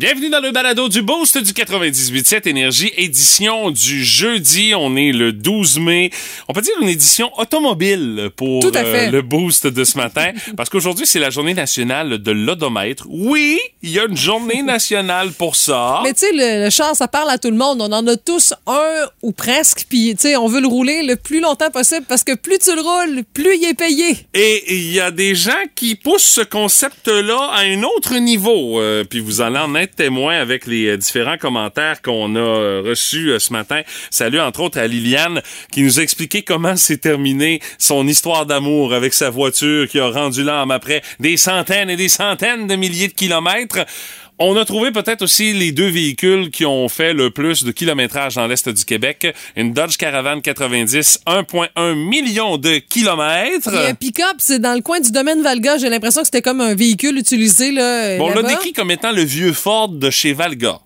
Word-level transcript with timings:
Bienvenue 0.00 0.30
dans 0.30 0.40
le 0.40 0.50
balado 0.50 0.88
du 0.88 1.02
Boost 1.02 1.36
du 1.36 1.52
98.7 1.52 2.48
Énergie, 2.48 2.90
édition 2.96 3.70
du 3.70 4.02
jeudi. 4.02 4.72
On 4.74 4.96
est 4.96 5.12
le 5.12 5.30
12 5.30 5.78
mai. 5.78 6.10
On 6.48 6.54
peut 6.54 6.62
dire 6.62 6.72
une 6.80 6.88
édition 6.88 7.30
automobile 7.38 8.30
pour 8.34 8.64
euh, 8.64 9.10
le 9.10 9.20
Boost 9.20 9.66
de 9.66 9.84
ce 9.84 9.98
matin, 9.98 10.30
parce 10.56 10.70
qu'aujourd'hui, 10.70 11.06
c'est 11.06 11.18
la 11.18 11.28
journée 11.28 11.52
nationale 11.52 12.16
de 12.16 12.30
l'odomètre. 12.30 13.04
Oui, 13.10 13.60
il 13.82 13.90
y 13.90 13.98
a 13.98 14.06
une 14.06 14.16
journée 14.16 14.62
nationale 14.62 15.32
pour 15.32 15.54
ça. 15.54 16.00
Mais 16.02 16.14
tu 16.14 16.20
sais, 16.20 16.32
le, 16.32 16.64
le 16.64 16.70
char, 16.70 16.96
ça 16.96 17.06
parle 17.06 17.28
à 17.28 17.36
tout 17.36 17.50
le 17.50 17.58
monde. 17.58 17.82
On 17.82 17.92
en 17.92 18.06
a 18.06 18.16
tous 18.16 18.54
un 18.66 19.06
ou 19.20 19.32
presque. 19.32 19.84
Puis, 19.86 20.14
tu 20.14 20.28
sais, 20.28 20.36
on 20.36 20.46
veut 20.46 20.62
le 20.62 20.66
rouler 20.66 21.02
le 21.02 21.16
plus 21.16 21.40
longtemps 21.40 21.70
possible 21.70 22.06
parce 22.08 22.24
que 22.24 22.34
plus 22.34 22.58
tu 22.58 22.74
le 22.74 22.80
roules, 22.80 23.22
plus 23.34 23.54
il 23.54 23.66
est 23.66 23.74
payé. 23.74 24.16
Et 24.32 24.76
il 24.76 24.92
y 24.92 25.00
a 25.00 25.10
des 25.10 25.34
gens 25.34 25.52
qui 25.74 25.94
poussent 25.94 26.22
ce 26.22 26.40
concept-là 26.40 27.50
à 27.52 27.64
un 27.64 27.82
autre 27.82 28.16
niveau. 28.16 28.80
Euh, 28.80 29.04
puis 29.04 29.20
vous 29.20 29.42
allez 29.42 29.58
en 29.58 29.74
être 29.74 29.89
témoin 29.94 30.38
avec 30.38 30.66
les 30.66 30.86
euh, 30.86 30.96
différents 30.96 31.38
commentaires 31.38 32.02
qu'on 32.02 32.36
a 32.36 32.38
euh, 32.38 32.82
reçus 32.84 33.30
euh, 33.30 33.38
ce 33.38 33.52
matin. 33.52 33.82
Salut 34.10 34.40
entre 34.40 34.60
autres 34.60 34.78
à 34.78 34.86
Liliane 34.86 35.42
qui 35.72 35.82
nous 35.82 36.00
a 36.00 36.02
expliqué 36.02 36.42
comment 36.42 36.76
s'est 36.76 36.98
terminée 36.98 37.60
son 37.78 38.06
histoire 38.06 38.46
d'amour 38.46 38.94
avec 38.94 39.14
sa 39.14 39.30
voiture 39.30 39.88
qui 39.88 39.98
a 39.98 40.08
rendu 40.08 40.42
l'âme 40.42 40.70
après 40.70 41.02
des 41.18 41.36
centaines 41.36 41.90
et 41.90 41.96
des 41.96 42.08
centaines 42.08 42.66
de 42.66 42.76
milliers 42.76 43.08
de 43.08 43.14
kilomètres. 43.14 43.84
On 44.42 44.56
a 44.56 44.64
trouvé 44.64 44.90
peut-être 44.90 45.20
aussi 45.20 45.52
les 45.52 45.70
deux 45.70 45.88
véhicules 45.90 46.50
qui 46.50 46.64
ont 46.64 46.88
fait 46.88 47.12
le 47.12 47.30
plus 47.30 47.62
de 47.62 47.72
kilométrage 47.72 48.36
dans 48.36 48.46
l'Est 48.46 48.70
du 48.70 48.86
Québec. 48.86 49.34
Une 49.54 49.74
Dodge 49.74 49.98
Caravan 49.98 50.40
90, 50.40 51.20
1,1 51.26 51.94
million 51.94 52.56
de 52.56 52.78
kilomètres. 52.78 53.68
Puis 53.70 53.78
un 53.78 53.92
pick-up, 53.92 54.36
c'est 54.38 54.58
dans 54.58 54.72
le 54.72 54.80
coin 54.80 55.00
du 55.00 55.12
domaine 55.12 55.42
Valga. 55.42 55.76
J'ai 55.76 55.90
l'impression 55.90 56.22
que 56.22 56.26
c'était 56.26 56.40
comme 56.40 56.62
un 56.62 56.74
véhicule 56.74 57.18
utilisé. 57.18 57.70
Là, 57.70 58.16
Bon, 58.16 58.30
on 58.30 58.34
l'a 58.34 58.42
décrit 58.42 58.72
comme 58.72 58.90
étant 58.90 59.12
le 59.12 59.22
vieux 59.24 59.52
Ford 59.52 59.90
de 59.90 60.08
chez 60.08 60.32
Valga. 60.32 60.80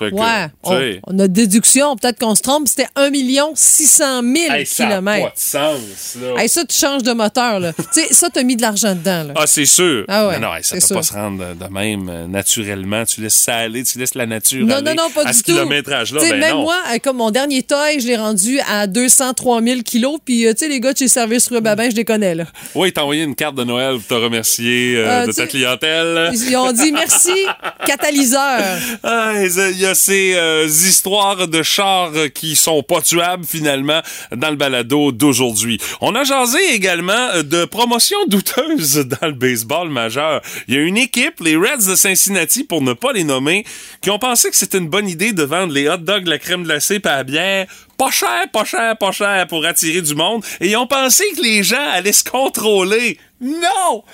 Fait 0.00 0.10
que, 0.10 0.14
Ouais, 0.16 1.00
on, 1.06 1.18
a 1.18 1.28
déduction, 1.28 1.94
peut-être 1.96 2.18
qu'on 2.18 2.34
se 2.34 2.40
trompe, 2.42 2.66
c'était 2.68 2.88
1 2.96 3.10
600 3.54 4.22
000 4.22 4.34
hey, 4.54 4.66
ça 4.66 4.84
a 4.84 4.86
pas 4.86 4.92
kilomètres. 4.94 5.26
de 5.34 5.38
sens, 5.38 6.16
là. 6.20 6.42
Hey, 6.42 6.48
ça, 6.48 6.64
tu 6.64 6.76
changes 6.76 7.02
de 7.02 7.12
moteur, 7.12 7.60
là. 7.60 7.72
tu 7.76 7.84
sais, 7.92 8.12
ça, 8.12 8.28
t'as 8.32 8.42
mis 8.42 8.56
de 8.56 8.62
l'argent 8.62 8.94
dedans, 8.94 9.24
là. 9.28 9.34
Ah, 9.36 9.46
c'est 9.46 9.66
sûr. 9.66 10.04
Ah 10.08 10.28
ouais, 10.28 10.38
non, 10.38 10.54
hey, 10.54 10.64
ça 10.64 10.80
c'est 10.80 10.88
peut 10.88 10.94
pas 10.94 11.02
se 11.02 11.12
rendre 11.12 11.44
de 11.54 11.72
même 11.72 12.08
euh, 12.08 12.26
naturellement. 12.26 13.04
Tu 13.04 13.20
laisses 13.20 13.34
ça 13.34 13.56
aller, 13.56 13.84
tu 13.84 13.98
laisses 13.98 14.14
la 14.14 14.26
nature 14.26 14.64
Non, 14.66 14.76
aller 14.76 14.94
non, 14.94 15.04
non, 15.04 15.10
pas 15.10 15.22
à 15.26 15.32
du 15.32 15.38
ce 15.38 15.42
tout. 15.42 15.52
kilométrage-là. 15.52 16.20
Ben 16.22 16.38
même 16.40 16.50
non. 16.56 16.62
moi, 16.62 16.76
euh, 16.94 16.98
comme 17.02 17.18
mon 17.18 17.30
dernier 17.30 17.62
toy, 17.62 18.00
je 18.00 18.06
l'ai 18.06 18.16
rendu 18.16 18.58
à 18.68 18.86
203 18.86 19.62
000 19.62 19.82
kilos. 19.82 20.18
Puis, 20.24 20.46
euh, 20.46 20.52
tu 20.52 20.60
sais, 20.64 20.68
les 20.68 20.80
gars 20.80 20.92
de 20.94 20.98
chez 20.98 21.08
Service 21.08 21.48
Rue 21.48 21.60
Babin, 21.60 21.90
je 21.90 21.96
les 21.96 22.04
connais, 22.06 22.34
là. 22.34 22.44
Oui, 22.74 22.88
il 22.88 22.92
t'a 22.92 23.02
envoyé 23.02 23.22
une 23.24 23.34
carte 23.34 23.54
de 23.56 23.64
Noël 23.64 23.96
pour 23.98 24.06
te 24.06 24.14
remercier 24.14 24.96
euh, 24.96 25.06
Euh, 25.10 25.26
de 25.26 25.32
ta 25.32 25.46
clientèle. 25.46 26.30
Ils 26.32 26.56
ont 26.56 26.72
dit 26.72 26.92
merci, 26.92 27.32
catalyseur. 27.86 28.60
Ah, 29.02 29.32
Il 29.36 29.78
y 29.78 29.86
a 29.86 29.89
ces 29.94 30.34
euh, 30.34 30.66
histoires 30.66 31.48
de 31.48 31.62
chars 31.62 32.12
qui 32.34 32.56
sont 32.56 32.82
pas 32.82 33.00
tuables 33.00 33.44
finalement 33.44 34.00
dans 34.34 34.50
le 34.50 34.56
balado 34.56 35.12
d'aujourd'hui. 35.12 35.78
On 36.00 36.14
a 36.14 36.24
jasé 36.24 36.58
également 36.72 37.42
de 37.42 37.64
promotions 37.64 38.24
douteuses 38.26 38.96
dans 39.20 39.26
le 39.28 39.32
baseball 39.32 39.88
majeur. 39.88 40.40
Il 40.68 40.74
y 40.74 40.78
a 40.78 40.80
une 40.80 40.96
équipe, 40.96 41.40
les 41.40 41.56
Reds 41.56 41.88
de 41.88 41.94
Cincinnati, 41.94 42.64
pour 42.64 42.82
ne 42.82 42.92
pas 42.92 43.12
les 43.12 43.24
nommer, 43.24 43.64
qui 44.00 44.10
ont 44.10 44.18
pensé 44.18 44.50
que 44.50 44.56
c'était 44.56 44.78
une 44.78 44.88
bonne 44.88 45.08
idée 45.08 45.32
de 45.32 45.42
vendre 45.42 45.72
les 45.72 45.88
hot 45.88 45.98
dogs, 45.98 46.26
la 46.26 46.38
crème 46.38 46.64
glacée, 46.64 47.00
pas 47.00 47.16
la 47.16 47.24
bière. 47.24 47.66
Pas 47.96 48.10
cher, 48.10 48.46
pas 48.50 48.64
cher, 48.64 48.96
pas 48.96 49.12
cher 49.12 49.46
pour 49.46 49.64
attirer 49.66 50.00
du 50.00 50.14
monde. 50.14 50.42
Et 50.60 50.70
ils 50.70 50.76
ont 50.76 50.86
pensé 50.86 51.22
que 51.36 51.42
les 51.42 51.62
gens 51.62 51.90
allaient 51.92 52.12
se 52.12 52.24
contrôler. 52.24 53.18
Non! 53.40 54.04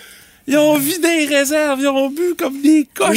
Ils 0.48 0.56
ont 0.58 0.78
vidé 0.78 1.27
les 1.27 1.36
réserves, 1.36 1.80
ils 1.80 1.89
ont 1.89 2.08
bu 2.08 2.34
comme 2.39 2.61
des 2.62 2.86
cochons. 2.94 3.12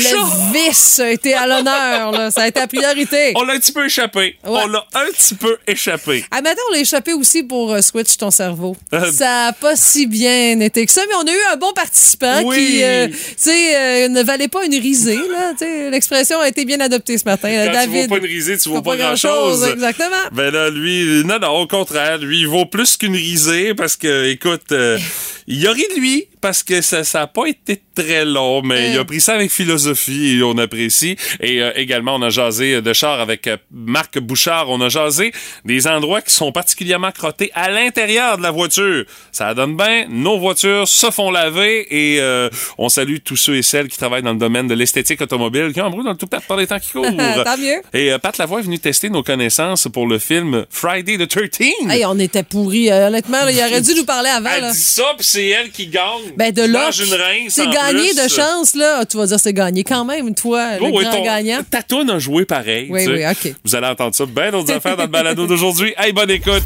Le 0.54 0.54
vice 0.68 1.00
a 1.00 1.12
été 1.12 1.34
à 1.36 1.46
l'honneur, 1.46 2.12
là. 2.12 2.32
Ça 2.32 2.42
a 2.44 2.48
été 2.48 2.60
la 2.60 2.68
priorité. 2.68 3.34
On 3.36 3.44
l'a 3.44 3.54
un 3.54 3.60
petit 3.60 3.72
peu 3.72 3.86
échappé. 3.86 4.36
On 4.44 4.66
l'a 4.66 4.84
un 4.96 5.06
petit 5.12 5.36
peu 5.36 5.58
échappé. 5.68 6.26
À 6.32 6.42
matin, 6.42 6.60
on 6.70 6.74
l'a 6.74 6.80
échappé 6.80 7.14
aussi 7.14 7.44
pour 7.44 7.72
euh, 7.74 7.82
Switch 7.82 8.18
ton 8.18 8.32
cerveau. 8.32 8.76
Euh, 8.94 9.12
Ça 9.12 9.48
a 9.48 9.54
pas 9.54 9.76
si 9.76 10.08
bien 10.08 10.60
été 10.60 10.86
que 10.86 10.92
ça, 10.92 11.02
mais 11.08 11.16
on 11.16 11.28
a 11.28 11.32
eu 11.32 11.54
un 11.54 11.58
bon 11.58 11.72
participant 11.74 12.42
Oui. 12.46 12.56
qui, 12.58 12.84
euh, 12.84 13.08
tu 13.08 13.16
sais, 13.38 13.76
euh, 13.76 14.08
ne 14.10 14.24
valait 14.24 14.48
pas 14.48 14.66
une 14.66 14.74
risée, 14.76 15.16
là. 15.16 15.52
Tu 15.52 15.66
sais, 15.66 15.90
L'expression 15.92 16.40
a 16.40 16.48
été 16.48 16.66
bien 16.66 16.80
adoptée 16.80 17.18
ce 17.20 17.26
matin. 17.26 17.50
Quand 17.68 17.72
David. 17.74 17.94
tu 17.94 18.08
vaux 18.08 18.16
pas 18.16 18.18
une 18.18 18.26
risée, 18.32 18.58
tu 18.58 18.70
vaux 18.70 18.76
Faut 18.76 18.82
pas, 18.82 18.98
grand-chose. 18.98 19.68
Exactement. 19.72 20.16
Ben 20.32 20.52
là, 20.52 20.70
lui, 20.72 21.24
non, 21.26 21.38
non, 21.40 21.50
au 21.60 21.68
contraire, 21.68 22.18
lui, 22.18 22.40
il 22.40 22.48
vaut 22.48 22.66
plus 22.66 22.98
qu'une 22.98 23.16
risée 23.16 23.76
parce 23.76 23.96
que, 23.98 24.26
écoute, 24.32 24.72
euh, 24.72 24.98
il 25.48 25.66
a 25.68 25.72
ri 25.72 25.84
de 25.96 26.00
lui 26.00 26.28
parce 26.42 26.64
que 26.64 26.82
ça 26.82 27.04
ça 27.04 27.22
a 27.24 27.28
pas 27.28 27.46
été 27.48 27.82
très 27.96 28.26
long, 28.26 28.62
mais 28.62 28.90
Mm. 28.90 28.94
il 28.94 29.00
a 29.00 29.06
pris 29.06 29.20
ça 29.22 29.34
avec 29.34 29.52
philosophie 29.52 30.38
et 30.38 30.44
on 30.44 30.58
apprécie. 30.58 31.18
Et 31.42 31.62
euh, 31.62 31.72
également, 31.76 32.16
on 32.16 32.22
a 32.22 32.30
jasé 32.30 32.82
de 32.82 32.94
char 32.94 33.20
avec 33.20 33.48
euh, 33.48 33.58
Marc 33.72 34.18
Bouchard. 34.20 34.70
On 34.70 34.80
a 34.82 34.90
jasé 34.90 35.32
des 35.66 35.88
endroits 35.88 36.22
qui 36.22 36.34
sont 36.34 36.52
particulièrement 36.52 37.12
crottés 37.12 37.52
à 37.54 37.70
l'intérieur 37.70 38.38
de 38.38 38.44
la 38.44 38.52
voiture. 38.52 39.06
Ça 39.32 39.54
donne 39.54 39.76
bien. 39.76 40.06
Nos 40.10 40.40
voitures 40.40 40.88
se 40.88 41.12
font 41.12 41.30
laver 41.32 41.88
et 41.90 42.20
euh, 42.22 42.50
on 42.78 42.90
salue 42.90 43.18
tous 43.24 43.36
ceux 43.36 43.56
et 43.58 43.62
celles 43.62 43.88
qui 43.90 43.98
travaillent 43.98 44.24
dans 44.24 44.34
le 44.34 44.40
domaine 44.40 44.68
de 44.68 44.74
l'esthétique 44.76 45.22
automobile 45.22 45.72
qui 45.74 45.82
ont 45.82 45.86
un 45.86 45.90
bruit 45.90 46.04
dans 46.06 46.12
le 46.12 46.18
tout 46.18 46.28
par 46.28 46.58
les 46.58 46.68
temps 46.68 46.80
qui 46.80 46.92
courent. 46.92 47.06
Tant 47.44 47.58
mieux. 47.58 47.82
Et 47.94 48.12
euh, 48.14 48.18
Pat 48.20 48.38
Lavoie 48.38 48.60
est 48.60 48.64
venu 48.64 48.80
tester 48.80 49.10
nos 49.10 49.24
connaissances 49.24 49.88
pour 49.92 50.08
le 50.08 50.20
film 50.20 50.66
Friday 50.70 51.18
the 51.18 51.28
13 51.28 51.50
Hey, 51.90 52.06
on 52.06 52.18
était 52.20 52.44
pourris. 52.44 52.92
euh, 52.92 53.08
honnêtement, 53.08 53.44
là, 53.44 53.52
il 53.52 53.58
aurait 53.60 53.82
dû 53.82 53.94
nous 53.96 54.06
parler 54.06 54.30
avant. 54.30 54.50
Elle 54.56 54.62
Là. 54.62 54.72
dit 54.72 54.80
ça, 54.80 55.04
puis 55.18 55.26
c'est 55.26 55.48
elle 55.48 55.72
qui 55.72 55.88
gagne. 55.88 56.29
Ben, 56.38 56.52
de 56.52 56.62
rince 56.62 57.54
c'est 57.54 57.68
gagné 57.68 58.10
plus. 58.14 58.24
de 58.24 58.28
chance, 58.30 58.76
là. 58.76 59.06
Tu 59.06 59.18
vas 59.18 59.26
dire 59.28 59.40
c'est 59.40 59.54
gagné 59.54 59.84
quand 59.84 60.06
même, 60.06 60.34
toi, 60.36 60.78
le 60.78 60.84
Oh, 60.86 60.90
oui, 60.94 61.04
grand 61.04 61.14
ton- 61.18 61.24
gagnant. 61.24 61.60
Ta 61.70 61.84
toune 61.84 62.10
a 62.10 62.20
joué 62.20 62.46
pareil. 62.46 62.88
Oui, 62.90 63.00
tu 63.06 63.18
sais. 63.18 63.26
oui, 63.28 63.32
OK. 63.52 63.56
Vous 63.66 63.76
allez 63.76 63.88
entendre 63.88 64.16
ça, 64.16 64.26
ben 64.26 64.52
d'autres 64.52 64.72
affaires 64.74 64.96
dans 64.98 65.04
le 65.04 65.10
balado 65.10 65.48
d'aujourd'hui. 65.48 65.94
Hey, 65.98 66.14
bonne 66.14 66.32
écoute. 66.32 66.64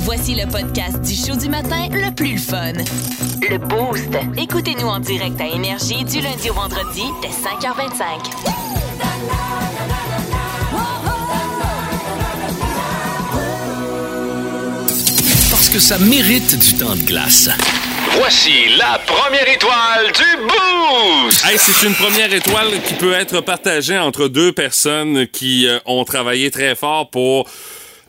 Voici 0.00 0.34
le 0.34 0.46
podcast 0.46 1.00
du 1.02 1.14
show 1.14 1.36
du 1.36 1.48
matin 1.48 1.88
le 1.90 2.14
plus 2.14 2.32
le 2.32 2.38
fun. 2.38 2.72
Le 3.48 3.58
Boost. 3.58 4.08
Écoutez-nous 4.36 4.86
en 4.88 4.98
direct 5.00 5.40
à 5.40 5.46
Énergie 5.46 6.04
du 6.04 6.20
lundi 6.20 6.50
au 6.50 6.54
vendredi 6.54 7.02
dès 7.22 7.28
5h25. 7.28 9.26
Parce 15.50 15.68
que 15.70 15.78
ça 15.78 15.98
mérite 15.98 16.58
du 16.58 16.74
temps 16.74 16.94
de 16.94 17.02
glace. 17.02 17.48
Voici 18.18 18.76
la 18.78 18.98
première 19.06 19.46
étoile 19.46 20.06
du 20.06 20.42
Boost! 20.42 21.44
Hey, 21.44 21.58
c'est 21.58 21.86
une 21.86 21.94
première 21.94 22.32
étoile 22.32 22.80
qui 22.82 22.94
peut 22.94 23.12
être 23.12 23.42
partagée 23.42 23.98
entre 23.98 24.28
deux 24.28 24.52
personnes 24.52 25.26
qui 25.26 25.68
euh, 25.68 25.78
ont 25.84 26.04
travaillé 26.04 26.50
très 26.50 26.74
fort 26.74 27.10
pour 27.10 27.46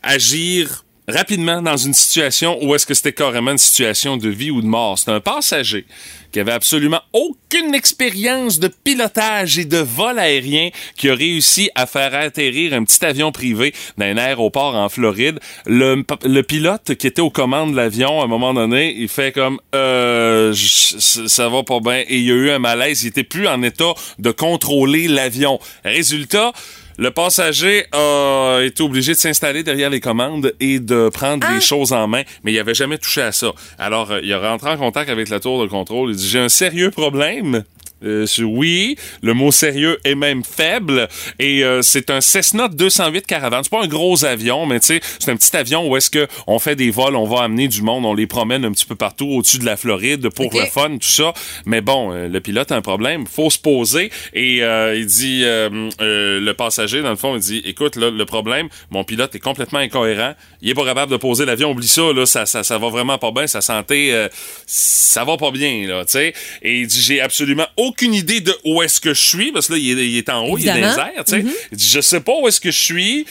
agir 0.02 0.84
rapidement 1.08 1.62
dans 1.62 1.76
une 1.76 1.94
situation 1.94 2.58
où 2.62 2.74
est-ce 2.74 2.86
que 2.86 2.94
c'était 2.94 3.12
carrément 3.12 3.52
une 3.52 3.58
situation 3.58 4.16
de 4.16 4.28
vie 4.28 4.50
ou 4.50 4.60
de 4.60 4.66
mort. 4.66 4.98
C'est 4.98 5.10
un 5.10 5.20
passager 5.20 5.86
qui 6.32 6.40
avait 6.40 6.52
absolument 6.52 7.00
aucune 7.14 7.74
expérience 7.74 8.58
de 8.58 8.68
pilotage 8.68 9.58
et 9.58 9.64
de 9.64 9.78
vol 9.78 10.18
aérien 10.18 10.68
qui 10.96 11.08
a 11.08 11.14
réussi 11.14 11.70
à 11.74 11.86
faire 11.86 12.14
atterrir 12.14 12.74
un 12.74 12.84
petit 12.84 13.02
avion 13.04 13.32
privé 13.32 13.72
dans 13.96 14.04
un 14.04 14.18
aéroport 14.18 14.74
en 14.74 14.90
Floride. 14.90 15.40
Le, 15.64 16.02
pilote 16.42 16.94
qui 16.96 17.06
était 17.06 17.22
aux 17.22 17.30
commandes 17.30 17.72
de 17.72 17.76
l'avion, 17.76 18.20
à 18.20 18.24
un 18.24 18.28
moment 18.28 18.52
donné, 18.52 18.94
il 18.96 19.08
fait 19.08 19.32
comme 19.32 19.58
euh, 19.74 20.52
ça 20.54 21.48
va 21.48 21.62
pas 21.62 21.80
bien 21.80 22.04
et 22.06 22.18
il 22.18 22.30
a 22.30 22.34
eu 22.34 22.50
un 22.50 22.58
malaise. 22.58 23.04
Il 23.04 23.08
était 23.08 23.24
plus 23.24 23.48
en 23.48 23.62
état 23.62 23.94
de 24.18 24.30
contrôler 24.30 25.08
l'avion. 25.08 25.58
Résultat, 25.84 26.52
le 26.98 27.12
passager 27.12 27.86
a 27.92 28.60
été 28.64 28.82
obligé 28.82 29.12
de 29.12 29.18
s'installer 29.18 29.62
derrière 29.62 29.88
les 29.88 30.00
commandes 30.00 30.52
et 30.58 30.80
de 30.80 31.08
prendre 31.10 31.46
les 31.54 31.60
choses 31.60 31.92
en 31.92 32.08
main, 32.08 32.22
mais 32.42 32.52
il 32.52 32.58
avait 32.58 32.74
jamais 32.74 32.98
touché 32.98 33.22
à 33.22 33.30
ça. 33.30 33.52
Alors, 33.78 34.10
euh, 34.10 34.20
il 34.22 34.32
a 34.32 34.40
rentré 34.40 34.70
en 34.70 34.76
contact 34.76 35.08
avec 35.08 35.28
la 35.28 35.38
tour 35.38 35.62
de 35.62 35.68
contrôle. 35.68 36.10
Il 36.10 36.16
dit, 36.16 36.28
j'ai 36.28 36.40
un 36.40 36.48
sérieux 36.48 36.90
problème. 36.90 37.62
Euh, 38.04 38.26
oui, 38.40 38.96
le 39.22 39.34
mot 39.34 39.50
sérieux 39.50 39.98
est 40.04 40.14
même 40.14 40.44
faible 40.44 41.08
et 41.38 41.64
euh, 41.64 41.82
c'est 41.82 42.10
un 42.10 42.20
Cessna 42.20 42.68
208 42.68 43.26
Caravane. 43.26 43.64
C'est 43.64 43.70
pas 43.70 43.82
un 43.82 43.88
gros 43.88 44.24
avion, 44.24 44.66
mais 44.66 44.80
tu 44.80 44.86
sais, 44.86 45.00
c'est 45.18 45.30
un 45.30 45.36
petit 45.36 45.56
avion 45.56 45.88
où 45.88 45.96
est-ce 45.96 46.10
que 46.10 46.26
on 46.46 46.58
fait 46.58 46.76
des 46.76 46.90
vols, 46.90 47.16
on 47.16 47.24
va 47.24 47.42
amener 47.42 47.68
du 47.68 47.82
monde, 47.82 48.04
on 48.04 48.14
les 48.14 48.26
promène 48.26 48.64
un 48.64 48.72
petit 48.72 48.86
peu 48.86 48.94
partout 48.94 49.26
au-dessus 49.26 49.58
de 49.58 49.64
la 49.64 49.76
Floride 49.76 50.28
pour 50.30 50.52
le 50.52 50.66
fun, 50.66 50.90
tout 50.98 51.08
ça. 51.08 51.32
Mais 51.66 51.80
bon, 51.80 52.12
euh, 52.12 52.28
le 52.28 52.40
pilote 52.40 52.70
a 52.72 52.76
un 52.76 52.82
problème, 52.82 53.26
faut 53.26 53.50
se 53.50 53.58
poser 53.58 54.10
et 54.32 54.62
euh, 54.62 54.96
il 54.96 55.06
dit 55.06 55.42
euh, 55.44 55.90
euh, 56.00 56.40
le 56.40 56.54
passager 56.54 57.02
dans 57.02 57.10
le 57.10 57.16
fond, 57.16 57.36
il 57.36 57.40
dit 57.40 57.62
écoute 57.64 57.96
là, 57.96 58.10
le 58.10 58.24
problème, 58.24 58.68
mon 58.90 59.04
pilote 59.04 59.34
est 59.34 59.40
complètement 59.40 59.78
incohérent, 59.78 60.34
il 60.62 60.70
est 60.70 60.74
pas 60.74 60.84
capable 60.84 61.10
de 61.12 61.16
poser 61.16 61.44
l'avion, 61.44 61.70
oublie 61.70 61.88
ça 61.88 62.12
là, 62.12 62.26
ça 62.26 62.46
ça, 62.46 62.62
ça 62.62 62.78
va 62.78 62.88
vraiment 62.88 63.18
pas 63.18 63.30
bien, 63.30 63.46
sa 63.46 63.60
santé 63.60 64.12
euh, 64.12 64.28
ça 64.66 65.24
va 65.24 65.36
pas 65.36 65.50
bien 65.50 65.86
là, 65.86 66.04
tu 66.04 66.12
sais. 66.12 66.34
Et 66.62 66.80
il 66.80 66.86
dit 66.86 67.00
j'ai 67.00 67.20
absolument 67.20 67.66
aucune 67.88 68.14
idée 68.14 68.40
de 68.40 68.54
où 68.64 68.82
est-ce 68.82 69.00
que 69.00 69.14
je 69.14 69.20
suis 69.20 69.52
parce 69.52 69.68
que 69.68 69.72
là 69.74 69.78
il 69.78 69.98
est, 69.98 70.08
il 70.08 70.16
est 70.18 70.28
en 70.28 70.44
haut, 70.46 70.58
il 70.58 70.64
est 70.64 70.68
dans 70.68 70.74
les 70.74 70.80
Évidemment. 70.84 71.10
airs, 71.16 71.24
tu 71.24 71.32
sais. 71.32 71.44
Dit 71.72 71.88
je 71.88 72.00
sais 72.00 72.20
pas 72.20 72.32
où 72.40 72.46
est-ce 72.48 72.60
que 72.60 72.70
je 72.70 72.78
suis. 72.80 73.26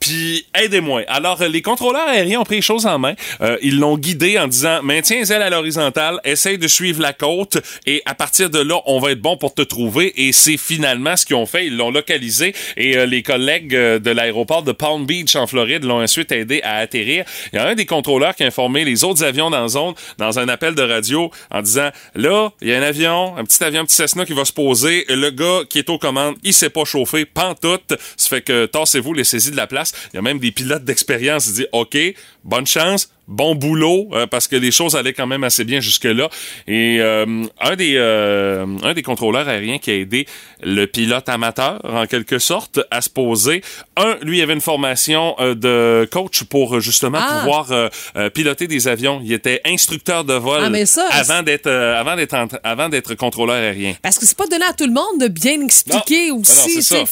Puis 0.00 0.46
aidez-moi. 0.54 1.02
Alors, 1.08 1.42
les 1.44 1.62
contrôleurs 1.62 2.08
aériens 2.08 2.40
ont 2.40 2.44
pris 2.44 2.56
les 2.56 2.62
choses 2.62 2.86
en 2.86 2.98
main. 2.98 3.14
Euh, 3.42 3.58
ils 3.62 3.78
l'ont 3.78 3.98
guidé 3.98 4.38
en 4.38 4.48
disant 4.48 4.82
maintiens 4.82 5.22
elle 5.24 5.42
à 5.42 5.50
l'horizontale, 5.50 6.18
essaye 6.24 6.58
de 6.58 6.66
suivre 6.68 7.02
la 7.02 7.12
côte 7.12 7.58
et 7.86 8.02
à 8.06 8.14
partir 8.14 8.50
de 8.50 8.58
là, 8.58 8.80
on 8.86 8.98
va 8.98 9.12
être 9.12 9.20
bon 9.20 9.36
pour 9.36 9.54
te 9.54 9.62
trouver. 9.62 10.12
Et 10.26 10.32
c'est 10.32 10.56
finalement 10.56 11.16
ce 11.16 11.26
qu'ils 11.26 11.36
ont 11.36 11.46
fait. 11.46 11.66
Ils 11.66 11.76
l'ont 11.76 11.90
localisé 11.90 12.54
et 12.76 12.96
euh, 12.96 13.06
les 13.06 13.22
collègues 13.22 13.74
euh, 13.74 13.98
de 13.98 14.10
l'aéroport 14.10 14.62
de 14.62 14.72
Palm 14.72 15.04
Beach 15.04 15.36
en 15.36 15.46
Floride 15.46 15.84
l'ont 15.84 16.02
ensuite 16.02 16.32
aidé 16.32 16.60
à 16.62 16.76
atterrir. 16.76 17.24
Il 17.52 17.56
y 17.56 17.58
a 17.58 17.66
un 17.66 17.74
des 17.74 17.86
contrôleurs 17.86 18.34
qui 18.34 18.42
a 18.42 18.46
informé 18.46 18.84
les 18.84 19.04
autres 19.04 19.22
avions 19.22 19.50
dans 19.50 19.60
la 19.60 19.68
zone 19.68 19.94
dans 20.18 20.38
un 20.38 20.48
appel 20.48 20.74
de 20.74 20.82
radio 20.82 21.30
en 21.50 21.60
disant 21.62 21.90
là, 22.14 22.50
il 22.62 22.68
y 22.68 22.74
a 22.74 22.78
un 22.78 22.82
avion, 22.82 23.36
un 23.36 23.44
petit 23.44 23.62
avion, 23.62 23.82
un 23.82 23.84
petit 23.84 23.96
Cessna 23.96 24.24
qui 24.24 24.32
va 24.32 24.44
se 24.44 24.52
poser. 24.52 25.04
Le 25.08 25.30
gars 25.30 25.60
qui 25.68 25.78
est 25.78 25.90
aux 25.90 25.98
commandes, 25.98 26.36
il 26.42 26.54
s'est 26.54 26.70
pas 26.70 26.84
chauffé, 26.84 27.26
pantoute. 27.26 27.94
Ça 28.16 28.28
fait 28.28 28.42
que 28.42 28.66
tassez-vous, 28.66 29.12
laissez-y 29.12 29.50
de 29.50 29.56
la 29.56 29.66
place. 29.66 29.89
Il 30.12 30.16
y 30.16 30.18
a 30.18 30.22
même 30.22 30.38
des 30.38 30.52
pilotes 30.52 30.84
d'expérience 30.84 31.46
qui 31.46 31.52
disent 31.52 31.68
OK, 31.72 31.96
bonne 32.44 32.66
chance, 32.66 33.12
bon 33.30 33.54
boulot 33.54 34.08
euh, 34.12 34.26
parce 34.26 34.46
que 34.48 34.56
les 34.56 34.70
choses 34.72 34.94
allaient 34.96 35.12
quand 35.14 35.26
même 35.26 35.44
assez 35.44 35.64
bien 35.64 35.80
jusque 35.80 36.04
là 36.04 36.28
et 36.68 36.98
euh, 37.00 37.44
un 37.60 37.76
des 37.76 37.94
euh, 37.96 38.66
un 38.82 38.92
des 38.92 39.02
contrôleurs 39.02 39.48
aériens 39.48 39.78
qui 39.78 39.90
a 39.90 39.94
aidé 39.94 40.26
le 40.62 40.84
pilote 40.86 41.28
amateur 41.28 41.80
en 41.84 42.06
quelque 42.06 42.38
sorte 42.38 42.80
à 42.90 43.00
se 43.00 43.08
poser 43.08 43.62
un 43.96 44.16
lui 44.22 44.42
avait 44.42 44.52
une 44.54 44.60
formation 44.60 45.34
de 45.40 46.06
coach 46.10 46.42
pour 46.44 46.80
justement 46.80 47.18
Ah. 47.22 47.38
pouvoir 47.40 47.90
piloter 48.34 48.66
des 48.66 48.88
avions 48.88 49.20
il 49.24 49.32
était 49.32 49.60
instructeur 49.64 50.24
de 50.24 50.34
vol 50.34 50.60
Ah, 50.64 50.70
mais 50.70 50.84
ça, 50.86 51.06
avant 51.12 51.42
d'être 51.42 51.66
euh, 51.68 51.98
avant 52.00 52.16
d'être 52.16 52.36
avant 52.64 52.88
d'être 52.88 53.14
contrôleur 53.14 53.56
aérien 53.56 53.94
Parce 54.02 54.18
que 54.18 54.26
c'est 54.26 54.36
pas 54.36 54.46
donné 54.46 54.64
à 54.64 54.72
tout 54.72 54.86
le 54.86 54.92
monde 54.92 55.20
de 55.20 55.28
bien 55.28 55.60
expliquer 55.62 56.30
Non. 56.30 56.38
aussi. 56.40 56.78
Non, 56.92 57.04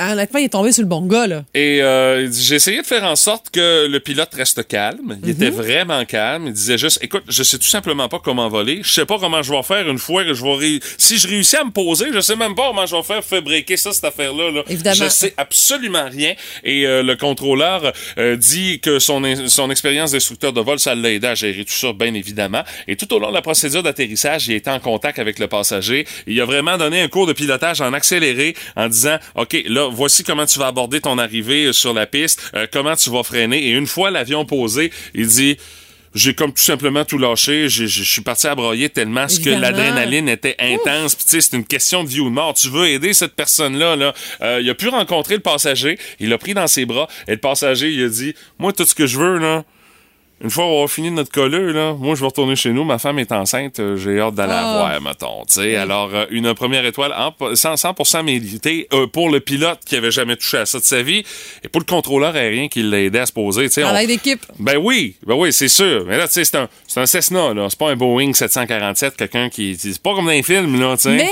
non, 0.00 0.12
honnêtement, 0.12 0.38
il 0.40 0.44
est 0.46 0.48
tombé 0.48 0.72
sur 0.72 0.82
le 0.82 0.88
bon 0.88 1.02
gars, 1.06 1.26
là. 1.26 1.44
Et 1.54 1.82
euh, 1.82 2.30
j'ai 2.32 2.54
essayé 2.56 2.80
de 2.80 2.86
faire 2.86 3.04
en 3.04 3.16
sorte 3.16 3.50
que 3.50 3.86
le 3.86 4.00
pilote 4.00 4.32
reste 4.34 4.66
calme. 4.66 5.18
Il 5.22 5.30
était 5.30 5.50
vraiment 5.50 5.65
calme. 6.08 6.46
Il 6.46 6.52
disait 6.52 6.78
juste, 6.78 6.98
écoute, 7.02 7.24
je 7.28 7.42
sais 7.42 7.58
tout 7.58 7.66
simplement 7.66 8.08
pas 8.08 8.18
comment 8.18 8.48
voler. 8.48 8.80
Je 8.82 8.92
sais 8.92 9.06
pas 9.06 9.18
comment 9.18 9.42
je 9.42 9.52
vais 9.52 9.62
faire 9.62 9.88
une 9.88 9.98
fois 9.98 10.24
que 10.24 10.34
je 10.34 10.42
vais... 10.42 10.54
ré- 10.56 10.80
Si 10.98 11.18
je 11.18 11.28
réussis 11.28 11.56
à 11.56 11.64
me 11.64 11.70
poser, 11.70 12.06
je 12.12 12.20
sais 12.20 12.36
même 12.36 12.54
pas 12.54 12.68
comment 12.68 12.86
je 12.86 12.94
vais 12.96 13.02
faire 13.02 13.24
fabriquer 13.24 13.76
ça, 13.76 13.92
cette 13.92 14.04
affaire-là. 14.04 14.50
Là. 14.50 14.62
Évidemment. 14.68 14.96
Je 14.96 15.08
sais 15.08 15.34
absolument 15.36 16.08
rien. 16.08 16.34
Et 16.64 16.86
euh, 16.86 17.02
le 17.02 17.16
contrôleur 17.16 17.92
euh, 18.18 18.36
dit 18.36 18.80
que 18.80 18.98
son, 18.98 19.22
son 19.48 19.70
expérience 19.70 20.12
d'instructeur 20.12 20.52
de 20.52 20.60
vol, 20.60 20.78
ça 20.78 20.94
l'a 20.94 21.10
aidé 21.10 21.26
à 21.26 21.34
gérer 21.34 21.64
tout 21.64 21.72
ça, 21.72 21.92
bien 21.92 22.14
évidemment. 22.14 22.62
Et 22.88 22.96
tout 22.96 23.12
au 23.14 23.18
long 23.18 23.28
de 23.28 23.34
la 23.34 23.42
procédure 23.42 23.82
d'atterrissage, 23.82 24.48
il 24.48 24.54
a 24.54 24.56
été 24.56 24.70
en 24.70 24.80
contact 24.80 25.18
avec 25.18 25.38
le 25.38 25.46
passager. 25.48 26.06
Il 26.26 26.40
a 26.40 26.44
vraiment 26.44 26.76
donné 26.78 27.00
un 27.00 27.08
cours 27.08 27.26
de 27.26 27.32
pilotage 27.32 27.80
en 27.80 27.92
accéléré 27.92 28.54
en 28.76 28.88
disant, 28.88 29.18
OK, 29.34 29.56
là, 29.66 29.88
voici 29.90 30.24
comment 30.24 30.46
tu 30.46 30.58
vas 30.58 30.66
aborder 30.68 31.00
ton 31.00 31.18
arrivée 31.18 31.72
sur 31.72 31.92
la 31.92 32.06
piste, 32.06 32.40
euh, 32.54 32.66
comment 32.72 32.94
tu 32.96 33.10
vas 33.10 33.22
freiner. 33.22 33.58
Et 33.66 33.70
une 33.70 33.86
fois 33.86 34.10
l'avion 34.10 34.44
posé, 34.44 34.92
il 35.14 35.26
dit... 35.26 35.55
J'ai 36.14 36.32
comme 36.34 36.50
tout 36.52 36.62
simplement 36.62 37.04
tout 37.04 37.18
lâché. 37.18 37.68
J'ai- 37.68 37.88
Je 37.88 38.02
suis 38.02 38.22
parti 38.22 38.46
à 38.46 38.54
broyer 38.54 38.88
tellement 38.88 39.28
ce 39.28 39.38
que 39.38 39.50
l'adrénaline 39.60 40.28
était 40.30 40.56
intense. 40.58 41.14
Puis 41.14 41.24
tu 41.24 41.30
sais, 41.32 41.40
c'est 41.42 41.56
une 41.56 41.66
question 41.66 42.04
de 42.04 42.08
vie 42.08 42.20
ou 42.20 42.30
de 42.30 42.34
mort. 42.34 42.54
Tu 42.54 42.68
veux 42.70 42.86
aider 42.88 43.12
cette 43.12 43.34
personne-là. 43.34 43.96
Là. 43.96 44.14
Euh, 44.40 44.60
il 44.62 44.70
a 44.70 44.74
pu 44.74 44.88
rencontrer 44.88 45.34
le 45.34 45.40
passager. 45.42 45.98
Il 46.18 46.30
l'a 46.30 46.38
pris 46.38 46.54
dans 46.54 46.66
ses 46.68 46.86
bras. 46.86 47.06
Et 47.28 47.32
le 47.32 47.36
passager, 47.36 47.90
il 47.90 48.02
a 48.02 48.08
dit, 48.08 48.34
moi, 48.58 48.72
tout 48.72 48.86
ce 48.86 48.94
que 48.94 49.06
je 49.06 49.18
veux, 49.18 49.36
là, 49.38 49.64
une 50.42 50.50
fois 50.50 50.66
va 50.66 50.86
fini 50.86 51.10
notre 51.10 51.32
colleux, 51.32 51.72
là, 51.72 51.94
moi, 51.98 52.14
je 52.14 52.20
vais 52.20 52.26
retourner 52.26 52.56
chez 52.56 52.70
nous. 52.70 52.84
Ma 52.84 52.98
femme 52.98 53.18
est 53.18 53.32
enceinte. 53.32 53.80
euh, 53.80 53.96
J'ai 53.96 54.20
hâte 54.20 54.34
d'aller 54.34 54.52
Ah. 54.54 54.62
la 54.62 54.72
voir, 54.72 55.00
mettons. 55.00 55.42
Alors, 55.80 56.10
euh, 56.14 56.26
une 56.30 56.52
première 56.54 56.84
étoile 56.84 57.12
en, 57.16 57.30
100%, 57.54 57.76
100% 57.76 58.22
méritée 58.22 58.86
euh, 58.92 59.06
pour 59.06 59.30
le 59.30 59.40
pilote 59.40 59.78
qui 59.86 59.96
avait 59.96 60.10
jamais 60.10 60.36
touché 60.36 60.58
à 60.58 60.66
ça 60.66 60.78
de 60.78 60.84
sa 60.84 61.02
vie 61.02 61.24
et 61.64 61.68
pour 61.68 61.80
le 61.80 61.86
contrôleur 61.86 62.34
aérien 62.36 62.68
qui 62.68 62.82
l'a 62.82 63.00
aidé 63.00 63.18
à 63.18 63.26
se 63.26 63.32
poser. 63.32 63.64
tu 63.68 63.72
sais. 63.72 63.82
Dans 63.82 63.90
On- 63.90 63.94
l'aide 63.94 64.08
d'équipe. 64.08 64.44
ben 64.58 64.76
oui, 64.76 65.16
ben 65.26 65.34
oui, 65.34 65.52
c'est 65.52 65.68
sûr. 65.68 66.04
Mais 66.06 66.18
là, 66.18 66.26
tu 66.28 66.34
sais, 66.34 66.44
c'est 66.44 66.56
un, 66.58 66.68
c'est 66.86 67.00
un 67.00 67.06
Cessna, 67.06 67.54
là. 67.54 67.68
C'est 67.70 67.78
pas 67.78 67.90
un 67.90 67.96
Boeing 67.96 68.32
747, 68.34 69.16
quelqu'un 69.16 69.48
qui. 69.48 69.76
C'est 69.78 69.98
pas 70.02 70.14
comme 70.14 70.26
dans 70.26 70.30
les 70.32 70.42
films, 70.42 70.78
là, 70.78 70.96
tu 70.96 71.04
sais. 71.04 71.16
Mais 71.16 71.30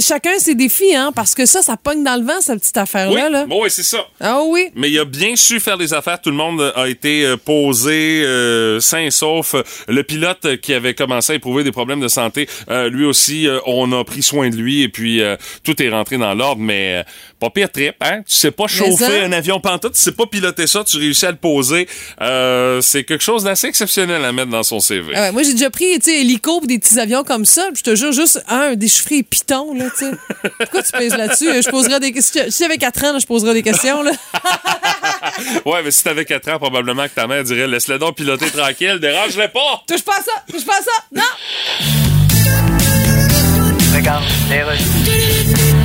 chacun 0.00 0.38
ses 0.38 0.54
défis, 0.54 0.94
hein, 0.96 1.12
parce 1.14 1.34
que 1.34 1.44
ça, 1.44 1.60
ça 1.60 1.76
pogne 1.76 2.02
dans 2.02 2.18
le 2.18 2.24
vent, 2.26 2.40
cette 2.40 2.60
petite 2.60 2.76
Oui, 2.76 2.82
affaire-là. 2.82 3.28
Là. 3.28 3.46
bon, 3.46 3.62
oui, 3.62 3.70
c'est 3.70 3.82
ça. 3.82 3.98
Ah 4.20 4.40
oui. 4.46 4.68
Mais 4.74 4.88
il 4.90 4.98
a 4.98 5.04
bien 5.04 5.36
su 5.36 5.60
faire 5.60 5.76
des 5.76 5.92
affaires. 5.92 6.20
Tout 6.22 6.30
le 6.30 6.36
monde 6.36 6.72
a 6.74 6.88
été 6.88 7.24
euh, 7.26 7.36
posé, 7.36 8.22
euh, 8.24 8.37
sain 8.80 9.00
et 9.00 9.10
sauf. 9.10 9.54
Le 9.88 10.02
pilote 10.02 10.44
euh, 10.44 10.56
qui 10.56 10.74
avait 10.74 10.94
commencé 10.94 11.32
à 11.32 11.36
éprouver 11.36 11.64
des 11.64 11.72
problèmes 11.72 12.00
de 12.00 12.08
santé, 12.08 12.48
euh, 12.70 12.88
lui 12.88 13.04
aussi, 13.04 13.46
euh, 13.46 13.58
on 13.66 13.92
a 13.92 14.04
pris 14.04 14.22
soin 14.22 14.50
de 14.50 14.56
lui 14.56 14.82
et 14.82 14.88
puis 14.88 15.20
euh, 15.22 15.36
tout 15.64 15.80
est 15.82 15.88
rentré 15.90 16.18
dans 16.18 16.34
l'ordre. 16.34 16.60
Mais 16.60 16.98
euh, 16.98 17.02
pas 17.40 17.50
pire 17.50 17.70
trip, 17.70 17.94
hein? 18.00 18.22
Tu 18.26 18.34
sais 18.34 18.50
pas 18.50 18.66
chauffer 18.66 19.20
un 19.20 19.32
avion 19.32 19.60
pantoute, 19.60 19.94
tu 19.94 20.00
sais 20.00 20.12
pas 20.12 20.26
piloter 20.26 20.66
ça, 20.66 20.84
tu 20.84 20.96
réussis 20.96 21.26
à 21.26 21.30
le 21.30 21.36
poser. 21.36 21.88
Euh, 22.20 22.80
c'est 22.80 23.04
quelque 23.04 23.22
chose 23.22 23.44
d'assez 23.44 23.68
exceptionnel 23.68 24.24
à 24.24 24.32
mettre 24.32 24.50
dans 24.50 24.62
son 24.62 24.80
CV. 24.80 25.12
Ah 25.14 25.20
ouais, 25.22 25.32
moi, 25.32 25.42
j'ai 25.42 25.52
déjà 25.52 25.70
pris, 25.70 25.98
tu 26.00 26.10
sais, 26.10 26.20
hélico 26.20 26.60
des 26.64 26.78
petits 26.78 26.98
avions 26.98 27.24
comme 27.24 27.44
ça. 27.44 27.68
je 27.74 27.82
te 27.82 27.94
jure, 27.94 28.12
juste 28.12 28.42
un 28.48 28.74
déchiffré 28.74 29.22
Python, 29.22 29.74
là, 29.74 29.84
tu 29.96 30.04
sais. 30.06 30.10
Pourquoi 30.58 30.82
tu 30.82 30.92
pèses 30.92 31.16
là-dessus? 31.16 31.62
Je 31.62 31.70
poserais 31.70 32.00
des 32.00 32.12
questions. 32.12 32.42
Si 32.48 32.62
j'avais 32.62 32.78
4 32.78 33.04
ans, 33.04 33.18
je 33.18 33.26
poserais 33.26 33.54
des 33.54 33.62
questions, 33.62 34.02
là. 34.02 34.10
Ouais, 35.64 35.82
mais 35.84 35.90
si 35.90 36.02
t'avais 36.02 36.24
4 36.24 36.48
ans, 36.48 36.58
probablement 36.58 37.04
que 37.04 37.14
ta 37.14 37.26
mère 37.26 37.44
dirait 37.44 37.68
laisse-le 37.68 37.98
donc 37.98 38.16
piloter 38.16 38.27
tranquille, 38.36 38.98
dérange-le 39.00 39.48
pas! 39.48 39.82
Touche 39.86 40.02
pas 40.02 40.18
à 40.18 40.22
ça! 40.22 40.32
Touche 40.50 40.64
pas 40.64 40.78
à 40.78 40.82
ça! 40.82 40.90
Non! 41.14 41.22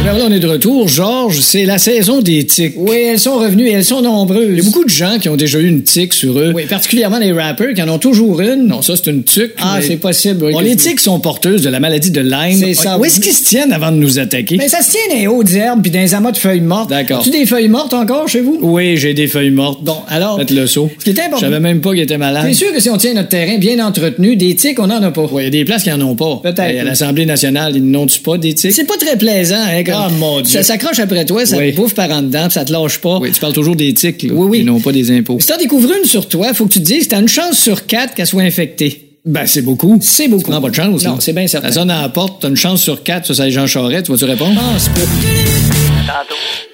Voilà, 0.03 0.25
on 0.27 0.31
est 0.33 0.39
de 0.39 0.47
retour. 0.47 0.87
Georges, 0.89 1.39
c'est 1.39 1.63
la 1.65 1.77
saison 1.77 2.21
des 2.21 2.45
tiques. 2.45 2.73
Oui, 2.77 2.97
elles 3.09 3.19
sont 3.19 3.37
revenues 3.39 3.67
et 3.67 3.71
elles 3.71 3.85
sont 3.85 4.01
nombreuses. 4.01 4.49
Il 4.51 4.57
y 4.57 4.59
a 4.59 4.63
beaucoup 4.63 4.83
de 4.83 4.89
gens 4.89 5.17
qui 5.19 5.29
ont 5.29 5.37
déjà 5.37 5.59
eu 5.59 5.65
une 5.67 5.81
tique 5.81 6.13
sur 6.13 6.37
eux. 6.37 6.51
Oui, 6.53 6.63
particulièrement 6.69 7.17
les 7.19 7.31
rappers 7.31 7.73
qui 7.73 7.81
en 7.81 7.87
ont 7.89 7.97
toujours 7.97 8.41
une. 8.41 8.67
Non, 8.67 8.81
ça, 8.81 8.95
c'est 8.97 9.09
une 9.09 9.23
tique. 9.23 9.51
Ah, 9.59 9.77
mais- 9.79 9.87
c'est 9.87 9.95
possible. 9.95 10.43
oui, 10.45 10.51
Bon, 10.51 10.59
les 10.59 10.71
je- 10.73 10.75
tiques 10.77 10.99
sont 10.99 11.19
porteuses 11.19 11.61
de 11.63 11.69
la 11.69 11.79
maladie 11.79 12.11
de 12.11 12.19
Lyme. 12.19 12.57
C'est 12.59 12.73
ça. 12.73 12.99
Où 12.99 13.05
est-ce 13.05 13.21
qu'ils 13.21 13.31
se 13.33 13.45
tiennent 13.45 13.71
avant 13.71 13.91
de 13.91 13.95
nous 13.97 14.19
attaquer? 14.19 14.57
Ben, 14.57 14.67
ça 14.67 14.81
se 14.83 14.91
tient 14.91 14.99
dans 15.09 15.19
les 15.19 15.27
hautes 15.27 15.51
herbes 15.53 15.81
puis 15.81 15.89
dans 15.91 15.99
les 16.01 16.13
amas 16.13 16.31
de 16.33 16.37
feuilles 16.37 16.59
mortes. 16.61 16.89
D'accord. 16.89 17.21
As-tu 17.21 17.29
des 17.31 17.45
feuilles 17.45 17.69
mortes 17.69 17.93
encore 17.93 18.27
chez 18.27 18.41
vous? 18.41 18.59
Oui, 18.61 18.97
j'ai 18.97 19.13
des 19.13 19.27
feuilles 19.27 19.51
mortes. 19.51 19.83
Bon, 19.83 19.95
alors. 20.09 20.37
Faites 20.37 20.51
le 20.51 20.67
saut. 20.67 20.91
Ce 20.99 21.05
qui 21.05 21.09
est 21.11 21.15
Je 21.15 21.21
important. 21.21 21.39
savais 21.45 21.59
même 21.61 21.79
pas 21.81 21.91
qu'il 21.91 22.01
était 22.01 22.17
malade. 22.19 22.43
C'est 22.47 22.53
sûr 22.53 22.73
que 22.73 22.79
si 22.81 22.89
on 22.89 22.97
tient 22.97 23.13
notre 23.13 23.29
terrain 23.29 23.57
bien 23.57 23.83
entretenu, 23.83 24.35
des 24.35 24.53
tiques, 24.55 24.79
on 24.79 24.89
en 24.91 25.01
a 25.01 25.11
pas? 25.11 25.21
Ouais, 25.23 25.43
il 25.43 25.45
y 25.45 25.47
a 25.47 25.49
des 25.51 25.65
places 25.65 25.83
qui 25.83 25.91
en 25.93 26.01
ont 26.01 26.15
pas. 26.15 26.41
Peut-être. 26.43 26.59
À 26.59 26.83
l'Assemblée 26.83 27.25
nationale, 27.25 27.71
ils 27.77 27.83
n'ont-tu 27.89 28.19
pas 28.19 28.37
des 28.37 28.53
tiques? 28.53 28.73
C'est 28.73 28.83
pas 28.85 28.97
très 28.97 29.17
plaisant, 29.17 29.55
hein, 29.65 29.83
comme- 29.85 29.92
Ah, 29.95 30.09
mon 30.09 30.41
Dieu. 30.41 30.51
Ça 30.51 30.63
s'accroche 30.63 30.99
après 30.99 31.25
toi, 31.25 31.45
ça 31.45 31.57
Oui. 31.57 31.71
te 31.71 31.75
bouffe 31.77 31.93
par 31.95 32.09
en 32.11 32.21
dedans, 32.21 32.43
puis 32.43 32.53
ça 32.53 32.65
te 32.65 32.71
lâche 32.71 32.97
pas. 32.99 33.17
Oui, 33.19 33.31
tu 33.31 33.39
parles 33.39 33.53
toujours 33.53 33.75
des 33.75 33.93
tiques, 33.93 34.23
là. 34.23 34.33
Oui, 34.33 34.47
oui. 34.49 34.59
Ils 34.59 34.65
n'ont 34.65 34.79
pas 34.79 34.91
des 34.91 35.11
impôts. 35.11 35.37
Si 35.39 35.47
t'en 35.47 35.57
découvres 35.57 35.91
une 35.97 36.05
sur 36.05 36.27
toi, 36.27 36.53
faut 36.53 36.65
que 36.65 36.73
tu 36.73 36.79
te 36.79 36.85
dises 36.85 37.05
que 37.05 37.09
t'as 37.11 37.21
une 37.21 37.27
chance 37.27 37.57
sur 37.59 37.85
quatre 37.85 38.13
qu'elle 38.15 38.27
soit 38.27 38.43
infectée. 38.43 39.09
Ben, 39.25 39.45
c'est 39.47 39.61
beaucoup. 39.61 39.97
C'est 40.01 40.27
beaucoup. 40.27 40.43
Tu 40.43 40.49
prends 40.51 40.61
pas 40.61 40.69
de 40.69 40.75
chance, 40.75 41.03
Non, 41.05 41.19
c'est 41.19 41.31
bien 41.33 41.47
certain. 41.47 41.69
Ça 41.69 41.75
sonne 41.75 41.91
à 41.91 42.01
la 42.01 42.09
porte, 42.09 42.41
t'as 42.41 42.49
une 42.49 42.57
chance 42.57 42.81
sur 42.81 43.03
quatre, 43.03 43.25
ça, 43.27 43.33
c'est 43.33 43.51
Jean 43.51 43.67
Charest, 43.67 44.05
tu 44.07 44.11
vas-tu 44.11 44.25
répondre? 44.25 44.59
Pense 44.59 44.89
pas. 44.89 44.99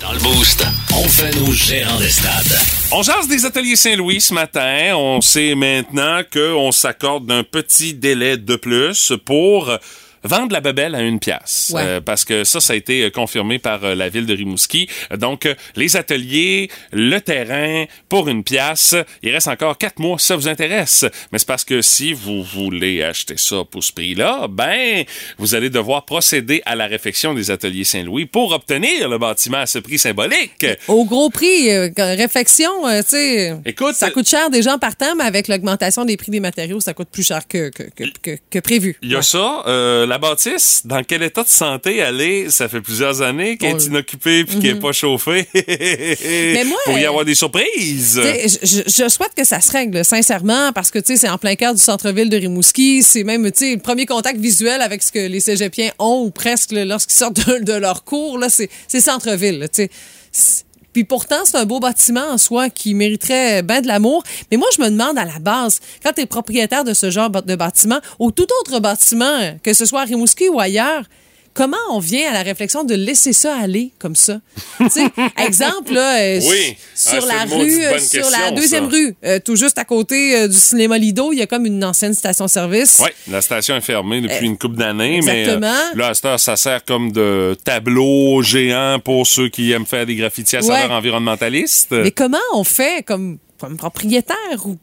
Dans 0.01 0.11
le 0.13 0.19
Boost, 0.19 0.65
on 0.97 1.03
fait 1.07 1.35
nos 1.39 1.51
gérants 1.51 1.99
des 1.99 2.09
stades. 2.09 2.57
On 2.91 3.03
jase 3.03 3.27
des 3.29 3.45
ateliers 3.45 3.75
Saint-Louis 3.75 4.19
ce 4.19 4.33
matin. 4.33 4.95
On 4.95 5.21
sait 5.21 5.53
maintenant 5.53 6.21
qu'on 6.33 6.71
s'accorde 6.71 7.27
d'un 7.27 7.43
petit 7.43 7.93
délai 7.93 8.37
de 8.37 8.55
plus 8.55 9.13
pour 9.25 9.69
vendre 10.23 10.53
la 10.53 10.61
bebelle 10.61 10.95
à 10.95 11.01
une 11.01 11.19
pièce. 11.19 11.71
Ouais. 11.73 11.81
Euh, 11.83 12.01
parce 12.01 12.25
que 12.25 12.43
ça, 12.43 12.59
ça 12.59 12.73
a 12.73 12.75
été 12.75 13.03
euh, 13.03 13.09
confirmé 13.09 13.59
par 13.59 13.83
euh, 13.83 13.95
la 13.95 14.09
ville 14.09 14.25
de 14.25 14.33
Rimouski. 14.33 14.87
Donc, 15.17 15.45
euh, 15.45 15.55
les 15.75 15.95
ateliers, 15.95 16.69
le 16.91 17.19
terrain, 17.19 17.85
pour 18.09 18.27
une 18.29 18.43
pièce, 18.43 18.95
il 19.23 19.31
reste 19.31 19.47
encore 19.47 19.77
quatre 19.77 19.99
mois 19.99 20.17
si 20.19 20.25
ça 20.27 20.35
vous 20.35 20.47
intéresse. 20.47 21.05
Mais 21.31 21.39
c'est 21.39 21.47
parce 21.47 21.63
que 21.65 21.81
si 21.81 22.13
vous 22.13 22.43
voulez 22.43 23.03
acheter 23.03 23.35
ça 23.37 23.63
pour 23.69 23.83
ce 23.83 23.91
prix-là, 23.93 24.47
ben, 24.49 25.03
vous 25.37 25.55
allez 25.55 25.69
devoir 25.69 26.05
procéder 26.05 26.61
à 26.65 26.75
la 26.75 26.87
réfection 26.87 27.33
des 27.33 27.51
ateliers 27.51 27.83
Saint-Louis 27.83 28.25
pour 28.25 28.51
obtenir 28.53 29.07
le 29.09 29.17
bâtiment 29.17 29.57
à 29.59 29.65
ce 29.65 29.79
prix 29.79 29.99
symbolique. 29.99 30.65
Au 30.87 31.05
gros 31.05 31.29
prix, 31.29 31.69
euh, 31.71 31.89
tu 33.01 33.09
sais. 33.09 33.55
Écoute, 33.65 33.95
Ça 33.95 34.11
coûte 34.11 34.27
cher 34.27 34.49
des 34.49 34.61
gens 34.61 34.77
partant, 34.77 35.15
mais 35.15 35.23
avec 35.23 35.47
l'augmentation 35.47 36.05
des 36.05 36.17
prix 36.17 36.31
des 36.31 36.39
matériaux, 36.39 36.79
ça 36.79 36.93
coûte 36.93 37.09
plus 37.11 37.25
cher 37.25 37.47
que, 37.47 37.69
que, 37.69 37.83
que, 37.83 38.03
que, 38.21 38.37
que 38.49 38.59
prévu. 38.59 38.97
Il 39.01 39.09
y 39.11 39.15
a 39.15 39.17
Ouais. 39.19 39.23
ça. 39.23 39.63
Euh, 40.09 40.13
la 40.13 40.17
bâtisse, 40.17 40.81
dans 40.85 41.03
quel 41.03 41.23
état 41.23 41.43
de 41.43 41.49
santé 41.49 41.97
elle 41.97 42.21
est? 42.21 42.49
Ça 42.49 42.67
fait 42.67 42.81
plusieurs 42.81 43.21
années 43.21 43.57
qu'elle 43.57 43.75
est 43.75 43.85
inoccupée 43.85 44.43
puis 44.43 44.59
qu'elle 44.59 44.75
n'est 44.75 44.79
pas 44.79 44.91
chauffée. 44.91 45.47
Mais 45.53 46.63
moi, 46.65 46.77
Pour 46.85 46.97
y 46.97 47.05
euh, 47.05 47.09
avoir 47.09 47.25
des 47.25 47.35
surprises. 47.35 48.19
Je, 48.21 49.09
souhaite 49.09 49.33
que 49.35 49.43
ça 49.43 49.61
se 49.61 49.71
règle, 49.71 50.03
sincèrement, 50.03 50.71
parce 50.73 50.91
que 50.91 50.99
tu 50.99 51.13
sais, 51.13 51.17
c'est 51.17 51.29
en 51.29 51.37
plein 51.37 51.55
cœur 51.55 51.73
du 51.73 51.81
centre-ville 51.81 52.29
de 52.29 52.37
Rimouski. 52.37 53.03
C'est 53.03 53.23
même 53.23 53.49
tu 53.51 53.65
sais, 53.65 53.75
le 53.75 53.81
premier 53.81 54.05
contact 54.05 54.39
visuel 54.39 54.81
avec 54.81 55.03
ce 55.03 55.11
que 55.11 55.19
les 55.19 55.39
cégepiens 55.39 55.91
ont, 55.99 56.23
ou 56.25 56.31
presque, 56.31 56.71
lorsqu'ils 56.71 57.17
sortent 57.17 57.47
de, 57.47 57.63
de 57.63 57.73
leur 57.73 58.03
cours, 58.03 58.37
là, 58.37 58.47
c'est 58.49 58.69
centre-ville. 58.99 59.67
sais. 59.71 59.89
Puis 60.99 61.05
pourtant, 61.05 61.45
c'est 61.45 61.55
un 61.55 61.63
beau 61.63 61.79
bâtiment 61.79 62.27
en 62.29 62.37
soi 62.37 62.69
qui 62.69 62.93
mériterait 62.93 63.63
bien 63.63 63.79
de 63.79 63.87
l'amour. 63.87 64.21
Mais 64.51 64.57
moi, 64.57 64.67
je 64.75 64.81
me 64.81 64.89
demande 64.89 65.17
à 65.17 65.23
la 65.23 65.39
base, 65.39 65.79
quand 66.03 66.11
tu 66.11 66.19
es 66.19 66.25
propriétaire 66.25 66.83
de 66.83 66.93
ce 66.93 67.09
genre 67.09 67.29
de 67.29 67.55
bâtiment, 67.55 67.99
ou 68.19 68.31
tout 68.31 68.47
autre 68.59 68.81
bâtiment, 68.81 69.57
que 69.63 69.71
ce 69.71 69.85
soit 69.85 70.01
à 70.01 70.03
Rimouski 70.03 70.49
ou 70.49 70.59
ailleurs, 70.59 71.05
comment 71.53 71.77
on 71.91 71.99
vient 71.99 72.29
à 72.29 72.33
la 72.33 72.43
réflexion 72.43 72.83
de 72.83 72.95
laisser 72.95 73.33
ça 73.33 73.55
aller 73.57 73.91
comme 73.99 74.15
ça? 74.15 74.39
exemple, 75.37 75.93
là, 75.93 76.19
euh, 76.21 76.39
Oui. 76.49 76.75
sur 76.95 77.13
Ah, 77.13 77.19
c'est 77.21 77.27
la 77.27 77.43
une 77.43 77.49
maudite 77.49 77.73
rue, 77.75 77.85
euh, 77.85 77.99
sur 77.99 78.29
la 78.29 78.51
deuxième 78.51 78.85
ça. 78.89 78.95
rue, 78.95 79.15
euh, 79.25 79.39
tout 79.43 79.55
juste 79.55 79.77
à 79.77 79.85
côté 79.85 80.35
euh, 80.35 80.47
du 80.47 80.57
cinéma 80.57 80.97
Lido, 80.97 81.31
il 81.33 81.39
y 81.39 81.41
a 81.41 81.47
comme 81.47 81.65
une 81.65 81.83
ancienne 81.83 82.13
station-service. 82.13 83.01
Oui, 83.03 83.09
la 83.29 83.41
station 83.41 83.75
est 83.75 83.81
fermée 83.81 84.21
depuis 84.21 84.45
une 84.45 84.57
couple 84.57 84.75
d'années, 84.77 85.19
mais 85.23 85.47
euh, 85.47 85.59
là, 85.59 86.07
à 86.09 86.13
cette 86.13 86.25
heure, 86.25 86.39
ça 86.39 86.55
sert 86.55 86.83
comme 86.85 87.11
de 87.11 87.55
tableau 87.63 88.41
géant 88.41 88.99
pour 89.03 89.27
ceux 89.27 89.49
qui 89.49 89.71
aiment 89.71 89.85
faire 89.85 90.05
des 90.05 90.15
graffitis 90.15 90.57
à 90.57 90.61
saveur 90.61 90.89
Ouais. 90.89 90.95
environnementaliste. 90.95 91.91
Mais 91.91 92.11
comment 92.11 92.37
on 92.53 92.63
fait 92.63 93.03
comme, 93.05 93.37
comme 93.59 93.77
propriétaire 93.77 94.35
ou 94.65 94.77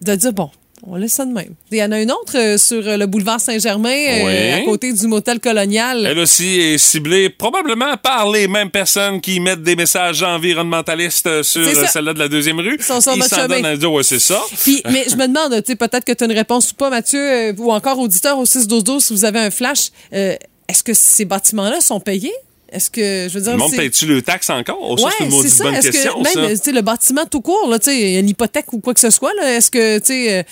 de 0.00 0.14
dire, 0.14 0.32
bon, 0.32 0.50
on 0.84 0.96
laisse 0.96 1.12
ça 1.12 1.24
de 1.24 1.32
même. 1.32 1.54
Il 1.70 1.78
y 1.78 1.82
en 1.82 1.92
a 1.92 2.00
une 2.00 2.10
autre 2.10 2.36
euh, 2.36 2.58
sur 2.58 2.86
euh, 2.86 2.96
le 2.96 3.06
boulevard 3.06 3.40
Saint-Germain, 3.40 3.90
euh, 3.90 4.24
Oui. 4.24 4.50
à 4.52 4.64
côté 4.64 4.92
du 4.92 5.06
motel 5.06 5.38
colonial. 5.40 6.06
Elle 6.10 6.18
aussi 6.18 6.58
est 6.60 6.78
ciblée 6.78 7.30
probablement 7.30 7.96
par 7.96 8.30
les 8.30 8.48
mêmes 8.48 8.70
personnes 8.70 9.20
qui 9.20 9.38
mettent 9.40 9.62
des 9.62 9.76
messages 9.76 10.22
environnementalistes 10.22 11.26
euh, 11.26 11.42
sur 11.42 11.64
C'est 11.64 11.74
ça. 11.74 11.80
euh, 11.82 11.86
celle-là 11.86 12.14
de 12.14 12.18
la 12.18 12.28
deuxième 12.28 12.58
rue. 12.60 12.76
Ils 12.78 12.84
sont 12.84 13.00
sur 13.00 13.12
Ils 13.14 13.18
notre 13.18 13.30
s'en 13.30 13.42
chemin. 13.42 13.60
donnent 13.60 13.76
dire, 13.76 13.92
ouais, 13.92 14.02
c'est 14.02 14.18
ça. 14.18 14.40
Puis, 14.62 14.82
mais 14.90 15.04
je 15.08 15.16
me 15.16 15.26
demande, 15.28 15.54
tu 15.62 15.72
sais, 15.72 15.76
peut-être 15.76 16.04
que 16.04 16.12
tu 16.12 16.24
as 16.24 16.26
une 16.26 16.32
réponse 16.32 16.70
ou 16.72 16.74
pas, 16.74 16.90
Mathieu, 16.90 17.20
euh, 17.20 17.52
ou 17.58 17.72
encore 17.72 17.98
auditeur 17.98 18.38
au 18.38 18.44
6-12-12, 18.44 19.00
si 19.00 19.12
vous 19.12 19.24
avez 19.24 19.38
un 19.40 19.50
flash. 19.50 19.90
euh, 20.12 20.34
Est-ce 20.68 20.82
que 20.82 20.94
ces 20.94 21.24
bâtiments-là 21.24 21.80
sont 21.80 22.00
payés? 22.00 22.32
Est-ce 22.70 22.90
que, 22.90 23.28
je 23.28 23.34
veux 23.34 23.40
dire... 23.42 23.52
Le 23.52 23.58
monde 23.58 23.70
c'est- 23.70 23.76
paye-tu 23.76 24.06
le 24.06 24.22
taxe 24.22 24.48
encore? 24.48 24.78
Oh, 24.80 24.96
ça, 24.96 25.08
c'est 25.18 25.24
une 25.24 25.30
maudite 25.30 25.58
bonne 25.58 25.74
Est-ce 25.74 25.90
question, 25.90 26.22
que 26.22 26.28
ça. 26.30 26.40
même 26.40 26.50
tu 26.52 26.56
sais, 26.56 26.72
le 26.72 26.80
bâtiment 26.80 27.26
tout 27.30 27.42
court, 27.42 27.68
là, 27.68 27.78
tu 27.78 27.90
sais, 27.90 28.00
il 28.00 28.10
y 28.14 28.16
a 28.16 28.20
une 28.20 28.30
hypothèque 28.30 28.72
ou 28.72 28.78
quoi 28.80 28.94
que 28.94 29.00
ce 29.00 29.10
soit, 29.10 29.32
là, 29.34 29.56
est-ce 29.56 29.70
que 29.70 29.98
tu 29.98 30.06
sais, 30.06 30.38
euh, 30.38 30.42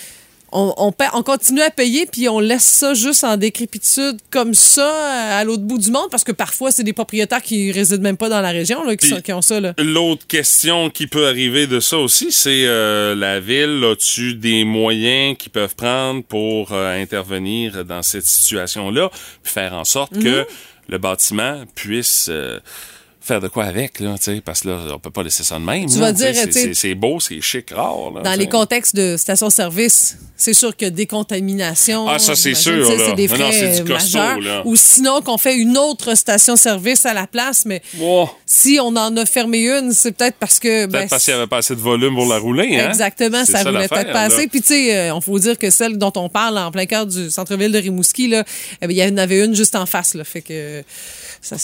on, 0.52 0.74
on, 0.76 0.92
paie- 0.92 1.08
on 1.14 1.22
continue 1.22 1.60
à 1.62 1.70
payer 1.70 2.06
puis 2.06 2.28
on 2.28 2.40
laisse 2.40 2.64
ça 2.64 2.94
juste 2.94 3.24
en 3.24 3.36
décrépitude 3.36 4.18
comme 4.30 4.54
ça 4.54 4.82
euh, 4.82 5.40
à 5.40 5.44
l'autre 5.44 5.62
bout 5.62 5.78
du 5.78 5.90
monde 5.90 6.08
parce 6.10 6.24
que 6.24 6.32
parfois 6.32 6.70
c'est 6.72 6.82
des 6.82 6.92
propriétaires 6.92 7.42
qui 7.42 7.70
résident 7.72 8.02
même 8.02 8.16
pas 8.16 8.28
dans 8.28 8.40
la 8.40 8.50
région 8.50 8.82
là, 8.84 8.96
qui, 8.96 9.06
Puis- 9.06 9.16
sont- 9.16 9.20
qui 9.22 9.32
ont 9.32 9.42
ça 9.42 9.60
là. 9.60 9.74
L'autre 9.78 10.26
question 10.26 10.90
qui 10.90 11.06
peut 11.06 11.26
arriver 11.28 11.66
de 11.66 11.80
ça 11.80 11.98
aussi, 11.98 12.32
c'est 12.32 12.64
euh, 12.66 13.14
la 13.14 13.40
ville, 13.40 13.84
as-tu 13.90 14.34
des 14.34 14.64
moyens 14.64 15.36
qu'ils 15.38 15.52
peuvent 15.52 15.74
prendre 15.76 16.22
pour 16.24 16.72
euh, 16.72 17.00
intervenir 17.00 17.84
dans 17.84 18.02
cette 18.02 18.26
situation-là, 18.26 19.10
puis 19.42 19.52
faire 19.52 19.74
en 19.74 19.84
sorte 19.84 20.12
Mhm. 20.16 20.22
que 20.24 20.46
le 20.88 20.98
bâtiment 20.98 21.62
puisse 21.74 22.26
euh, 22.28 22.58
faire 23.22 23.40
de 23.40 23.48
quoi 23.48 23.64
avec, 23.64 24.00
là, 24.00 24.14
parce 24.44 24.62
que 24.62 24.68
là, 24.68 24.78
on 24.94 24.98
peut 24.98 25.10
pas 25.10 25.22
laisser 25.22 25.42
ça 25.42 25.58
de 25.58 25.64
même. 25.64 25.86
Tu 25.86 25.96
là, 25.98 26.06
vas 26.06 26.12
dire, 26.12 26.34
c'est- 26.34 26.46
tu 26.46 26.52
sais, 26.52 26.60
c'est 26.68 26.74
c'est 26.74 26.94
beau, 26.94 27.20
c'est 27.20 27.40
chic, 27.42 27.70
rare. 27.70 28.10
là, 28.14 28.22
Dans 28.22 28.38
les 28.38 28.48
contextes 28.48 28.96
de 28.96 29.16
station-service, 29.18 30.16
c'est 30.36 30.54
sûr 30.54 30.74
que 30.74 30.86
décontamination. 30.86 32.08
Ah, 32.08 32.18
ça, 32.18 32.34
c'est 32.34 32.54
sûr. 32.54 32.86
C'est 32.86 33.14
des 33.14 33.28
Non, 33.28 33.36
non, 33.36 33.50
frais 33.50 33.52
c'est 33.74 33.82
du 33.82 33.90
costaud, 33.92 34.18
majeurs. 34.18 34.40
là. 34.40 34.62
Ou 34.64 34.74
sinon 34.74 35.20
qu'on 35.20 35.36
fait 35.36 35.54
une 35.56 35.76
autre 35.76 36.14
station-service 36.14 37.04
à 37.04 37.12
la 37.14 37.26
place, 37.26 37.64
mais 37.66 37.82
si 38.46 38.78
on 38.80 38.88
en 38.96 39.14
a 39.16 39.26
fermé 39.26 39.60
une, 39.68 39.92
c'est 39.92 40.12
peut-être 40.12 40.36
parce 40.38 40.58
que. 40.58 40.86
ben, 40.86 40.92
Peut-être 41.00 41.10
parce 41.10 41.24
qu'il 41.24 41.34
n'y 41.34 41.40
avait 41.40 41.46
pas 41.48 41.58
assez 41.58 41.76
de 41.76 41.80
volume 41.80 42.14
pour 42.14 42.26
la 42.26 42.38
rouler, 42.38 42.78
hein? 42.80 42.88
Exactement, 42.88 43.44
ça 43.44 43.58
roulait 43.58 43.72
l'affaire, 43.72 43.88
peut-être 43.98 44.12
pas 44.12 44.22
assez. 44.22 44.46
Puis 44.48 44.62
tu 44.62 44.68
sais, 44.68 44.96
euh, 44.96 45.14
on 45.14 45.20
faut 45.20 45.38
dire 45.38 45.58
que 45.58 45.68
celle 45.70 45.98
dont 45.98 46.12
on 46.16 46.28
parle 46.30 46.56
en 46.58 46.70
plein 46.70 46.86
cœur 46.86 47.06
du 47.06 47.30
centre-ville 47.30 47.70
de 47.72 47.78
Rimouski, 47.78 48.28
là, 48.28 48.44
eh 48.80 48.86
il 48.88 48.92
y 48.96 49.04
en 49.04 49.16
avait 49.18 49.44
une 49.44 49.54
juste 49.54 49.76
en 49.76 49.84
face, 49.86 50.14
là, 50.14 50.24
fait 50.24 50.42
que 50.42 50.82
ça. 51.42 51.56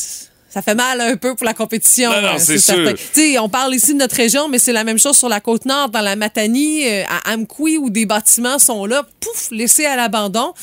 Ça 0.56 0.62
fait 0.62 0.74
mal 0.74 0.98
un 1.02 1.16
peu 1.18 1.34
pour 1.34 1.44
la 1.44 1.52
compétition. 1.52 2.10
Non, 2.10 2.22
non, 2.22 2.28
euh, 2.28 2.38
c'est 2.38 2.56
certain. 2.58 2.96
sûr. 2.96 2.98
Tu 3.12 3.20
sais, 3.32 3.38
on 3.38 3.50
parle 3.50 3.74
ici 3.74 3.92
de 3.92 3.98
notre 3.98 4.16
région, 4.16 4.48
mais 4.48 4.58
c'est 4.58 4.72
la 4.72 4.84
même 4.84 4.98
chose 4.98 5.14
sur 5.14 5.28
la 5.28 5.38
côte 5.40 5.66
nord, 5.66 5.90
dans 5.90 6.00
la 6.00 6.16
Matanie, 6.16 6.88
euh, 6.88 7.04
à 7.26 7.34
Amqui, 7.34 7.76
où 7.76 7.90
des 7.90 8.06
bâtiments 8.06 8.58
sont 8.58 8.86
là, 8.86 9.06
pouf, 9.20 9.48
laissés 9.50 9.84
à 9.84 9.96
l'abandon. 9.96 10.54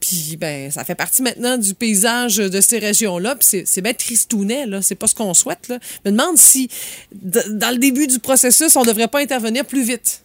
Puis, 0.00 0.38
ben, 0.40 0.70
ça 0.70 0.84
fait 0.84 0.94
partie 0.94 1.20
maintenant 1.20 1.58
du 1.58 1.74
paysage 1.74 2.36
de 2.36 2.60
ces 2.62 2.78
régions-là. 2.78 3.36
Puis, 3.36 3.64
c'est- 3.66 3.80
bien 3.82 3.92
tristounet, 3.92 4.64
là. 4.64 4.80
C'est 4.80 4.94
pas 4.94 5.06
ce 5.06 5.14
qu'on 5.14 5.34
souhaite, 5.34 5.68
là. 5.68 5.78
Je 6.02 6.10
me 6.10 6.16
demande 6.16 6.38
si, 6.38 6.70
dans 7.12 7.70
le 7.72 7.76
début 7.78 8.06
du 8.06 8.18
processus, 8.20 8.74
on 8.74 8.84
devrait 8.84 9.08
pas 9.08 9.20
intervenir 9.20 9.66
plus 9.66 9.82
vite. 9.82 10.22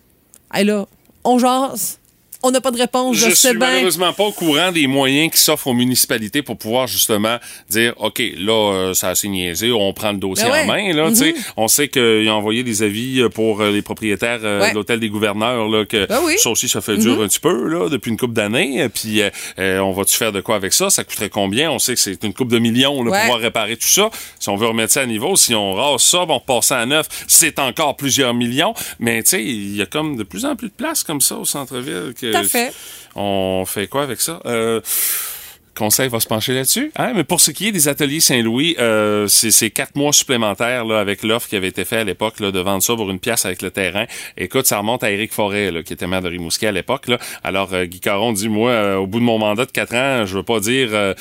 Hey, 0.53 0.63
là, 0.63 0.87
on 1.25 1.37
jase. 1.37 1.97
On 2.43 2.51
n'a 2.51 2.61
pas 2.61 2.71
de 2.71 2.77
réponse, 2.77 3.17
je, 3.17 3.29
Je 3.29 3.35
sais 3.35 3.49
suis 3.49 3.57
bien. 3.57 3.67
malheureusement 3.67 4.13
pas 4.13 4.23
au 4.23 4.31
courant 4.31 4.71
des 4.71 4.87
moyens 4.87 5.31
qui 5.31 5.39
s'offrent 5.39 5.67
aux 5.67 5.73
municipalités 5.73 6.41
pour 6.41 6.57
pouvoir 6.57 6.87
justement 6.87 7.37
dire 7.69 7.93
OK, 7.97 8.21
là 8.37 8.73
euh, 8.73 8.93
ça 8.93 9.07
a 9.07 9.11
assez 9.11 9.27
niaisé, 9.27 9.71
on 9.71 9.93
prend 9.93 10.11
le 10.11 10.17
dossier 10.17 10.45
Ben 10.47 10.51
ouais. 10.53 10.63
en 10.63 10.65
main 10.67 10.93
là, 10.93 11.09
tu 11.09 11.15
sais. 11.17 11.35
On 11.57 11.67
sait 11.67 11.87
qu'ils 11.87 12.27
ont 12.29 12.33
envoyé 12.33 12.63
des 12.63 12.83
avis 12.83 13.21
euh, 13.21 13.29
pour 13.29 13.61
euh, 13.61 13.71
les 13.71 13.81
propriétaires 13.81 14.39
euh, 14.43 14.61
Ouais. 14.61 14.69
de 14.71 14.75
l'hôtel 14.75 14.99
des 14.99 15.09
gouverneurs 15.09 15.67
là 15.69 15.85
que 15.85 16.05
Ben 16.07 16.19
oui. 16.25 16.33
ça 16.37 16.49
aussi 16.49 16.67
ça 16.67 16.81
fait 16.81 16.97
dur 16.97 17.21
un 17.21 17.27
petit 17.27 17.39
peu 17.39 17.67
là 17.67 17.89
depuis 17.89 18.11
une 18.11 18.17
couple 18.17 18.33
d'années, 18.33 18.87
puis 18.89 19.21
euh, 19.59 19.79
on 19.79 19.91
va 19.91 20.03
tu 20.05 20.15
faire 20.15 20.31
de 20.31 20.41
quoi 20.41 20.55
avec 20.55 20.73
ça? 20.73 20.89
Ça 20.89 21.03
coûterait 21.03 21.29
combien? 21.29 21.71
On 21.71 21.79
sait 21.79 21.93
que 21.93 21.99
c'est 21.99 22.23
une 22.23 22.33
coupe 22.33 22.49
de 22.49 22.59
millions 22.59 23.03
là, 23.03 23.11
Ouais. 23.11 23.17
pour 23.17 23.21
pouvoir 23.21 23.39
réparer 23.39 23.77
tout 23.77 23.87
ça. 23.87 24.09
Si 24.39 24.49
on 24.49 24.55
veut 24.55 24.67
remettre 24.67 24.93
ça 24.93 25.01
à 25.01 25.05
niveau, 25.05 25.35
si 25.35 25.53
on 25.55 25.73
rase 25.73 26.01
ça, 26.01 26.25
bon, 26.25 26.35
on 26.35 26.37
repasse 26.39 26.71
à 26.71 26.85
neuf, 26.85 27.07
c'est 27.27 27.59
encore 27.59 27.95
plusieurs 27.97 28.33
millions, 28.33 28.73
mais 28.99 29.21
tu 29.23 29.29
sais, 29.31 29.43
il 29.43 29.75
y 29.75 29.81
a 29.81 29.85
comme 29.85 30.15
de 30.15 30.23
plus 30.23 30.45
en 30.45 30.55
plus 30.55 30.67
de 30.69 30.73
place 30.73 31.03
comme 31.03 31.21
ça 31.21 31.35
au 31.35 31.45
centre-ville 31.45 32.13
que 32.19 32.30
Tout 32.31 32.37
à 32.37 32.43
fait. 32.43 32.73
on 33.15 33.63
fait 33.65 33.87
quoi 33.87 34.03
avec 34.03 34.21
ça? 34.21 34.39
Euh, 34.45 34.81
Conseil 35.75 36.09
va 36.09 36.19
se 36.19 36.27
pencher 36.27 36.53
là-dessus. 36.53 36.91
Hein? 36.97 37.13
Mais 37.15 37.23
pour 37.23 37.39
ce 37.39 37.51
qui 37.51 37.69
est 37.69 37.71
des 37.71 37.87
ateliers 37.87 38.19
Saint-Louis, 38.19 38.75
euh, 38.79 39.27
c'est 39.27 39.69
quatre 39.69 39.95
mois 39.95 40.11
supplémentaires 40.11 40.85
là, 40.85 40.99
avec 40.99 41.23
l'offre 41.23 41.47
qui 41.47 41.55
avait 41.55 41.69
été 41.69 41.85
faite 41.85 41.99
à 41.99 42.03
l'époque 42.03 42.39
là, 42.39 42.51
de 42.51 42.59
vendre 42.59 42.83
ça 42.83 42.95
pour 42.95 43.09
une 43.09 43.19
pièce 43.19 43.45
avec 43.45 43.61
le 43.61 43.71
terrain. 43.71 44.05
Écoute, 44.37 44.65
ça 44.67 44.77
remonte 44.77 45.03
à 45.03 45.11
Éric 45.11 45.31
Forêt, 45.31 45.71
là, 45.71 45.81
qui 45.81 45.93
était 45.93 46.07
maire 46.07 46.21
de 46.21 46.27
Rimouski 46.27 46.67
à 46.67 46.71
l'époque. 46.71 47.07
Alors, 47.43 47.73
euh, 47.73 47.85
Guy 47.85 47.99
Caron 47.99 48.33
dit, 48.33 48.49
moi, 48.49 48.71
euh, 48.71 48.95
au 48.97 49.07
bout 49.07 49.19
de 49.19 49.23
mon 49.23 49.39
mandat 49.39 49.65
de 49.65 49.71
quatre 49.71 49.95
ans, 49.95 50.25
je 50.25 50.37
veux 50.37 50.43
pas 50.43 50.59
dire... 50.59 50.89
Euh, 50.91 51.13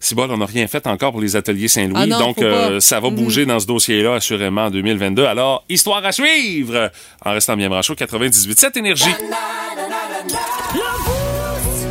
si 0.00 0.14
bon, 0.14 0.30
on 0.30 0.36
n'a 0.36 0.44
rien 0.44 0.66
fait 0.66 0.86
encore 0.86 1.12
pour 1.12 1.22
les 1.22 1.34
ateliers 1.34 1.68
Saint-Louis, 1.68 2.12
Ah 2.12 2.18
donc 2.18 2.42
euh, 2.42 2.78
ça 2.78 3.00
va 3.00 3.08
bouger 3.08 3.46
dans 3.46 3.58
ce 3.58 3.66
dossier-là 3.66 4.16
assurément 4.16 4.66
en 4.66 4.70
2022. 4.70 5.24
Alors, 5.24 5.64
histoire 5.70 6.04
à 6.04 6.12
suivre 6.12 6.90
en 7.24 7.32
restant 7.32 7.56
bien 7.56 7.70
branché 7.70 7.94
au 7.94 7.96
98.7 7.96 8.78
Énergie. 8.78 9.14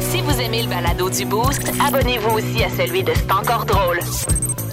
Si 0.01 0.21
vous 0.21 0.39
aimez 0.41 0.63
le 0.63 0.69
balado 0.69 1.09
du 1.09 1.25
Boost, 1.25 1.71
abonnez-vous 1.85 2.37
aussi 2.37 2.63
à 2.63 2.69
celui 2.69 3.03
de 3.03 3.11
C'est 3.15 3.31
encore 3.31 3.65
drôle. 3.65 3.99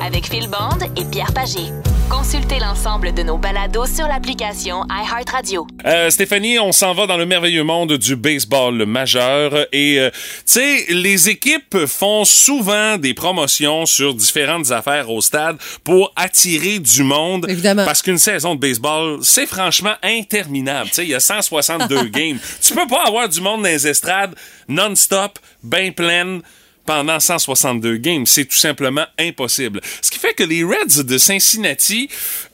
Avec 0.05 0.27
Phil 0.27 0.49
Bond 0.49 0.79
et 0.97 1.05
Pierre 1.05 1.33
Pagé. 1.33 1.73
Consultez 2.11 2.59
l'ensemble 2.59 3.15
de 3.15 3.23
nos 3.23 3.39
balados 3.39 3.87
sur 3.87 4.09
l'application 4.09 4.83
iHeartRadio. 4.91 5.67
Euh, 5.87 6.11
Stéphanie, 6.11 6.59
on 6.59 6.73
s'en 6.73 6.93
va 6.93 7.07
dans 7.07 7.17
le 7.17 7.25
merveilleux 7.25 7.63
monde 7.63 7.93
du 7.97 8.17
baseball 8.17 8.85
majeur 8.85 9.67
et 9.73 10.01
euh, 10.01 10.11
tu 10.11 10.43
sais, 10.45 10.87
les 10.89 11.29
équipes 11.29 11.87
font 11.87 12.25
souvent 12.25 12.97
des 12.97 13.15
promotions 13.15 13.87
sur 13.87 14.15
différentes 14.15 14.73
affaires 14.73 15.09
au 15.09 15.21
stade 15.21 15.57
pour 15.85 16.13
attirer 16.17 16.81
du 16.81 17.05
monde. 17.05 17.47
Évidemment. 17.49 17.85
Parce 17.85 18.03
qu'une 18.03 18.19
saison 18.19 18.57
de 18.57 18.61
baseball, 18.61 19.21
c'est 19.23 19.47
franchement 19.47 19.95
interminable. 20.03 20.89
Tu 20.89 20.97
sais, 20.97 21.05
il 21.05 21.11
y 21.11 21.15
a 21.15 21.21
162 21.21 22.05
games. 22.09 22.39
Tu 22.61 22.75
peux 22.75 22.89
pas 22.89 23.05
avoir 23.07 23.29
du 23.29 23.41
monde 23.41 23.63
dans 23.63 23.69
les 23.69 23.87
estrades 23.87 24.35
non-stop, 24.69 25.39
bien 25.63 25.93
pleine 25.93 26.43
pendant 26.91 27.21
162 27.21 27.99
games. 27.99 28.27
C'est 28.27 28.47
tout 28.47 28.57
simplement 28.57 29.05
impossible. 29.17 29.81
Ce 30.03 30.11
qui 30.11 30.19
fait 30.19 30.35
que 30.35 30.43
les 30.43 30.65
Reds 30.65 31.05
de 31.05 31.19
Cincinnati, 31.19 32.09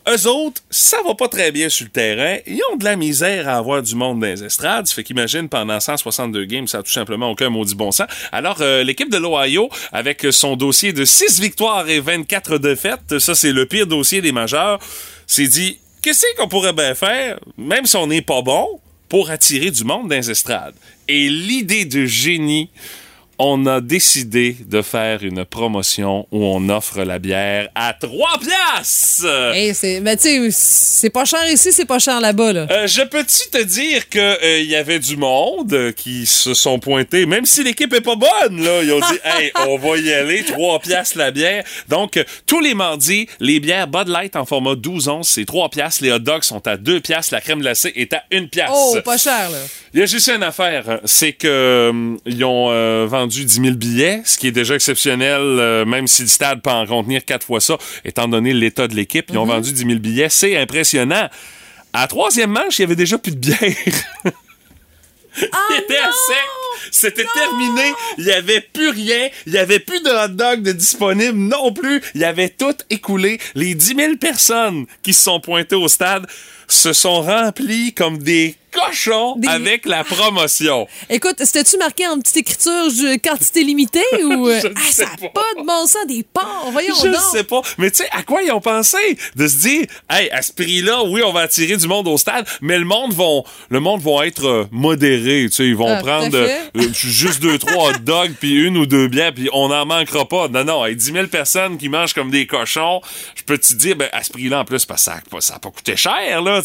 eux 0.06 0.28
autres, 0.28 0.60
ça 0.68 0.98
va 1.06 1.14
pas 1.14 1.28
très 1.28 1.52
bien 1.52 1.70
sur 1.70 1.86
le 1.86 1.90
terrain. 1.90 2.36
Ils 2.46 2.60
ont 2.70 2.76
de 2.76 2.84
la 2.84 2.96
misère 2.96 3.48
à 3.48 3.56
avoir 3.56 3.80
du 3.80 3.94
monde 3.94 4.20
dans 4.20 4.26
les 4.26 4.44
estrades. 4.44 4.90
Fait 4.90 5.04
qu'imagine, 5.04 5.48
pendant 5.48 5.80
162 5.80 6.44
games, 6.44 6.68
ça 6.68 6.80
a 6.80 6.82
tout 6.82 6.92
simplement 6.92 7.30
aucun 7.30 7.48
maudit 7.48 7.74
bon 7.74 7.92
sens. 7.92 8.08
Alors, 8.30 8.58
euh, 8.60 8.84
l'équipe 8.84 9.10
de 9.10 9.16
l'Ohio, 9.16 9.70
avec 9.90 10.26
son 10.32 10.54
dossier 10.54 10.92
de 10.92 11.06
6 11.06 11.40
victoires 11.40 11.88
et 11.88 12.00
24 12.00 12.58
défaites, 12.58 13.18
ça 13.18 13.34
c'est 13.34 13.52
le 13.52 13.64
pire 13.64 13.86
dossier 13.86 14.20
des 14.20 14.32
majeurs, 14.32 14.80
s'est 15.26 15.48
dit, 15.48 15.78
qu'est-ce 16.02 16.26
qu'on 16.36 16.48
pourrait 16.48 16.74
bien 16.74 16.94
faire, 16.94 17.38
même 17.56 17.86
si 17.86 17.96
on 17.96 18.06
n'est 18.06 18.20
pas 18.20 18.42
bon, 18.42 18.80
pour 19.08 19.30
attirer 19.30 19.70
du 19.70 19.84
monde 19.84 20.10
dans 20.10 20.16
les 20.16 20.30
estrades? 20.30 20.74
Et 21.08 21.30
l'idée 21.30 21.86
de 21.86 22.04
génie 22.04 22.68
on 23.38 23.66
a 23.66 23.80
décidé 23.80 24.56
de 24.66 24.82
faire 24.82 25.22
une 25.22 25.44
promotion 25.44 26.26
où 26.32 26.44
on 26.44 26.68
offre 26.68 27.02
la 27.02 27.18
bière 27.18 27.68
à 27.74 27.92
trois 27.92 28.38
piastres. 28.38 29.52
Hey, 29.54 29.74
c'est, 29.74 30.00
mais 30.00 30.16
tu 30.16 30.50
sais, 30.50 30.50
c'est 30.50 31.10
pas 31.10 31.24
cher 31.24 31.40
ici, 31.50 31.72
c'est 31.72 31.84
pas 31.84 31.98
cher 31.98 32.20
là-bas, 32.20 32.52
là. 32.52 32.66
Euh, 32.70 32.86
je 32.86 33.02
peux-tu 33.02 33.50
te 33.50 33.62
dire 33.62 34.08
que 34.08 34.18
euh, 34.18 34.62
y 34.62 34.74
avait 34.74 34.98
du 34.98 35.16
monde 35.16 35.72
euh, 35.72 35.92
qui 35.92 36.26
se 36.26 36.54
sont 36.54 36.78
pointés, 36.78 37.26
même 37.26 37.46
si 37.46 37.62
l'équipe 37.62 37.92
est 37.92 38.00
pas 38.00 38.16
bonne, 38.16 38.62
là, 38.62 38.82
ils 38.82 38.92
ont 38.92 39.00
dit, 39.00 39.18
hey, 39.24 39.52
on 39.66 39.76
va 39.78 39.96
y 39.98 40.12
aller, 40.12 40.44
trois 40.44 40.78
piastres 40.78 41.18
la 41.18 41.30
bière. 41.30 41.64
Donc, 41.88 42.16
euh, 42.16 42.24
tous 42.46 42.60
les 42.60 42.74
mardis, 42.74 43.28
les 43.40 43.60
bières 43.60 43.88
Bud 43.88 44.08
Light 44.08 44.36
en 44.36 44.44
format 44.44 44.74
12 44.74 45.08
onces, 45.08 45.28
c'est 45.28 45.44
trois 45.44 45.68
piastres. 45.68 46.02
Les 46.02 46.12
hot 46.12 46.18
dogs 46.18 46.42
sont 46.44 46.66
à 46.66 46.76
deux 46.76 47.00
piastres. 47.00 47.34
La 47.34 47.40
crème 47.40 47.60
glacée 47.60 47.92
est 47.96 48.12
à 48.12 48.22
une 48.30 48.48
piastre. 48.48 48.74
Oh, 48.76 48.96
pas 49.04 49.18
cher, 49.18 49.50
là. 49.50 49.58
Il 49.94 50.00
y 50.00 50.02
a 50.02 50.06
juste 50.06 50.28
une 50.28 50.42
affaire, 50.42 50.88
hein, 50.88 51.00
c'est 51.04 51.32
que 51.32 52.16
ils 52.26 52.44
ont 52.44 52.68
euh, 52.70 53.06
vendu 53.26 53.44
10 53.44 53.60
000 53.60 53.74
billets, 53.74 54.22
ce 54.24 54.38
qui 54.38 54.46
est 54.46 54.52
déjà 54.52 54.74
exceptionnel, 54.76 55.40
euh, 55.40 55.84
même 55.84 56.06
si 56.06 56.22
le 56.22 56.28
stade 56.28 56.62
peut 56.62 56.70
en 56.70 56.86
contenir 56.86 57.24
quatre 57.24 57.44
fois 57.44 57.60
ça, 57.60 57.76
étant 58.04 58.28
donné 58.28 58.52
l'état 58.52 58.86
de 58.86 58.94
l'équipe. 58.94 59.26
Ils 59.30 59.38
ont 59.38 59.44
vendu 59.44 59.72
10 59.72 59.86
000 59.86 59.98
billets, 59.98 60.28
c'est 60.28 60.56
impressionnant. 60.56 61.28
À 61.92 62.02
la 62.02 62.06
troisième 62.06 62.50
manche, 62.50 62.78
il 62.78 62.82
y 62.82 62.84
avait 62.84 62.96
déjà 62.96 63.18
plus 63.18 63.32
de 63.32 63.38
bière. 63.38 63.58
il 65.38 65.78
était 65.78 65.98
à 65.98 66.12
sec. 66.12 66.36
C'était 66.92 67.26
terminé. 67.34 67.92
Il 68.18 68.24
n'y 68.24 68.32
avait 68.32 68.60
plus 68.60 68.90
rien. 68.90 69.28
Il 69.46 69.52
n'y 69.52 69.58
avait 69.58 69.80
plus 69.80 70.00
de 70.02 70.10
hot 70.10 70.28
dog 70.28 70.62
de 70.62 70.72
disponible 70.72 71.36
non 71.36 71.72
plus. 71.72 72.02
Il 72.14 72.20
y 72.20 72.24
avait 72.24 72.50
tout 72.50 72.76
écoulé. 72.90 73.40
Les 73.54 73.74
10 73.74 73.96
000 73.96 74.16
personnes 74.16 74.86
qui 75.02 75.12
se 75.12 75.24
sont 75.24 75.40
pointées 75.40 75.74
au 75.74 75.88
stade 75.88 76.26
se 76.68 76.92
sont 76.92 77.22
remplies 77.22 77.92
comme 77.92 78.18
des 78.18 78.54
cochons 78.72 79.36
Des- 79.38 79.48
avec 79.48 79.86
la 79.86 80.04
promotion. 80.04 80.86
Écoute, 81.08 81.36
c'était-tu 81.38 81.78
marqué 81.78 82.06
en 82.06 82.18
petite 82.20 82.36
écriture 82.38 82.82
quantité 83.24 83.64
limitée 83.64 84.00
ou. 84.22 84.50
Je 84.50 84.66
ah, 84.66 84.68
ne 84.68 84.92
ça 84.92 85.04
n'a 85.04 85.16
pas. 85.16 85.28
pas 85.28 85.60
de 85.60 85.66
bon 85.66 85.86
sens 85.86 86.06
des 86.06 86.22
porcs. 86.24 86.68
Voyons 86.72 86.94
Je 87.02 87.08
donc. 87.08 87.20
sais 87.32 87.44
pas. 87.44 87.62
Mais 87.78 87.90
tu 87.90 88.02
sais, 88.02 88.08
à 88.12 88.22
quoi 88.22 88.42
ils 88.42 88.52
ont 88.52 88.60
pensé? 88.60 88.98
De 89.34 89.48
se 89.48 89.56
dire, 89.56 89.86
hey, 90.10 90.28
à 90.30 90.42
ce 90.42 90.52
prix-là, 90.52 91.04
oui, 91.04 91.22
on 91.24 91.32
va 91.32 91.40
attirer 91.42 91.76
du 91.78 91.86
monde 91.88 92.06
au 92.08 92.18
stade, 92.18 92.46
mais 92.60 92.78
le 92.78 92.84
monde 92.84 93.14
vont, 93.14 93.44
le 93.70 93.80
monde 93.80 94.02
vont 94.02 94.20
être 94.22 94.44
euh, 94.46 94.64
modéré. 94.70 95.46
Tu 95.48 95.52
sais, 95.52 95.66
ils 95.66 95.76
vont 95.76 95.88
Ah, 95.90 96.02
prendre 96.02 96.36
euh, 96.36 96.48
euh, 96.76 96.82
juste 96.92 97.40
deux, 97.40 97.56
trois 97.58 97.90
hot 97.92 97.98
dogs, 98.02 98.34
puis 98.38 98.52
une 98.62 98.76
ou 98.76 98.84
deux 98.84 99.08
bières, 99.08 99.32
puis 99.32 99.48
on 99.54 99.68
n'en 99.68 99.86
manquera 99.86 100.28
pas. 100.28 100.48
Non, 100.48 100.64
non, 100.64 100.84
hey, 100.84 100.96
10 100.96 101.12
000 101.12 101.26
personnes 101.28 101.78
qui 101.78 101.88
mangent 101.88 102.12
comme 102.12 102.30
des 102.30 102.46
cochons, 102.46 103.00
je 103.36 103.42
peux 103.42 103.56
te 103.56 103.72
dire, 103.74 103.96
ben, 103.96 104.10
à 104.12 104.22
ce 104.22 104.30
prix-là, 104.32 104.60
en 104.60 104.64
plus, 104.66 104.84
parce 104.84 105.00
que 105.00 105.04
ça 105.06 105.14
n'a 105.14 105.22
pas, 105.30 105.40
ça 105.40 105.54
a 105.54 105.58
pas 105.60 105.70
coûté 105.70 105.96
cher, 105.96 106.42
là, 106.42 106.55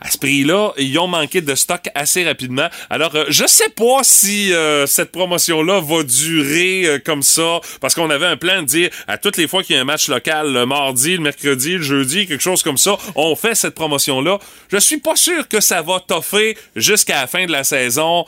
À 0.00 0.10
ce 0.10 0.18
prix-là, 0.18 0.72
ils 0.76 0.98
ont 0.98 1.08
manqué 1.08 1.40
de 1.40 1.54
stock 1.54 1.88
assez 1.94 2.24
rapidement. 2.24 2.68
Alors, 2.90 3.14
euh, 3.14 3.24
je 3.28 3.46
sais 3.46 3.70
pas 3.70 4.00
si 4.02 4.52
euh, 4.52 4.86
cette 4.86 5.10
promotion-là 5.12 5.80
va 5.80 6.02
durer 6.02 6.84
euh, 6.86 6.98
comme 7.04 7.22
ça, 7.22 7.60
parce 7.80 7.94
qu'on 7.94 8.10
avait 8.10 8.26
un 8.26 8.36
plan 8.36 8.62
de 8.62 8.66
dire, 8.66 8.90
à 9.08 9.18
toutes 9.18 9.36
les 9.36 9.48
fois 9.48 9.62
qu'il 9.62 9.76
y 9.76 9.78
a 9.78 9.82
un 9.82 9.84
match 9.84 10.08
local, 10.08 10.52
le 10.52 10.66
mardi, 10.66 11.16
le 11.16 11.22
mercredi, 11.22 11.72
le 11.72 11.82
jeudi, 11.82 12.26
quelque 12.26 12.42
chose 12.42 12.62
comme 12.62 12.78
ça, 12.78 12.96
on 13.14 13.34
fait 13.36 13.54
cette 13.54 13.74
promotion-là. 13.74 14.38
Je 14.70 14.78
suis 14.78 14.98
pas 14.98 15.16
sûr 15.16 15.48
que 15.48 15.60
ça 15.60 15.82
va 15.82 16.00
toffer 16.00 16.56
jusqu'à 16.76 17.22
la 17.22 17.26
fin 17.26 17.46
de 17.46 17.52
la 17.52 17.64
saison, 17.64 18.24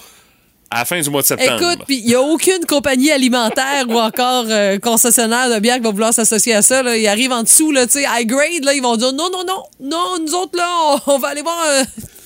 à 0.74 0.78
la 0.80 0.84
fin 0.84 1.00
du 1.00 1.08
mois 1.08 1.22
de 1.22 1.26
septembre. 1.26 1.62
Écoute, 1.62 1.84
puis 1.86 1.98
il 1.98 2.06
n'y 2.06 2.14
a 2.16 2.20
aucune 2.20 2.66
compagnie 2.66 3.12
alimentaire 3.12 3.84
ou 3.88 3.96
encore 3.96 4.46
euh, 4.48 4.76
concessionnaire 4.80 5.48
de 5.48 5.60
bière 5.60 5.76
qui 5.76 5.82
va 5.82 5.90
vouloir 5.90 6.12
s'associer 6.12 6.52
à 6.52 6.62
ça. 6.62 6.82
Là. 6.82 6.96
Ils 6.96 7.06
arrivent 7.06 7.30
en 7.30 7.44
dessous, 7.44 7.72
tu 7.72 7.88
sais, 7.90 8.02
high 8.02 8.26
grade, 8.26 8.64
là, 8.64 8.74
ils 8.74 8.82
vont 8.82 8.96
dire 8.96 9.12
non, 9.12 9.30
non, 9.30 9.44
non, 9.46 9.62
non, 9.80 10.18
nous 10.20 10.34
autres, 10.34 10.58
là, 10.58 11.00
on, 11.06 11.18
va 11.18 11.28
aller 11.28 11.42
voir 11.42 11.56
un, 11.78 11.84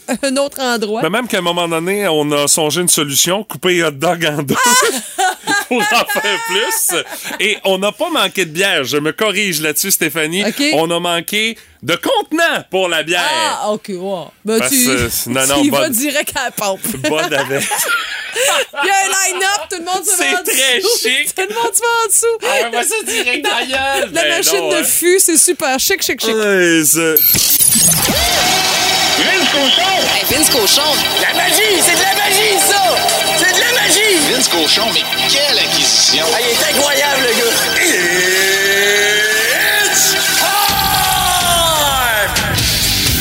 un 0.23 0.37
autre 0.37 0.61
endroit. 0.61 1.03
Mais 1.03 1.11
même 1.11 1.29
qu'à 1.29 1.39
un 1.39 1.43
moment 1.43 1.69
donné, 1.69 2.07
on 2.09 2.31
a 2.33 2.49
songé 2.49 2.81
une 2.81 2.89
solution, 2.89 3.45
couper 3.45 3.75
les 3.75 3.83
hot 3.85 3.91
dog 3.93 4.25
en 4.27 4.43
deux 4.43 4.55
pour 5.69 5.79
en 5.81 5.83
faire 5.85 6.39
plus. 6.49 6.97
Et 7.41 7.59
on 7.65 7.79
n'a 7.79 7.93
pas 7.93 8.09
manqué 8.11 8.45
de 8.45 8.51
bière. 8.51 8.85
Je 8.85 8.97
me 8.99 9.13
corrige 9.13 9.61
là-dessus, 9.61 9.91
Stéphanie. 9.91 10.45
On 10.75 10.91
a 10.91 10.99
manqué 11.01 11.57
de 11.83 11.95
contenant 11.97 12.65
pour 12.71 12.89
la 12.89 13.03
bière. 13.03 13.23
Ah, 13.63 13.71
OK, 13.71 13.89
ouais. 13.91 14.25
Ben, 14.45 14.59
Parce 14.59 14.71
tu, 14.73 14.89
non, 15.31 15.47
non, 15.47 15.61
tu 15.61 15.67
y 15.67 15.71
vas 15.71 15.79
bonne- 15.83 15.93
direct 15.93 16.33
à 16.37 16.45
la 16.45 16.51
pompe. 16.51 16.81
Bonne 17.09 17.33
avec. 17.33 17.65
Il 18.83 18.87
y 18.87 18.91
a 18.91 18.95
un 18.95 19.33
line-up, 19.33 19.69
tout 19.71 19.79
le 19.79 19.85
monde 19.85 20.05
se 20.05 20.17
C'est 20.17 20.31
met 20.31 20.37
en 20.37 20.43
dessous. 20.43 20.57
très 20.57 20.81
chic. 21.25 21.35
Tout 21.35 21.43
le 21.49 21.55
monde 21.55 21.75
se 21.75 21.81
met 21.81 21.87
en 22.05 22.09
dessous. 22.09 22.39
Ah, 22.43 22.71
moi, 22.73 22.83
ça 22.83 22.95
direct 23.05 23.45
dans 23.45 23.77
la 23.77 24.07
Ben 24.07 24.29
machine 24.37 24.59
non, 24.61 24.69
de 24.71 24.75
hein. 24.77 24.85
fût, 24.85 25.19
c'est 25.21 25.37
super 25.37 25.79
chic, 25.79 26.03
chic, 26.03 26.21
chic. 26.21 26.35
Ouais, 26.35 26.83
Vince 29.19 29.49
Cochon! 29.51 29.99
Vince 30.31 30.51
Cochon. 30.51 30.93
La 31.21 31.35
magie! 31.35 31.83
C'est 31.85 31.97
de 31.97 32.03
la 32.03 32.15
magie, 32.15 32.59
ça! 32.69 32.83
C'est 33.37 33.53
de 33.53 33.61
la 33.61 33.73
magie! 33.73 34.19
Vince 34.33 34.49
Cochon, 34.49 34.87
mais 34.95 35.03
quelle 35.29 35.59
acquisition! 35.59 36.25
Ah, 36.33 36.39
il 36.41 36.47
est 36.51 36.63
incroyable, 36.77 37.23
le 37.23 37.33
gars! 37.35 37.55
It's 39.91 40.15
time! 40.39 40.89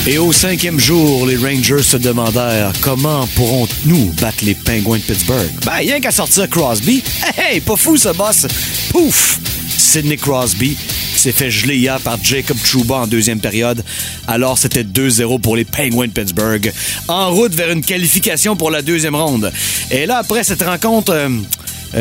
Et 0.06 0.18
au 0.18 0.32
cinquième 0.32 0.78
jour, 0.78 1.26
les 1.26 1.36
Rangers 1.36 1.82
se 1.82 1.96
demandèrent 1.96 2.72
comment 2.80 3.26
pourrons-nous 3.34 4.12
battre 4.20 4.44
les 4.44 4.54
Penguins 4.54 4.98
de 4.98 5.02
Pittsburgh. 5.02 5.50
Ben, 5.64 5.78
rien 5.78 6.00
qu'à 6.00 6.12
sortir 6.12 6.48
Crosby. 6.48 7.02
Hey, 7.36 7.54
hey, 7.54 7.60
pas 7.60 7.76
fou 7.76 7.96
ce 7.96 8.10
boss. 8.10 8.46
Pouf! 8.90 9.38
Sidney 9.76 10.16
Crosby 10.16 10.76
s'est 11.18 11.32
fait 11.32 11.50
geler 11.50 11.88
par 12.04 12.18
Jacob 12.22 12.56
Trouba 12.62 12.96
en 12.96 13.06
deuxième 13.06 13.40
période. 13.40 13.84
Alors, 14.26 14.58
c'était 14.58 14.84
2-0 14.84 15.40
pour 15.40 15.56
les 15.56 15.64
Penguins 15.64 16.06
de 16.06 16.12
Pittsburgh. 16.12 16.72
En 17.08 17.30
route 17.30 17.54
vers 17.54 17.70
une 17.70 17.84
qualification 17.84 18.56
pour 18.56 18.70
la 18.70 18.82
deuxième 18.82 19.14
ronde. 19.14 19.52
Et 19.90 20.06
là, 20.06 20.18
après 20.18 20.44
cette 20.44 20.62
rencontre 20.62 21.12
euh, 21.12 21.28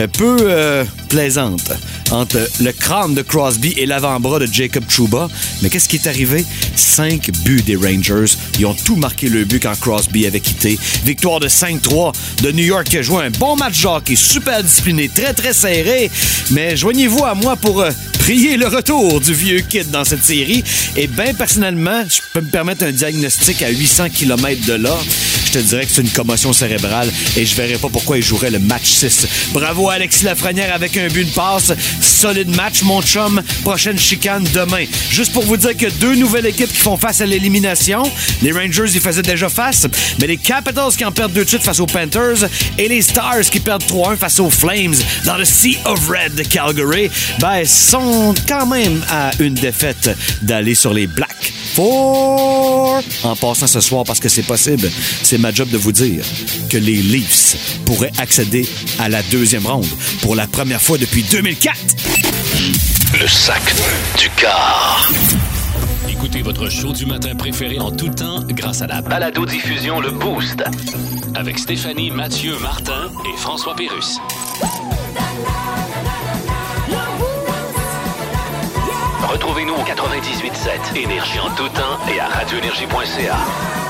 peu 0.08 0.38
euh, 0.42 0.84
plaisante 1.10 1.72
entre 2.12 2.40
le 2.60 2.72
crâne 2.72 3.14
de 3.14 3.22
Crosby 3.22 3.74
et 3.78 3.86
l'avant-bras 3.86 4.40
de 4.40 4.46
Jacob 4.46 4.86
Trouba. 4.88 5.30
Mais 5.62 5.70
qu'est-ce 5.70 5.88
qui 5.88 5.98
est 5.98 6.08
arrivé? 6.08 6.46
Cinq 6.76 7.32
buts 7.44 7.62
des 7.66 7.76
Rangers. 7.76 8.34
Ils 8.60 8.66
ont 8.66 8.74
tout 8.74 8.96
marqué 8.96 9.30
le 9.30 9.46
but 9.46 9.62
quand 9.62 9.80
Crosby 9.80 10.26
avait 10.26 10.40
quitté. 10.40 10.78
Victoire 11.06 11.40
de 11.40 11.48
5-3 11.48 12.14
de 12.44 12.52
New 12.52 12.66
York 12.66 12.86
qui 12.86 12.98
a 12.98 13.02
joué 13.02 13.26
un 13.26 13.30
bon 13.30 13.56
match 13.56 13.86
hockey, 13.86 14.16
super 14.16 14.64
discipliné, 14.64 15.10
très 15.10 15.34
très 15.34 15.54
serré. 15.54 16.10
Mais 16.52 16.76
joignez-vous 16.76 17.24
à 17.24 17.34
moi 17.34 17.56
pour 17.56 17.82
euh, 17.82 17.92
prier 18.20 18.58
le 18.58 18.68
retour 18.68 19.22
du 19.22 19.34
vieux 19.34 19.62
kid 19.62 19.90
dans 19.92 20.04
cette 20.04 20.24
série. 20.24 20.64
Et 20.96 21.08
bien 21.08 21.34
personnellement, 21.34 22.04
je 22.10 22.20
peux 22.34 22.42
me 22.42 22.52
permettre 22.52 22.84
un 22.84 22.92
diagnostic 22.92 23.62
à 23.62 23.70
800 23.70 24.10
km 24.10 24.66
de 24.66 24.74
là. 24.74 24.98
Je 25.48 25.54
te 25.54 25.60
dirais 25.60 25.86
que 25.86 25.92
c'est 25.94 26.02
une 26.02 26.10
commotion 26.10 26.52
cérébrale 26.52 27.10
et 27.38 27.46
je 27.46 27.56
verrais 27.56 27.78
pas 27.78 27.88
pourquoi 27.88 28.18
il 28.18 28.24
jouerait 28.24 28.52
le 28.52 28.60
match 28.60 28.90
6. 28.90 29.28
Bravo 29.54 29.90
Alexis 29.90 30.26
Lafrenière 30.26 30.76
avec 30.76 30.98
un 30.98 31.08
but 31.08 31.24
de 31.24 31.34
passe. 31.34 31.72
Solide 32.02 32.54
match, 32.54 32.82
mon 32.82 33.02
chum. 33.02 33.42
Prochaine 33.64 33.98
chicane 33.98 34.44
demain. 34.54 34.84
Juste 35.10 35.32
pour 35.32 35.44
vous 35.44 35.56
dire 35.56 35.78
que 35.78 35.90
deux 36.02 36.16
nouvelles 36.16 36.48
équipes 36.48 36.72
qui 36.72 36.82
font 36.82 36.98
face 36.98 37.22
à 37.22 37.26
l'élimination. 37.26 38.04
Les 38.42 38.52
Rangers 38.52 38.90
y 38.94 39.00
faisaient 39.00 39.22
déjà 39.22 39.48
face, 39.48 39.88
mais 40.20 40.28
les 40.28 40.36
Capitals 40.36 40.92
qui 40.98 41.06
en 41.06 41.14
perdent 41.14 41.32
deux 41.32 41.46
de 41.46 41.50
suite 41.50 41.64
face 41.64 41.80
aux 41.80 41.86
Panthers 41.86 42.50
et 42.78 42.90
les 42.90 43.02
Stars 43.02 43.50
qui 43.50 43.62
perdent 43.62 43.86
3-1 43.86 44.18
face 44.18 44.42
aux 44.42 44.50
Flames 44.50 44.96
dans 45.24 45.38
le 45.38 45.46
Sea 45.46 45.78
of 45.86 46.10
Red 46.10 46.36
de 46.36 46.44
Calgary, 46.44 47.10
ben, 47.40 47.64
sont 47.64 48.36
quand 48.50 48.66
même 48.66 49.02
à 49.10 49.32
une 49.40 49.54
défaite 49.54 50.10
d'aller 50.42 50.76
sur 50.76 50.94
les 50.94 51.08
Blacks. 51.08 51.57
Four! 51.78 53.04
En 53.24 53.36
passant 53.36 53.68
ce 53.68 53.80
soir 53.82 54.04
parce 54.04 54.20
que 54.20 54.30
c'est 54.30 54.42
possible, 54.42 54.90
c'est 55.22 55.38
ma 55.38 55.52
job 55.52 55.70
de 55.70 55.78
vous 55.78 55.92
dire 55.92 56.26
que 56.72 56.78
les 56.80 56.96
Leafs 56.96 57.56
pourraient 57.86 58.12
accéder 58.18 58.68
à 58.98 59.10
la 59.10 59.22
deuxième 59.22 59.64
ronde 59.64 59.86
pour 60.24 60.36
la 60.36 60.48
première 60.48 60.82
fois 60.82 60.98
depuis 60.98 61.22
2004. 61.22 61.78
Le 63.22 63.28
sac 63.28 63.62
du 64.18 64.28
car. 64.38 65.08
Écoutez 66.10 66.42
votre 66.42 66.68
show 66.68 66.94
du 66.94 67.06
matin 67.06 67.36
préféré 67.36 67.78
en 67.78 67.92
tout 67.92 68.10
temps 68.10 68.42
grâce 68.48 68.82
à 68.82 68.88
la 68.88 69.04
Balado-diffusion 69.04 70.00
Le 70.00 70.10
Boost. 70.10 70.64
avec 71.36 71.60
Stéphanie, 71.60 72.10
Mathieu, 72.10 72.58
Martin 72.60 73.12
et 73.24 73.38
François 73.38 73.76
Pérus. 73.76 74.18
Retrouvez-nous 79.28 79.74
au 79.74 79.84
98.7 79.84 80.96
Énergie 80.96 81.40
en 81.40 81.50
tout 81.50 81.68
temps 81.70 82.00
et 82.10 82.20
à 82.20 82.28
radioénergie.ca. 82.28 83.87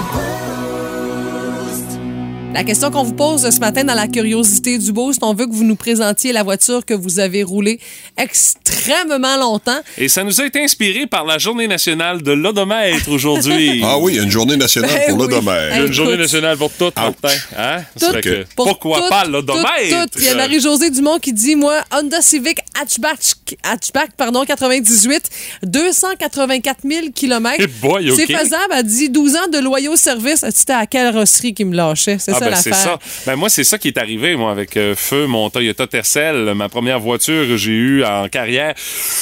La 2.54 2.64
question 2.64 2.90
qu'on 2.90 3.04
vous 3.04 3.14
pose 3.14 3.48
ce 3.48 3.60
matin 3.60 3.84
dans 3.84 3.94
la 3.94 4.08
curiosité 4.08 4.78
du 4.80 4.92
boost, 4.92 5.20
on 5.22 5.34
veut 5.34 5.46
que 5.46 5.52
vous 5.54 5.64
nous 5.66 5.76
présentiez 5.76 6.32
la 6.32 6.42
voiture 6.44 6.86
que 6.86 6.94
vous 6.96 7.20
avez 7.20 7.44
roulée 7.44 7.80
extrêmement 8.18 9.38
longtemps. 9.38 9.80
Et 9.98 10.08
ça 10.08 10.24
nous 10.24 10.42
a 10.42 10.46
été 10.46 10.64
inspiré 10.64 11.06
par 11.06 11.24
la 11.26 11.38
Journée 11.38 11.68
nationale 11.68 12.24
de 12.24 12.32
l'odomètre 12.32 13.10
aujourd'hui. 13.10 13.82
Ah 13.90 13.98
oui, 14.00 14.14
il 14.14 14.18
y 14.18 14.20
a 14.20 14.24
une 14.24 14.32
journée 14.32 14.58
nationale 14.58 14.90
Ben 14.92 15.10
pour 15.10 15.20
oui. 15.20 15.32
l'odomètre. 15.32 15.76
Une 15.76 15.84
Écoute. 15.84 15.94
journée 15.94 16.18
nationale 16.18 16.58
pour 16.58 16.72
tout, 16.72 16.92
Martin. 16.96 17.28
Hein? 17.58 17.84
Ça 17.96 18.12
fait 18.12 18.22
que 18.22 18.46
pourquoi 18.56 19.02
tout, 19.02 19.10
pas 19.10 19.24
tout, 19.24 19.32
l'odomètre? 19.32 20.12
tout. 20.12 20.20
Il 20.20 20.26
y 20.26 20.30
a 20.30 20.36
Marie-Josée 20.36 20.90
Dumont 20.90 21.20
qui 21.20 21.34
dit, 21.34 21.56
moi, 21.56 21.76
Honda 21.94 22.22
Civic 22.22 22.60
Hatchback, 22.82 23.20
hatchback 23.64 24.12
pardon, 24.18 24.44
98, 24.46 25.30
284 25.64 26.80
000 26.84 27.08
km. 27.14 27.56
Eh. 27.60 28.16
C'est 28.16 28.26
faisable. 28.26 28.74
Elle 28.74 28.84
dit 28.84 29.10
12 29.10 29.36
ans 29.36 29.48
de 29.52 29.60
loyaux 29.60 29.96
services. 29.96 30.44
C'était 30.54 30.74
à 30.74 30.86
quelle 30.86 31.12
carrosserie 31.12 31.54
qui 31.54 31.64
me 31.66 31.76
lâchait? 31.76 32.18
C'est 32.20 32.37
Ah, 32.38 32.40
ça 32.40 32.46
ben, 32.46 32.52
l'affaire. 32.52 32.76
ça. 32.76 33.00
Ben, 33.26 33.36
moi, 33.36 33.50
c'est 33.50 33.64
ça 33.64 33.78
qui 33.78 33.88
est 33.90 33.98
arrivé, 33.98 34.36
moi, 34.36 34.52
avec 34.52 34.78
euh, 34.78 34.96
Feu, 34.96 35.28
mon 35.28 35.50
Toyota 35.50 35.88
Tercel, 35.88 36.54
ma 36.56 36.70
première 36.70 37.00
voiture 37.00 37.48
que 37.48 37.58
j'ai 37.58 37.72
eue 37.72 38.04
en 38.06 38.28
carrière. 38.30 38.74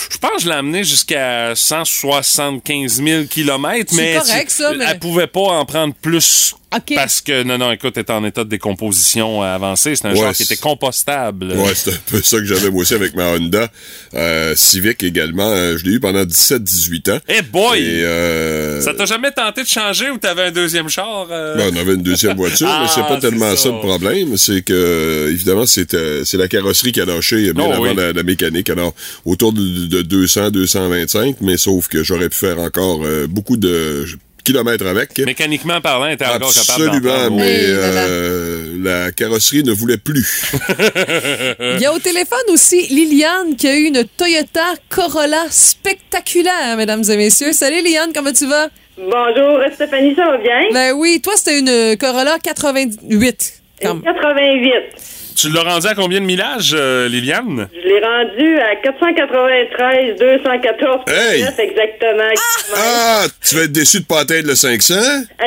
Je 0.09 0.17
pense 0.17 0.31
que 0.37 0.41
je 0.43 0.49
l'ai 0.49 0.55
amenée 0.55 0.83
jusqu'à 0.83 1.53
175 1.55 3.01
000 3.03 3.23
km, 3.25 3.93
mais 3.95 4.15
correct, 4.15 4.49
ça, 4.49 4.71
mais- 4.77 4.85
elle 4.87 4.99
pouvait 4.99 5.27
pas 5.27 5.41
en 5.41 5.65
prendre 5.65 5.93
plus. 5.93 6.55
Parce 6.95 7.21
que, 7.21 7.43
non, 7.43 7.57
non, 7.57 7.71
écoute, 7.71 7.97
était 7.97 8.11
en 8.13 8.23
état 8.25 8.43
de 8.43 8.49
décomposition 8.49 9.41
avancée. 9.41 9.95
C'est 9.95 10.07
un 10.07 10.11
Ouais, 10.11 10.17
genre 10.21 10.33
qui 10.33 10.43
était 10.43 10.55
compostable. 10.57 11.51
Ouais, 11.53 11.73
c'est 11.75 11.91
un 11.91 11.97
peu 12.07 12.21
ça 12.21 12.37
que 12.37 12.45
j'avais 12.45 12.69
moi 12.69 12.81
aussi 12.81 12.93
avec 12.93 13.15
ma 13.15 13.29
Honda 13.31 13.69
euh, 14.13 14.53
Civic 14.55 15.03
également. 15.03 15.49
Euh, 15.49 15.77
je 15.77 15.85
l'ai 15.85 15.93
eu 15.93 15.99
pendant 15.99 16.23
17-18 16.23 17.11
ans. 17.11 17.19
Eh 17.27 17.41
boy! 17.41 17.79
Et 17.79 18.03
euh, 18.03 18.81
Ça 18.81 18.93
t'a 18.93 19.05
jamais 19.05 19.31
tenté 19.31 19.63
de 19.63 19.67
changer 19.67 20.09
ou 20.09 20.17
t'avais 20.17 20.43
un 20.43 20.51
deuxième 20.51 20.89
char? 20.89 21.27
euh? 21.31 21.55
ben, 21.55 21.71
on 21.73 21.77
avait 21.79 21.93
une 21.95 22.03
deuxième 22.03 22.35
voiture, 22.37 22.67
mais 22.81 22.87
c'est 22.87 23.01
Ah, 23.05 23.07
pas 23.09 23.17
tellement 23.19 23.51
ça. 23.51 23.57
ça. 23.57 23.69
le 23.69 23.79
problème. 23.79 24.37
C'est 24.37 24.61
que, 24.61 24.73
euh, 24.73 25.31
évidemment, 25.31 25.65
c'est 25.65 25.93
euh, 25.93 26.23
c'est 26.25 26.37
la 26.37 26.47
carrosserie 26.47 26.91
qui 26.91 27.01
a 27.01 27.05
lâché 27.05 27.53
bien 27.53 27.65
Oh, 27.67 27.71
avant 27.73 27.83
oui. 27.83 27.95
la, 27.95 28.13
la 28.13 28.23
mécanique. 28.23 28.69
Alors, 28.69 28.93
autour 29.25 29.53
de, 29.53 29.61
de 29.87 30.01
200, 30.01 30.51
225, 30.51 31.37
mais 31.41 31.57
sauf 31.57 31.87
que 31.87 32.03
j'aurais 32.03 32.29
pu 32.29 32.37
faire 32.37 32.59
encore 32.59 33.01
euh, 33.03 33.27
beaucoup 33.27 33.57
de 33.57 34.05
kilomètres 34.45 34.85
avec. 34.85 35.17
Mécaniquement 35.19 35.81
parlant, 35.81 36.07
était 36.07 36.25
encore 36.25 36.53
capable 36.53 36.89
Absolument, 36.89 37.31
mais 37.31 37.45
Hey 37.45 37.65
euh, 37.67 38.75
la 38.81 39.11
carrosserie 39.11 39.63
ne 39.63 39.71
voulait 39.73 39.97
plus. 39.97 40.51
Il 41.59 41.81
y 41.81 41.85
a 41.85 41.93
au 41.93 41.99
téléphone 41.99 42.47
aussi 42.49 42.87
Liliane 42.87 43.55
qui 43.57 43.67
a 43.67 43.75
eu 43.75 43.83
une 43.83 44.05
Toyota 44.05 44.75
Corolla 44.89 45.45
spectaculaire, 45.49 46.77
mesdames 46.77 47.03
et 47.09 47.17
messieurs. 47.17 47.51
Salut 47.51 47.81
Liliane, 47.83 48.11
comment 48.13 48.31
tu 48.31 48.45
vas? 48.47 48.69
Bonjour, 48.97 49.59
Stéphanie, 49.73 50.15
ça 50.15 50.25
va 50.25 50.37
bien? 50.37 50.61
Ben 50.71 50.93
oui, 50.93 51.19
toi 51.21 51.33
c'était 51.35 51.59
une 51.59 51.97
Corolla 51.97 52.37
88. 52.41 53.61
Comme. 53.81 54.01
88. 54.03 55.14
Tu 55.35 55.49
l'as 55.49 55.63
rendu 55.63 55.85
à 55.87 55.95
combien 55.95 56.21
de 56.21 56.25
millages, 56.25 56.71
euh, 56.73 57.09
Liliane? 57.09 57.67
Je 57.73 57.87
l'ai 57.87 57.99
rendu 57.99 58.57
à 58.59 58.75
493 58.77 60.17
214 60.17 61.01
Hey! 61.07 61.41
exactement. 61.41 62.31
Ah, 62.75 63.25
tu 63.43 63.55
vas 63.55 63.63
être 63.63 63.71
déçu 63.71 63.99
de 63.99 64.05
pas 64.05 64.21
atteindre 64.21 64.47
le 64.47 64.55
500? 64.55 64.93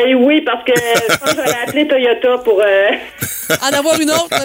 Eh 0.07 0.15
oui, 0.15 0.43
parce 0.43 0.63
que 0.65 0.73
je 0.77 1.17
pense 1.17 1.31
que 1.31 1.37
j'allais 1.37 1.57
appeler 1.67 1.89
Toyota 1.89 2.39
pour... 2.45 2.61
euh, 2.65 2.91
En 3.63 3.77
avoir 3.79 3.99
une 4.01 4.11
autre? 4.11 4.29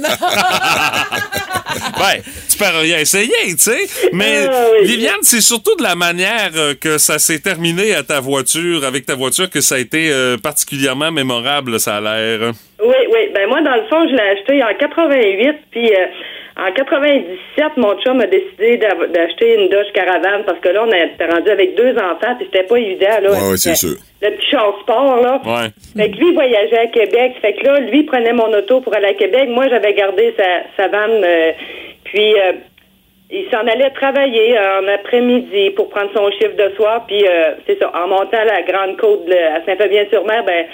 Ouais, 2.00 2.22
tu 2.50 2.58
peux 2.58 2.66
rien 2.66 3.00
essayer, 3.00 3.32
tu 3.50 3.58
sais. 3.58 3.88
Mais 4.12 4.46
Ah 4.48 4.66
oui. 4.80 4.88
Liliane, 4.88 5.18
c'est 5.24 5.42
surtout 5.42 5.76
de 5.76 5.84
la 5.84 5.96
manière 5.96 6.52
euh, 6.56 6.74
que 6.80 6.98
ça 6.98 7.18
s'est 7.20 7.40
terminé 7.40 7.96
à 7.96 8.04
ta 8.04 8.20
voiture, 8.20 8.86
avec 8.86 9.06
ta 9.06 9.16
voiture, 9.16 9.50
que 9.50 9.60
ça 9.62 9.76
a 9.76 9.78
été 9.80 10.10
euh, 10.12 10.38
particulièrement 10.38 11.12
mémorable, 11.12 11.80
ça 11.80 11.98
a 11.98 12.02
l'air. 12.02 12.52
Oui, 12.84 12.96
oui. 13.12 13.30
Ben 13.34 13.48
moi, 13.48 13.62
dans 13.62 13.76
le 13.76 13.84
fond, 13.84 14.08
je 14.08 14.14
l'ai 14.16 14.22
acheté 14.22 14.64
en 14.64 14.74
88, 14.78 15.56
puis 15.72 15.92
euh, 15.94 16.06
en 16.58 16.72
97, 16.72 17.78
mon 17.78 18.00
chum 18.02 18.20
a 18.22 18.28
décidé 18.28 18.78
d'acheter 18.78 19.56
une 19.56 19.70
Dodge 19.70 19.92
Caravane 19.94 20.44
parce 20.46 20.60
que 20.60 20.70
là, 20.70 20.84
on 20.86 20.92
était 20.92 21.26
rendu 21.26 21.50
avec 21.50 21.76
deux 21.76 21.96
enfants, 21.98 22.36
puis 22.38 22.48
c'était 22.52 22.68
pas 22.68 22.78
évident, 22.78 23.20
là. 23.22 23.32
Ouais, 23.32 23.50
ouais, 23.52 23.58
c'est 23.58 23.76
sûr. 23.76 23.96
Le 24.22 24.30
petit 24.32 24.50
char 24.52 24.78
sport, 24.82 25.18
là. 25.22 25.42
Ouais. 25.46 25.70
Fait 25.98 26.12
que 26.12 26.18
lui, 26.18 26.28
il 26.30 26.34
voyageait 26.34 26.78
à 26.80 26.88
Québec. 26.88 27.34
Fait 27.42 27.54
que 27.54 27.66
là, 27.66 27.80
lui 27.80 28.04
prenait 28.04 28.34
mon 28.34 28.52
auto 28.54 28.82
pour 28.82 28.96
aller 28.96 29.08
à 29.08 29.14
Québec. 29.14 29.50
Moi, 29.50 29.68
j'avais 29.70 29.94
gardé 29.94 30.34
sa, 30.38 30.44
sa 30.78 30.88
vanne. 30.90 31.24
euh, 31.24 31.52
puis, 32.06 32.34
euh, 32.40 32.54
il 33.32 33.46
s'en 33.50 33.66
allait 33.66 33.90
travailler 33.90 34.56
en 34.60 34.88
après-midi 34.94 35.72
pour 35.72 35.90
prendre 35.90 36.12
son 36.16 36.30
chiffre 36.32 36.56
de 36.56 36.70
soir. 36.76 37.04
Puis, 37.08 37.26
euh, 37.28 37.54
c'est 37.66 37.80
ça, 37.80 37.92
en 37.96 38.08
montant 38.08 38.44
la 38.46 38.62
grande 38.62 38.96
côte 38.98 39.26
de- 39.26 39.34
à 39.34 39.66
Saint-Fabien-sur-Mer, 39.66 40.44
ben, 40.46 40.66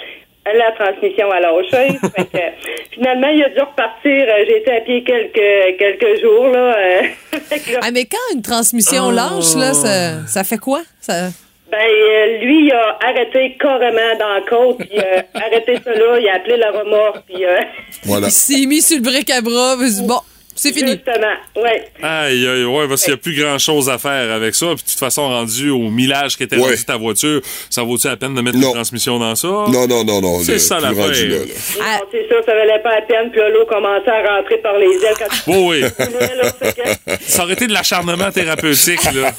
la 0.46 0.72
transmission 0.72 1.30
a 1.30 1.40
lâché. 1.40 1.98
fait 2.16 2.24
que, 2.24 2.36
euh, 2.36 2.50
finalement, 2.92 3.28
il 3.28 3.42
a 3.44 3.48
dû 3.50 3.60
repartir. 3.60 4.24
Euh, 4.28 4.44
J'ai 4.46 4.58
été 4.58 4.72
à 4.72 4.80
pied 4.80 5.02
quelques, 5.04 5.78
quelques 5.78 6.20
jours, 6.20 6.48
là. 6.48 6.76
euh, 6.78 7.02
Ah, 7.82 7.90
mais 7.92 8.04
quand 8.06 8.34
une 8.34 8.42
transmission 8.42 9.10
lâche, 9.10 9.54
là, 9.56 9.74
ça, 9.74 10.26
ça 10.26 10.44
fait 10.44 10.58
quoi? 10.58 10.80
Ça... 11.00 11.28
Ben, 11.70 11.78
euh, 11.78 12.38
lui, 12.38 12.66
il 12.66 12.72
a 12.72 12.98
arrêté 13.00 13.56
carrément 13.60 14.16
dans 14.18 14.28
la 14.34 14.40
côte, 14.40 14.78
puis 14.78 14.98
euh, 14.98 15.20
arrêté 15.34 15.76
ça 15.84 15.92
là, 15.94 16.18
il 16.18 16.28
a 16.28 16.34
appelé 16.34 16.56
la 16.56 16.72
remorque, 16.72 17.22
puis 17.32 17.44
euh, 17.44 17.60
Voilà. 18.04 18.26
Il 18.26 18.32
s'est 18.32 18.66
mis 18.66 18.82
sur 18.82 18.96
le 18.96 19.02
bric 19.04 19.30
à 19.30 19.40
bras. 19.40 19.76
il 19.80 19.86
dit, 19.86 20.02
Bon, 20.02 20.18
c'est 20.54 20.72
fini. 20.72 20.92
justement, 20.92 21.34
ouais. 21.62 21.84
Aïe, 22.02 22.46
aïe, 22.46 22.64
ouais, 22.64 22.88
parce 22.88 23.02
qu'il 23.02 23.12
n'y 23.12 23.18
a 23.18 23.22
plus 23.22 23.34
grand 23.40 23.58
chose 23.58 23.88
à 23.88 23.98
faire 23.98 24.32
avec 24.32 24.54
ça. 24.54 24.66
Puis 24.74 24.84
de 24.84 24.90
toute 24.90 24.98
façon, 24.98 25.22
rendu 25.28 25.70
au 25.70 25.88
millage 25.90 26.36
qui 26.36 26.42
était 26.42 26.56
Ouais. 26.56 26.70
rendu 26.70 26.84
ta 26.84 26.96
voiture, 26.96 27.40
ça 27.70 27.82
vaut-tu 27.82 28.06
la 28.08 28.16
peine 28.16 28.34
de 28.34 28.40
mettre 28.40 28.58
Non. 28.58 28.68
une 28.68 28.74
transmission 28.74 29.18
dans 29.18 29.34
ça? 29.34 29.48
Non, 29.48 29.86
non, 29.88 30.04
non, 30.04 30.20
non. 30.20 30.40
C'est 30.40 30.58
ça. 30.58 30.78
Ah. 30.82 30.90
Non, 30.92 31.12
c'est 31.12 32.28
ça, 32.28 32.36
ça 32.46 32.54
valait 32.54 32.80
pas 32.82 32.94
la 32.96 33.02
peine, 33.02 33.30
puis 33.30 33.40
l'eau 33.52 33.64
commençait 33.68 34.10
à 34.10 34.36
rentrer 34.36 34.58
par 34.58 34.76
les 34.78 34.86
ailes 34.86 35.14
quand 35.18 35.28
tu 35.28 35.40
Oh 35.46 35.70
oui. 35.70 35.82
Ça 37.26 37.44
aurait 37.44 37.52
été 37.54 37.66
de 37.66 37.72
l'acharnement 37.72 38.30
thérapeutique, 38.30 39.02
là. 39.14 39.32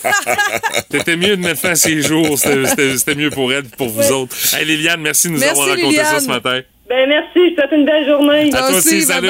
C'était 0.89 1.15
mieux 1.15 1.35
de 1.37 1.41
mettre 1.41 1.59
fin 1.61 1.69
à 1.71 1.75
ses 1.75 2.01
jours. 2.01 2.37
C'était- 2.37 3.15
mieux 3.15 3.29
pour 3.29 3.51
elle 3.51 3.63
pour 3.63 3.89
vous 3.89 4.11
autres. 4.11 4.35
Hey, 4.57 4.65
Liliane, 4.65 5.01
merci 5.01 5.27
de 5.27 5.33
nous 5.33 5.39
Merci, 5.39 5.59
avoir 5.61 5.75
raconté 5.75 5.97
ça 5.97 6.19
ce 6.19 6.27
matin. 6.27 6.61
Ben, 6.91 7.07
merci, 7.07 7.29
je 7.35 7.55
te 7.55 7.61
souhaite 7.61 7.71
une 7.71 7.85
belle 7.85 8.05
journée. 8.05 8.53
À 8.53 8.67
toi 8.67 8.77
aussi, 8.77 9.03
salut. 9.03 9.29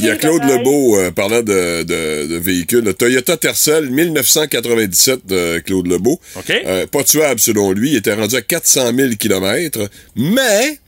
Il 0.00 0.04
y 0.04 0.10
a 0.10 0.16
Claude. 0.16 0.42
Lebeau, 0.44 0.98
euh, 0.98 1.10
parlant 1.10 1.40
de, 1.40 1.82
de, 1.82 2.26
de 2.26 2.36
véhicules, 2.36 2.84
le 2.84 2.92
Toyota 2.92 3.38
Tercel 3.38 3.88
1997 3.88 5.26
de 5.26 5.60
Claude 5.60 5.86
Lebeau. 5.86 6.20
OK. 6.36 6.50
Euh, 6.50 6.86
pas 6.86 7.02
tuable 7.02 7.40
selon 7.40 7.72
lui, 7.72 7.92
il 7.92 7.96
était 7.96 8.12
rendu 8.12 8.36
à 8.36 8.42
400 8.42 8.92
000 8.94 9.14
km, 9.18 9.88
mais 10.14 10.78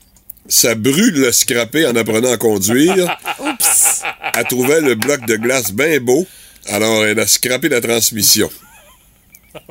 ça 0.47 0.75
brûle 0.75 1.15
le 1.19 1.31
scrappé 1.31 1.87
en 1.87 1.95
apprenant 1.95 2.31
à 2.31 2.37
conduire. 2.37 3.17
Oups. 3.39 4.03
Elle 4.37 4.43
trouvait 4.45 4.81
le 4.81 4.93
bloc 4.93 5.25
de 5.25 5.35
glace 5.37 5.73
bien 5.73 5.99
beau, 5.99 6.27
alors 6.69 7.05
elle 7.05 7.19
a 7.19 7.25
scrappé 7.25 7.69
la 7.69 7.81
transmission. 7.81 8.51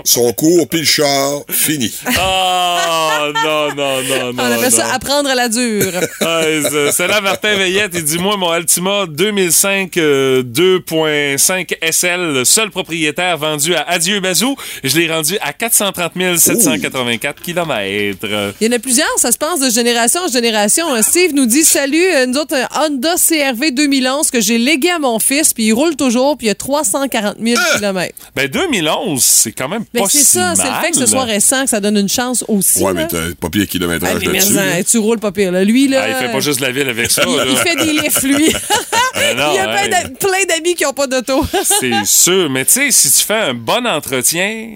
Son 0.04 0.32
cours, 0.32 0.68
puis 0.68 0.80
le 0.80 0.84
char, 0.84 1.40
fini. 1.50 1.92
Oh, 2.06 3.32
non, 3.44 3.74
non, 3.74 4.02
non, 4.02 4.32
non. 4.32 4.42
On 4.42 4.52
appelle 4.52 4.72
ça 4.72 4.92
apprendre 4.92 5.28
à 5.28 5.34
la 5.34 5.48
dure. 5.48 5.92
Ouais, 6.22 6.62
c'est- 6.92 7.06
là 7.08 7.20
Martin 7.20 7.56
Veillette. 7.56 7.92
Il 7.94 8.04
dit 8.04 8.18
Moi, 8.18 8.36
mon 8.36 8.50
Altima 8.50 9.06
2005 9.08 9.96
euh, 9.96 10.42
2.5 10.42 11.74
SL, 11.90 12.20
le 12.32 12.44
seul 12.44 12.70
propriétaire 12.70 13.36
vendu 13.38 13.74
à 13.74 13.82
Adieu 13.82 14.20
Bazou, 14.20 14.56
je 14.84 14.96
l'ai 14.98 15.10
rendu 15.12 15.36
à 15.40 15.52
430 15.52 16.38
784 16.38 17.42
km. 17.42 18.52
Il 18.60 18.66
y 18.66 18.70
en 18.70 18.76
a 18.76 18.78
plusieurs, 18.78 19.08
ça 19.18 19.32
se 19.32 19.38
passe 19.38 19.60
de 19.60 19.70
génération 19.70 20.22
en 20.22 20.28
génération. 20.28 20.94
Euh, 20.94 21.02
Steve 21.02 21.32
nous 21.34 21.46
dit 21.46 21.64
Salut, 21.64 22.04
euh, 22.14 22.26
nous 22.26 22.38
autres, 22.38 22.54
un 22.54 22.68
Honda 22.86 23.14
CRV 23.16 23.70
2011 23.72 24.30
que 24.30 24.40
j'ai 24.40 24.58
légué 24.58 24.90
à 24.90 24.98
mon 24.98 25.18
fils, 25.18 25.52
puis 25.54 25.64
il 25.66 25.72
roule 25.72 25.96
toujours, 25.96 26.36
puis 26.36 26.46
il 26.46 26.48
y 26.48 26.52
a 26.52 26.54
340 26.54 27.36
000 27.42 27.60
km. 27.76 28.14
Ben 28.36 28.48
2011, 28.48 29.22
c'est 29.22 29.52
quand 29.52 29.68
même 29.68 29.71
Mais 29.94 30.00
pas 30.00 30.06
c'est 30.08 30.18
si 30.18 30.24
ça, 30.24 30.54
c'est 30.56 30.64
le 30.64 30.74
fait 30.84 30.90
que 30.90 30.96
ce 30.98 31.06
soit 31.06 31.24
récent 31.24 31.64
que 31.64 31.70
ça 31.70 31.80
donne 31.80 31.96
une 31.96 32.08
chance 32.08 32.44
aussi. 32.48 32.80
Ouais, 32.82 32.92
là. 32.92 33.00
mais 33.02 33.06
t'as 33.08 33.34
pas 33.40 33.48
pire 33.50 33.62
Ah, 33.64 33.70
kilométrage 33.70 34.22
mais 34.26 34.32
là-dessus. 34.32 34.84
tu 34.90 34.98
roules 34.98 35.18
pas 35.20 35.32
pire. 35.32 35.52
Là. 35.52 35.64
Lui, 35.64 35.88
là. 35.88 36.02
Ah, 36.04 36.08
il 36.10 36.14
fait 36.26 36.32
pas 36.32 36.40
juste 36.40 36.60
la 36.60 36.70
ville 36.72 36.88
avec 36.88 37.10
ça. 37.10 37.22
il, 37.26 37.50
il 37.50 37.56
fait 37.56 37.76
des 37.76 37.92
lifts, 37.92 38.22
lui. 38.22 38.52
Non, 39.36 39.52
il 39.52 39.56
y 39.56 39.58
a 39.58 39.68
plein 39.68 39.88
d'a- 39.88 40.08
plein 40.08 40.44
d'amis 40.48 40.74
qui 40.74 40.84
ont 40.86 40.92
pas 40.92 41.06
d'auto. 41.06 41.44
C'est 41.80 42.04
sûr, 42.04 42.50
mais 42.50 42.64
tu 42.64 42.72
sais, 42.72 42.90
si 42.90 43.10
tu 43.10 43.24
fais 43.24 43.34
un 43.34 43.54
bon 43.54 43.86
entretien, 43.86 44.68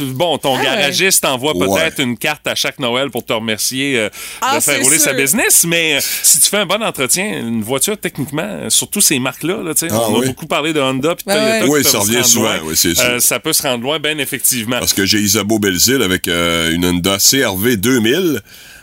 bon, 0.00 0.38
ton 0.38 0.54
Ah 0.54 0.58
ouais. 0.58 0.64
garagiste 0.64 1.22
t'envoie 1.22 1.56
Ouais. 1.56 1.66
peut-être 1.66 2.00
une 2.00 2.16
carte 2.16 2.46
à 2.46 2.54
chaque 2.54 2.78
Noël 2.78 3.10
pour 3.10 3.24
te 3.24 3.32
remercier 3.32 3.98
euh, 3.98 4.08
Ah, 4.40 4.56
de 4.56 4.62
faire 4.62 4.80
rouler 4.82 4.98
sa 4.98 5.12
business, 5.12 5.64
mais 5.66 5.96
euh, 5.96 6.00
si 6.22 6.40
tu 6.40 6.48
fais 6.48 6.58
un 6.58 6.66
bon 6.66 6.82
entretien, 6.82 7.24
une 7.40 7.62
voiture, 7.62 7.96
techniquement, 7.98 8.42
euh, 8.46 8.70
surtout 8.70 9.00
ces 9.00 9.18
marques-là, 9.18 9.62
là, 9.62 9.74
tu 9.74 9.86
sais, 9.88 9.92
Ah, 9.92 10.00
on 10.08 10.18
oui. 10.18 10.24
a 10.24 10.28
beaucoup 10.28 10.46
parlé 10.46 10.72
de 10.72 10.80
Honda 10.80 11.14
Oui, 11.68 11.84
ça 11.84 11.98
revient 12.00 12.24
souvent, 12.24 12.50
oui, 12.64 12.74
c'est 12.76 12.94
sûr. 12.94 13.04
Euh, 13.04 13.18
ça 13.20 13.40
peut 13.40 13.52
se 13.52 13.62
rendre 13.62 13.82
loin, 13.82 13.98
bien 13.98 14.18
effectivement. 14.18 14.78
Parce 14.78 14.92
que 14.92 15.04
j'ai 15.06 15.18
Isabeau 15.18 15.58
Belzile 15.58 16.02
avec 16.02 16.28
euh, 16.28 16.72
une 16.72 16.84
Honda 16.84 17.18
CRV 17.18 17.76
2000, 17.76 18.40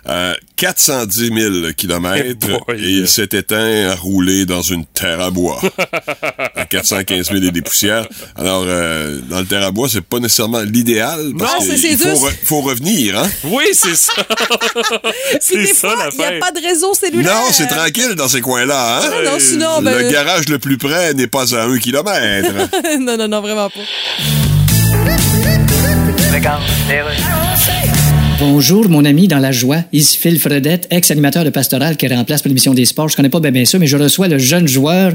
euh, 0.10 0.34
410 0.58 1.32
000 1.34 1.74
km, 1.78 2.20
Eh 2.70 2.72
et 2.74 2.89
il 2.89 3.08
s'est 3.08 3.30
éteint 3.32 3.89
à 3.89 3.96
rouler 3.96 4.46
dans 4.46 4.62
une 4.62 4.86
terre 4.86 5.22
à 5.22 5.30
bois. 5.32 5.62
à 6.56 6.66
415 6.66 7.32
000 7.32 7.44
et 7.44 7.52
des 7.52 7.62
poussières. 7.62 8.08
Alors, 8.36 8.63
euh, 8.66 9.20
dans 9.30 9.39
le 9.39 9.46
terre 9.46 9.63
à 9.63 9.72
bois, 9.72 9.88
c'est 9.89 10.02
pas 10.02 10.20
nécessairement 10.20 10.62
l'idéal, 10.62 11.32
parce 11.38 11.68
Non, 11.68 11.74
qu'il 11.76 11.98
faut, 11.98 12.28
re- 12.28 12.34
faut 12.44 12.62
revenir, 12.62 13.18
hein? 13.20 13.30
Oui, 13.46 13.63
c'est 13.74 13.96
ça. 13.96 14.13
C'est 15.39 15.66
ça 15.68 15.94
il 16.12 16.18
n'y 16.18 16.24
a 16.26 16.39
pas 16.39 16.52
de 16.52 16.62
réseau 16.66 16.94
cellulaire. 16.94 17.34
Non, 17.34 17.52
c'est 17.52 17.68
tranquille 17.68 18.16
dans 18.16 18.28
ces 18.28 18.42
coins-là, 18.42 18.98
hein? 19.00 19.10
Ah 19.12 19.24
non, 19.32 19.39
sinon, 19.39 19.82
ben. 19.82 19.98
Le 19.98 20.10
garage 20.12 20.48
le 20.50 20.60
plus 20.60 20.78
près 20.78 21.13
n'est 21.13 21.28
pas 21.28 21.54
à 21.56 21.63
un 21.63 21.78
kilomètre. 21.78 22.52
non, 23.00 23.18
non, 23.18 23.28
non, 23.28 23.42
vraiment 23.42 23.70
pas. 23.70 23.80
Bonjour, 28.45 28.89
mon 28.89 29.06
ami 29.06 29.29
dans 29.29 29.39
la 29.39 29.53
joie. 29.53 29.86
Ici 29.93 30.17
Phil 30.17 30.38
Fredette, 30.38 30.86
ex-animateur 30.91 31.45
de 31.45 31.49
Pastoral 31.49 31.95
qui 31.95 32.10
remplace 32.10 32.41
pour 32.41 32.49
l'émission 32.49 32.73
des 32.73 32.84
sports. 32.84 33.08
Je 33.08 33.15
connais 33.15 33.29
pas 33.29 33.39
bien, 33.39 33.51
bien 33.51 33.63
ça, 33.63 33.79
mais 33.79 33.88
je 33.88 33.95
reçois 33.95 34.27
le 34.27 34.38
jeune 34.38 34.67
joueur 34.67 35.13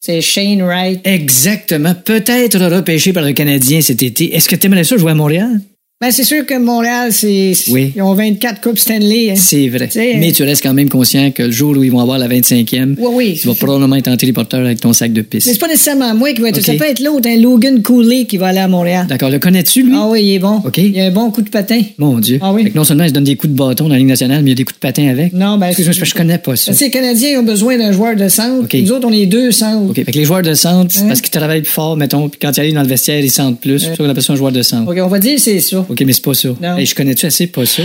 C'est 0.00 0.22
Shane 0.22 0.62
Wright. 0.62 1.02
Exactement. 1.04 1.94
Peut-être 1.94 2.58
repêché 2.74 3.12
par 3.12 3.22
le 3.22 3.34
Canadien 3.34 3.82
cet 3.82 4.02
été. 4.02 4.34
Est-ce 4.34 4.48
que 4.48 4.56
tu 4.56 4.68
aimerais 4.68 4.84
ça 4.84 4.96
jouer 4.96 5.10
à 5.10 5.14
Montréal? 5.14 5.60
Ben, 6.02 6.10
c'est 6.12 6.24
sûr 6.24 6.46
que 6.46 6.58
Montréal, 6.58 7.12
c'est. 7.12 7.52
Oui. 7.68 7.92
Ils 7.94 8.00
ont 8.00 8.14
24 8.14 8.62
Coupes 8.62 8.78
Stanley. 8.78 9.32
hein. 9.32 9.34
C'est 9.36 9.68
vrai. 9.68 9.86
T'sais, 9.88 10.16
Mais 10.18 10.32
tu 10.32 10.42
restes 10.44 10.62
quand 10.62 10.72
même 10.72 10.88
conscient 10.88 11.30
que 11.30 11.42
le 11.42 11.50
jour 11.50 11.76
où 11.76 11.84
ils 11.84 11.92
vont 11.92 12.00
avoir 12.00 12.16
la 12.16 12.26
25e, 12.26 12.94
Oui, 12.98 13.08
oui. 13.12 13.38
tu 13.38 13.46
vas 13.48 13.52
probablement 13.54 13.96
être 13.96 14.08
en 14.08 14.16
téléporteur 14.16 14.60
avec 14.64 14.80
ton 14.80 14.94
sac 14.94 15.12
de 15.12 15.20
Mais 15.20 15.24
pisse. 15.24 15.44
c'est 15.44 15.58
pas 15.60 15.68
nécessairement 15.68 16.14
moi 16.14 16.32
qui 16.32 16.40
va 16.40 16.48
être. 16.48 16.62
Ça 16.64 16.72
peut 16.72 16.86
être 16.88 17.00
l'autre, 17.00 17.28
un 17.28 17.36
Logan 17.36 17.82
Cooley 17.82 18.24
qui 18.24 18.38
va 18.38 18.46
aller 18.46 18.60
à 18.60 18.66
Montréal. 18.68 19.08
D'accord, 19.10 19.28
le 19.28 19.38
connais-tu, 19.38 19.82
lui? 19.82 19.92
Ah 19.94 20.06
oui, 20.08 20.22
il 20.24 20.32
est 20.36 20.38
bon. 20.38 20.62
OK. 20.64 20.78
Il 20.78 20.98
a 20.98 21.04
un 21.04 21.10
bon 21.10 21.30
coup 21.30 21.42
de 21.42 21.50
patin. 21.50 21.82
Mon 21.98 22.18
Dieu. 22.18 22.38
Ah 22.40 22.50
oui. 22.54 22.62
Fait 22.62 22.70
que 22.70 22.78
non 22.78 22.84
seulement 22.84 23.04
il 23.04 23.10
se 23.10 23.14
donne 23.14 23.24
des 23.24 23.36
coups 23.36 23.52
de 23.52 23.58
bâton 23.58 23.84
dans 23.84 23.90
la 23.90 23.98
Ligue 23.98 24.06
nationale, 24.08 24.42
mais 24.42 24.52
il 24.52 24.52
y 24.52 24.56
a 24.56 24.56
des 24.56 24.64
coups 24.64 24.76
de 24.76 24.80
patin 24.80 25.06
avec. 25.06 25.34
Non, 25.34 25.58
ben. 25.58 25.66
Excuse-moi, 25.66 25.92
je 25.92 26.14
connais 26.14 26.38
pas 26.38 26.56
ça. 26.56 26.72
Les 26.80 26.88
Canadiens 26.90 27.40
ont 27.40 27.44
besoin 27.44 27.76
d'un 27.76 27.92
joueur 27.92 28.16
de 28.16 28.26
centre. 28.30 28.64
Ok. 28.64 28.72
Nous 28.72 28.92
autres, 28.92 29.06
on 29.06 29.12
est 29.12 29.26
deux 29.26 29.50
centres. 29.52 29.90
OK, 29.90 29.96
fait 29.96 30.04
que 30.12 30.16
les 30.18 30.24
joueurs 30.24 30.40
de 30.40 30.54
centre, 30.54 30.94
Hein? 30.98 31.08
parce 31.08 31.20
qu'ils 31.20 31.30
travaillent 31.30 31.60
plus 31.60 31.70
fort, 31.70 31.94
mettons, 31.98 32.30
puis 32.30 32.38
quand 32.40 32.56
ils 32.56 32.60
arrivent 32.60 32.74
dans 32.74 32.80
le 32.82 32.88
vestiaire, 32.88 33.20
ils 33.22 33.30
sentent 33.30 33.60
plus. 33.60 33.80
C'est 33.80 33.88
pour 33.88 33.96
ça 33.98 34.04
qu'on 34.04 34.08
appelle 34.08 34.22
ça 34.22 34.32
un 34.32 34.36
joueur 34.36 34.52
de 34.52 34.62
centre. 34.62 34.90
OK, 34.90 34.96
on 34.98 35.08
va 35.08 35.18
dire 35.18 35.38
c'est 35.38 35.60
ça. 35.60 35.84
OK, 35.90 36.02
mais 36.06 36.12
c'est 36.12 36.22
pas 36.24 36.34
ça. 36.34 36.48
Non. 36.60 36.76
Hey, 36.76 36.86
je 36.86 36.94
connais-tu 36.94 37.26
assez 37.26 37.46
pas 37.48 37.66
ça? 37.66 37.82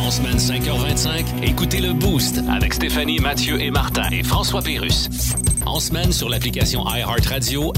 En 0.00 0.10
semaine 0.10 0.36
5h25, 0.38 0.62
7h25, 0.62 1.24
écoutez 1.42 1.80
le 1.80 1.92
Boost 1.92 2.40
avec 2.50 2.72
Stéphanie, 2.72 3.18
Mathieu 3.18 3.60
et 3.60 3.70
Martin 3.70 4.08
et 4.12 4.22
François 4.22 4.62
Pérus. 4.62 5.08
En 5.66 5.80
semaine 5.80 6.12
sur 6.12 6.28
l'application 6.28 6.84
iHeartRadio, 6.88 7.72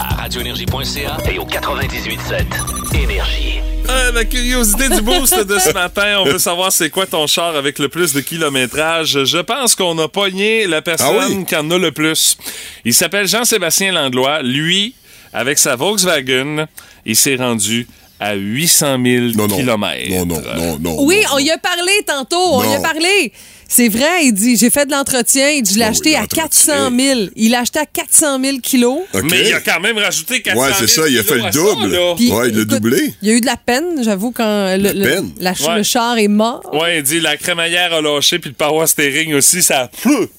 à 0.00 0.14
radioénergie.ca 0.22 1.18
Et 1.30 1.38
au 1.38 1.44
98.7 1.44 3.00
Énergie. 3.02 3.60
Ah, 3.88 4.10
la 4.12 4.24
curiosité 4.24 4.88
du 4.88 5.00
boost 5.02 5.38
de 5.46 5.58
ce 5.60 5.72
matin, 5.72 6.16
on 6.20 6.24
veut 6.24 6.38
savoir 6.40 6.72
c'est 6.72 6.90
quoi 6.90 7.06
ton 7.06 7.26
char 7.28 7.54
avec 7.54 7.78
le 7.78 7.88
plus 7.88 8.12
de 8.14 8.20
kilométrage. 8.20 9.24
Je 9.24 9.38
pense 9.38 9.76
qu'on 9.76 9.96
a 9.98 10.08
pogné 10.08 10.66
la 10.66 10.82
personne 10.82 11.16
Ah 11.20 11.26
oui? 11.28 11.44
qui 11.44 11.54
en 11.54 11.70
a 11.70 11.78
le 11.78 11.92
plus. 11.92 12.36
Il 12.84 12.94
s'appelle 12.94 13.28
Jean-Sébastien 13.28 13.92
Langlois. 13.92 14.42
Lui, 14.42 14.94
avec 15.36 15.58
sa 15.58 15.76
Volkswagen, 15.76 16.66
il 17.04 17.14
s'est 17.14 17.36
rendu 17.36 17.86
à 18.18 18.32
800 18.34 18.96
000 19.36 19.48
kilomètres. 19.48 20.08
Non, 20.10 20.24
non, 20.24 20.40
non, 20.56 20.78
non. 20.80 20.96
Oui, 21.04 21.18
on 21.34 21.38
y 21.38 21.50
a 21.50 21.58
parlé 21.58 21.92
tantôt. 22.06 22.54
On 22.54 22.62
y 22.64 22.74
a 22.74 22.78
Non. 22.78 22.82
parlé. 22.82 23.32
C'est 23.68 23.88
vrai, 23.88 24.24
il 24.24 24.32
dit, 24.32 24.56
j'ai 24.56 24.70
fait 24.70 24.86
de 24.86 24.92
l'entretien. 24.92 25.50
Il 25.50 25.62
dit, 25.62 25.74
je 25.74 25.78
l'ai 25.78 25.84
acheté 25.84 26.14
à 26.16 26.26
400 26.26 26.90
000. 26.96 27.20
Il 27.36 27.50
l'a 27.50 27.60
acheté 27.60 27.80
à 27.80 27.86
400 27.86 28.38
000 28.42 28.58
kilos. 28.62 29.00
OK. 29.12 29.22
Mais 29.30 29.48
il 29.48 29.52
a 29.54 29.60
quand 29.60 29.80
même 29.80 29.98
rajouté 29.98 30.40
400 30.40 30.60
Ouais, 30.60 30.68
000 30.68 30.78
c'est 30.80 30.86
ça, 30.86 31.08
il 31.08 31.18
a 31.18 31.22
fait 31.24 31.34
le 31.34 31.50
kilos 31.50 31.72
à 31.72 31.74
ça, 31.74 31.82
double. 31.82 31.92
là. 31.92 32.14
Puis, 32.16 32.30
ouais, 32.30 32.48
il 32.48 32.54
l'a 32.54 32.62
écoute, 32.62 32.68
doublé. 32.68 33.14
Il 33.22 33.28
y 33.28 33.32
a 33.32 33.34
eu 33.34 33.40
de 33.40 33.46
la 33.46 33.56
peine, 33.56 34.02
j'avoue, 34.04 34.30
quand 34.30 34.76
le, 34.76 34.92
le- 34.92 35.02
peine? 35.08 35.30
la- 35.40 35.50
Ouais. 35.52 35.76
le 35.78 35.82
char 35.82 36.16
est 36.18 36.28
mort. 36.28 36.60
Ouais, 36.72 36.98
il 36.98 37.02
dit 37.02 37.18
la 37.20 37.36
crémaillère 37.36 37.92
a 37.92 38.00
lâché 38.00 38.38
puis 38.38 38.50
le 38.50 38.54
power 38.54 38.86
steering 38.86 39.34
aussi, 39.34 39.62
ça 39.62 39.82
a 39.82 39.90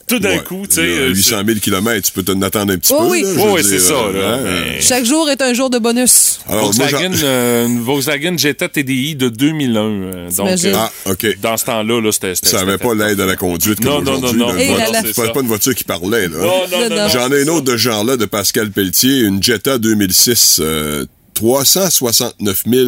tout 0.07 0.19
d'un 0.19 0.37
Ouais. 0.37 0.43
coup, 0.43 0.63
tu 0.67 0.75
sais. 0.75 0.81
Là, 0.85 0.87
euh, 0.87 1.09
800 1.13 1.41
000 1.45 1.59
km, 1.59 2.01
tu 2.05 2.11
peux 2.13 2.23
t'en 2.23 2.41
attendre 2.41 2.71
un 2.73 2.77
petit 2.77 2.93
Oh 2.95 3.01
peu. 3.03 3.09
oui. 3.09 3.21
là, 3.23 3.29
je 3.33 3.39
Oh 3.39 3.45
veux 3.47 3.51
oui, 3.53 3.61
c'est 3.63 3.69
dire, 3.71 3.81
ça, 3.81 3.93
là. 3.93 4.33
hein, 4.35 4.39
Mais- 4.43 4.81
Chaque 4.81 5.03
jour 5.05 5.29
est 5.29 5.41
un 5.41 5.53
jour 5.53 5.69
de 5.69 5.79
bonus. 5.79 6.39
Alors, 6.47 6.63
moi, 6.63 6.71
Volkswagen, 6.87 7.11
j'en- 7.13 7.25
euh, 7.25 7.65
une 7.67 7.81
Volkswagen 7.81 8.37
Jetta 8.37 8.69
TDI 8.69 9.15
de 9.15 9.27
2001. 9.27 9.81
euh, 9.81 10.25
donc, 10.29 10.33
T'imagines? 10.35 10.69
euh, 10.69 10.77
Ah, 10.77 10.91
OK. 11.11 11.37
dans 11.41 11.57
ce 11.57 11.65
temps-là, 11.65 12.01
là, 12.01 12.11
c'était. 12.11 12.35
c'était- 12.35 12.47
Ça 12.47 12.57
n'avait 12.59 12.73
c'était- 12.73 12.85
pas 12.85 12.93
l'aide 12.95 13.16
à 13.21 13.25
la 13.25 13.35
conduite 13.35 13.79
Non, 13.83 13.97
comme 13.97 14.05
non, 14.05 14.11
aujourd'hui. 14.13 14.39
non, 14.39 14.47
non. 14.53 15.01
C'est 15.05 15.33
pas- 15.33 15.39
une 15.41 15.47
voiture 15.47 15.75
qui 15.75 15.83
parlait. 15.83 16.27
Là. 16.27 16.37
Non, 16.37 16.67
non, 16.71 16.89
non, 16.89 16.95
non. 16.95 17.07
J'en 17.09 17.31
ai 17.31 17.43
une 17.43 17.49
autre 17.49 17.65
de 17.65 17.77
genre-là 17.77 18.17
de 18.17 18.25
Pascal 18.25 18.71
Pelletier, 18.71 19.19
une 19.21 19.41
Jetta 19.43 19.77
2006, 19.77 20.59
euh, 20.61 21.05
369 21.33 22.63
000 22.67 22.87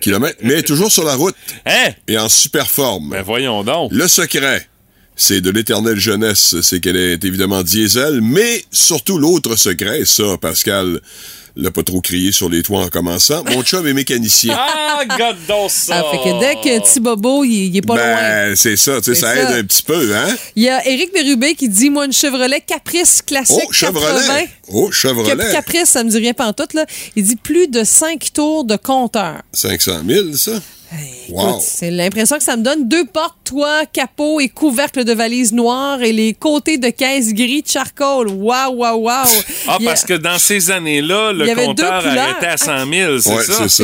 km, 0.00 0.36
mais 0.42 0.62
toujours 0.62 0.92
sur 0.92 1.04
la 1.04 1.14
route 1.14 1.34
Hein? 1.64 1.90
et 2.08 2.18
en 2.18 2.28
super 2.28 2.68
forme. 2.70 3.10
Ben 3.10 3.22
voyons 3.22 3.64
donc. 3.64 3.90
Le 3.92 4.06
secret, 4.08 4.66
c'est 5.16 5.40
de 5.40 5.50
l'éternelle 5.50 5.98
jeunesse, 5.98 6.56
c'est 6.60 6.80
qu'elle 6.80 6.96
est 6.96 7.24
évidemment 7.24 7.62
diesel, 7.62 8.20
mais 8.20 8.62
surtout 8.70 9.18
l'autre 9.18 9.56
secret, 9.56 10.02
ça, 10.04 10.36
Pascal 10.40 11.00
l'a 11.56 11.70
pas 11.70 11.82
trop 11.82 12.00
crié 12.00 12.32
sur 12.32 12.48
les 12.48 12.62
toits 12.62 12.82
en 12.84 12.88
commençant. 12.88 13.42
Mon 13.44 13.62
chum 13.62 13.86
est 13.86 13.92
mécanicien. 13.94 14.56
Ah, 14.98 15.04
God 15.04 15.36
donc 15.46 15.70
ça! 15.70 16.02
Ah, 16.02 16.10
fait 16.10 16.16
que 16.30 16.40
dès 16.40 16.54
que 16.54 16.82
petit 16.82 17.00
bobo, 17.00 17.44
il, 17.44 17.66
il 17.66 17.76
est 17.76 17.82
pas 17.82 17.96
loin. 17.96 18.14
ben, 18.14 18.56
c'est 18.56 18.76
ça, 18.76 18.96
tu 18.96 19.04
sais, 19.04 19.14
C'est 19.14 19.20
ça 19.20 19.34
ça. 19.34 19.36
aide 19.52 19.58
un 19.60 19.62
petit 19.64 19.82
peu, 19.82 20.16
hein? 20.16 20.34
Il 20.54 20.62
y 20.62 20.70
a 20.70 20.86
Éric 20.88 21.12
Bérubé 21.12 21.54
qui 21.54 21.68
dit, 21.68 21.90
moi, 21.90 22.06
une 22.06 22.14
Chevrolet 22.14 22.62
Caprice 22.66 23.20
classique 23.20 23.58
Oh, 23.68 23.72
Chevrolet! 23.72 24.06
80. 24.26 24.44
Oh, 24.68 24.90
Chevrolet! 24.90 25.52
Caprice, 25.52 25.90
ça 25.90 26.02
me 26.02 26.08
dit 26.08 26.16
rien 26.16 26.32
pantoute, 26.32 26.72
là. 26.72 26.86
Il 27.14 27.24
dit 27.24 27.36
plus 27.36 27.68
de 27.68 27.84
5 27.84 28.32
tours 28.32 28.64
de 28.64 28.76
compteur. 28.76 29.42
500 29.52 30.00
000, 30.08 30.32
ça? 30.32 30.52
Wow! 31.30 31.58
C'est 31.60 31.90
l'impression 31.90 32.36
que 32.38 32.44
ça 32.44 32.56
me 32.56 32.62
donne 32.62 32.88
deux 32.88 33.04
portes, 33.04 33.36
toit, 33.44 33.84
capot 33.92 34.38
et 34.40 34.48
couvercle 34.48 35.02
de 35.04 35.12
valise 35.12 35.52
noire 35.52 36.00
et 36.02 36.12
les 36.12 36.32
côtés 36.34 36.78
de 36.78 36.88
caisse 36.90 37.34
gris 37.34 37.62
de 37.62 37.68
charcoal. 37.68 38.28
Waouh, 38.28 38.74
waouh, 38.76 39.00
waouh! 39.02 39.26
Ah, 39.66 39.74
a- 39.80 39.84
parce 39.84 40.04
que 40.04 40.14
dans 40.14 40.38
ces 40.38 40.70
années-là, 40.70 41.32
le 41.32 41.52
compteur 41.54 41.92
arrêtait 41.92 42.46
à 42.46 42.56
100 42.56 42.86
000, 42.90 43.18
c'est 43.18 43.34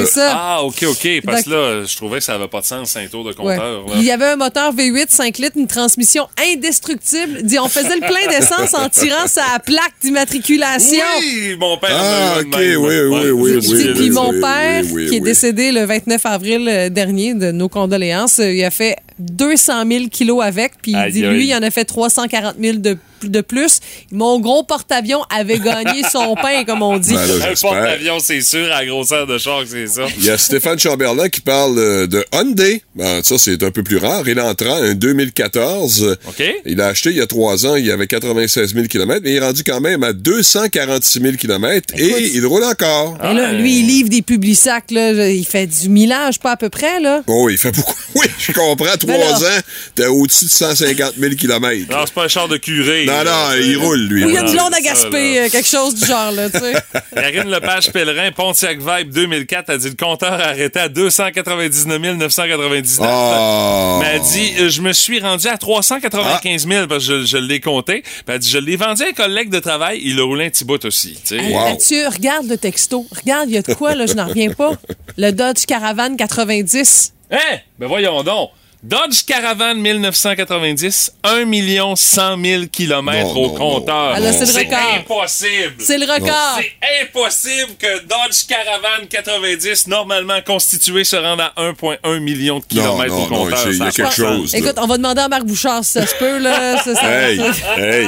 Ouais, 0.00 0.06
ça? 0.06 0.30
Ah, 0.34 0.62
OK, 0.62 0.84
OK. 0.88 1.08
Parce 1.24 1.42
que 1.42 1.50
là, 1.50 1.84
je 1.84 1.96
trouvais 1.96 2.18
que 2.18 2.24
ça 2.24 2.32
n'avait 2.34 2.48
pas 2.48 2.60
de 2.60 2.66
sens, 2.66 2.96
un 2.96 3.06
tour 3.08 3.24
de 3.24 3.32
compteur. 3.32 3.84
Il 3.96 4.02
y 4.04 4.10
avait 4.12 4.26
un 4.26 4.36
moteur 4.36 4.72
V8 4.74 5.06
5 5.08 5.38
litres, 5.38 5.56
une 5.56 5.66
transmission 5.66 6.28
indestructible. 6.52 7.42
On 7.60 7.68
faisait 7.68 7.96
le 7.96 8.00
plein 8.06 8.28
d'essence 8.30 8.74
en 8.74 8.88
tirant 8.88 9.26
sa 9.26 9.58
plaque 9.64 9.94
d'immatriculation. 10.02 11.02
Oui, 11.20 11.56
mon 11.58 11.76
père 11.78 11.90
Ah, 11.92 12.38
ok, 12.40 12.46
oui, 12.56 12.76
oui, 12.78 13.30
oui, 13.30 13.52
oui, 13.68 13.92
puis 13.94 14.10
mon 14.10 14.30
père, 14.40 14.82
qui 15.08 15.16
est 15.16 15.20
décédé 15.20 15.72
le 15.72 15.84
29 15.84 16.24
avril 16.26 16.68
euh, 16.68 16.88
dernier, 16.92 17.34
de 17.34 17.50
nos 17.50 17.68
condoléances, 17.68 18.38
il 18.38 18.62
a 18.64 18.70
fait 18.70 18.96
200 19.30 19.84
000 19.88 20.04
kilos 20.10 20.42
avec, 20.42 20.72
puis 20.82 20.92
il 20.92 21.12
dit, 21.12 21.22
lui, 21.22 21.48
il 21.48 21.54
en 21.54 21.62
a 21.62 21.70
fait 21.70 21.84
340 21.84 22.54
000 22.60 22.78
de, 22.78 22.96
de 23.22 23.40
plus. 23.40 23.78
Mon 24.10 24.40
gros 24.40 24.62
porte-avions 24.64 25.22
avait 25.30 25.58
gagné 25.58 26.02
son 26.12 26.34
pain, 26.34 26.64
comme 26.64 26.82
on 26.82 26.98
dit. 26.98 27.14
Ben 27.14 27.26
là, 27.26 27.34
Un 27.34 27.48
j'espère. 27.50 27.70
porte-avion, 27.70 28.18
c'est 28.20 28.40
sûr, 28.40 28.64
à 28.66 28.80
la 28.80 28.86
grosseur 28.86 29.26
de 29.26 29.38
char 29.38 29.60
que 29.62 29.68
c'est 29.68 29.86
ça. 29.86 30.02
Il 30.18 30.24
y 30.24 30.30
a 30.30 30.38
Stéphane 30.38 30.78
Chamberlain 30.78 31.28
qui 31.28 31.40
parle 31.40 31.78
euh, 31.78 32.06
de 32.06 32.24
Hyundai. 32.34 32.82
Ben, 32.96 33.22
ça, 33.22 33.38
c'est 33.38 33.62
un 33.62 33.70
peu 33.70 33.82
plus 33.82 33.98
rare. 33.98 34.22
Il 34.26 34.36
est 34.36 34.40
entrant 34.40 34.74
un 34.76 34.94
2014. 34.94 36.18
OK. 36.28 36.42
Il 36.66 36.80
a 36.80 36.88
acheté 36.88 37.10
il 37.10 37.16
y 37.16 37.20
a 37.20 37.26
trois 37.26 37.66
ans, 37.66 37.76
il 37.76 37.86
y 37.86 37.90
avait 37.90 38.06
96 38.06 38.74
000 38.74 38.86
km, 38.86 39.20
mais 39.24 39.30
il 39.32 39.36
est 39.36 39.40
rendu 39.40 39.62
quand 39.64 39.80
même 39.80 40.02
à 40.02 40.12
246 40.12 41.20
000 41.20 41.36
km 41.36 41.94
et 41.96 42.06
Écoute. 42.06 42.20
il 42.34 42.46
roule 42.46 42.64
encore. 42.64 43.18
Et 43.22 43.34
là, 43.34 43.52
lui, 43.52 43.80
il 43.80 43.86
livre 43.86 44.08
des 44.08 44.22
publics-sacs, 44.22 44.90
là. 44.90 45.28
Il 45.28 45.44
fait 45.46 45.66
du 45.66 45.88
millage, 45.88 46.38
pas 46.40 46.52
à 46.52 46.56
peu 46.56 46.68
près, 46.70 47.00
là. 47.00 47.22
Oh, 47.26 47.48
il 47.50 47.58
fait 47.58 47.72
beaucoup. 47.72 47.94
Oui, 48.14 48.26
je 48.38 48.52
comprends. 48.52 48.94
Trois 49.20 49.44
ans, 49.44 49.60
t'es 49.94 50.06
au-dessus 50.06 50.44
de 50.46 50.50
150 50.50 51.12
000 51.18 51.34
km. 51.34 51.90
Non, 51.90 51.98
c'est 52.06 52.14
pas 52.14 52.24
un 52.24 52.28
char 52.28 52.48
de 52.48 52.56
curé. 52.56 53.04
Non, 53.06 53.22
là. 53.22 53.24
non, 53.24 53.56
il 53.62 53.76
roule, 53.76 54.00
lui. 54.08 54.24
Ou 54.24 54.28
il 54.28 54.34
y 54.34 54.38
a 54.38 54.42
là. 54.42 54.50
du 54.50 54.56
long 54.56 54.66
à 54.66 54.70
là. 54.70 54.78
euh, 55.14 55.48
quelque 55.48 55.68
chose 55.68 55.94
du 55.94 56.06
genre, 56.06 56.32
là, 56.32 56.48
tu 56.50 56.58
sais. 56.58 56.72
Karine 57.14 57.50
Lepage 57.50 57.90
Pellerin, 57.92 58.30
Pontiac 58.32 58.78
Vibe 58.78 59.10
2004, 59.12 59.70
a 59.70 59.78
dit 59.78 59.88
le 59.88 59.94
compteur 59.94 60.32
a 60.32 60.46
arrêté 60.48 60.78
à 60.80 60.88
299 60.88 62.16
999. 62.18 62.98
Ah. 63.02 63.98
Mais 64.00 64.06
elle 64.14 64.20
dit, 64.22 64.52
euh, 64.60 64.68
je 64.70 64.80
me 64.82 64.92
suis 64.92 65.20
rendu 65.20 65.46
à 65.48 65.56
395 65.58 66.66
000 66.68 66.86
parce 66.86 67.06
que 67.06 67.20
je, 67.22 67.26
je 67.26 67.36
l'ai 67.36 67.60
compté. 67.60 68.02
Puis 68.02 68.10
elle 68.28 68.38
dit, 68.38 68.48
je 68.50 68.58
l'ai 68.58 68.76
vendu 68.76 69.02
à 69.02 69.06
un 69.08 69.12
collègue 69.12 69.50
de 69.50 69.58
travail, 69.58 70.00
il 70.02 70.18
a 70.20 70.24
roulé 70.24 70.46
un 70.46 70.50
petit 70.50 70.64
bout 70.64 70.84
aussi. 70.84 71.12
tu 71.14 71.20
sais. 71.24 71.36
Hey, 71.36 71.52
Wow. 71.52 71.68
Mathieu, 71.70 72.08
regarde 72.08 72.46
le 72.48 72.56
texto. 72.56 73.06
Regarde, 73.14 73.48
il 73.48 73.54
y 73.54 73.58
a 73.58 73.62
de 73.62 73.74
quoi, 73.74 73.94
là, 73.94 74.06
je 74.06 74.14
n'en 74.14 74.26
reviens 74.26 74.50
pas. 74.52 74.72
Le 75.18 75.30
Dodge 75.32 75.66
Caravan 75.66 76.16
90. 76.16 77.12
Hein? 77.30 77.36
Ben 77.78 77.86
voyons 77.88 78.22
donc. 78.22 78.50
Dodge 78.84 79.24
Caravan 79.26 79.74
1990, 79.78 81.12
1 81.22 81.94
100 81.94 82.44
000 82.44 82.64
kilomètres 82.66 83.32
Non, 83.32 83.44
au 83.44 83.46
non, 83.46 83.54
compteur. 83.54 84.14
Ah, 84.16 84.32
c'est 84.32 84.44
le 84.44 84.58
record. 84.58 84.94
impossible. 84.96 85.74
C'est 85.78 85.98
le 85.98 86.04
record. 86.12 86.58
C'est 86.58 87.02
impossible 87.04 87.76
que 87.78 88.00
Dodge 88.00 88.44
Caravan 88.48 89.06
90, 89.08 89.86
normalement 89.86 90.40
constitué, 90.44 91.04
se 91.04 91.14
rende 91.14 91.40
à 91.40 91.52
1,1 91.58 92.18
million 92.18 92.58
de 92.58 92.64
kilomètres 92.64 93.14
au 93.14 93.28
non, 93.30 93.44
compteur. 93.44 93.68
il 93.70 93.78
y 93.78 93.82
a 93.82 93.92
quelque 93.92 94.12
chose. 94.14 94.52
là. 94.52 94.58
Écoute, 94.58 94.74
on 94.78 94.86
va 94.88 94.96
demander 94.96 95.20
à 95.20 95.28
Marc 95.28 95.44
Bouchard 95.44 95.84
si 95.84 95.92
ça 95.92 96.04
se 96.04 96.16
peut, 96.16 96.38
là. 96.38 96.82
Ça, 96.82 96.94
ça- 96.96 97.02
Hey, 97.08 97.38
hey. 97.76 98.06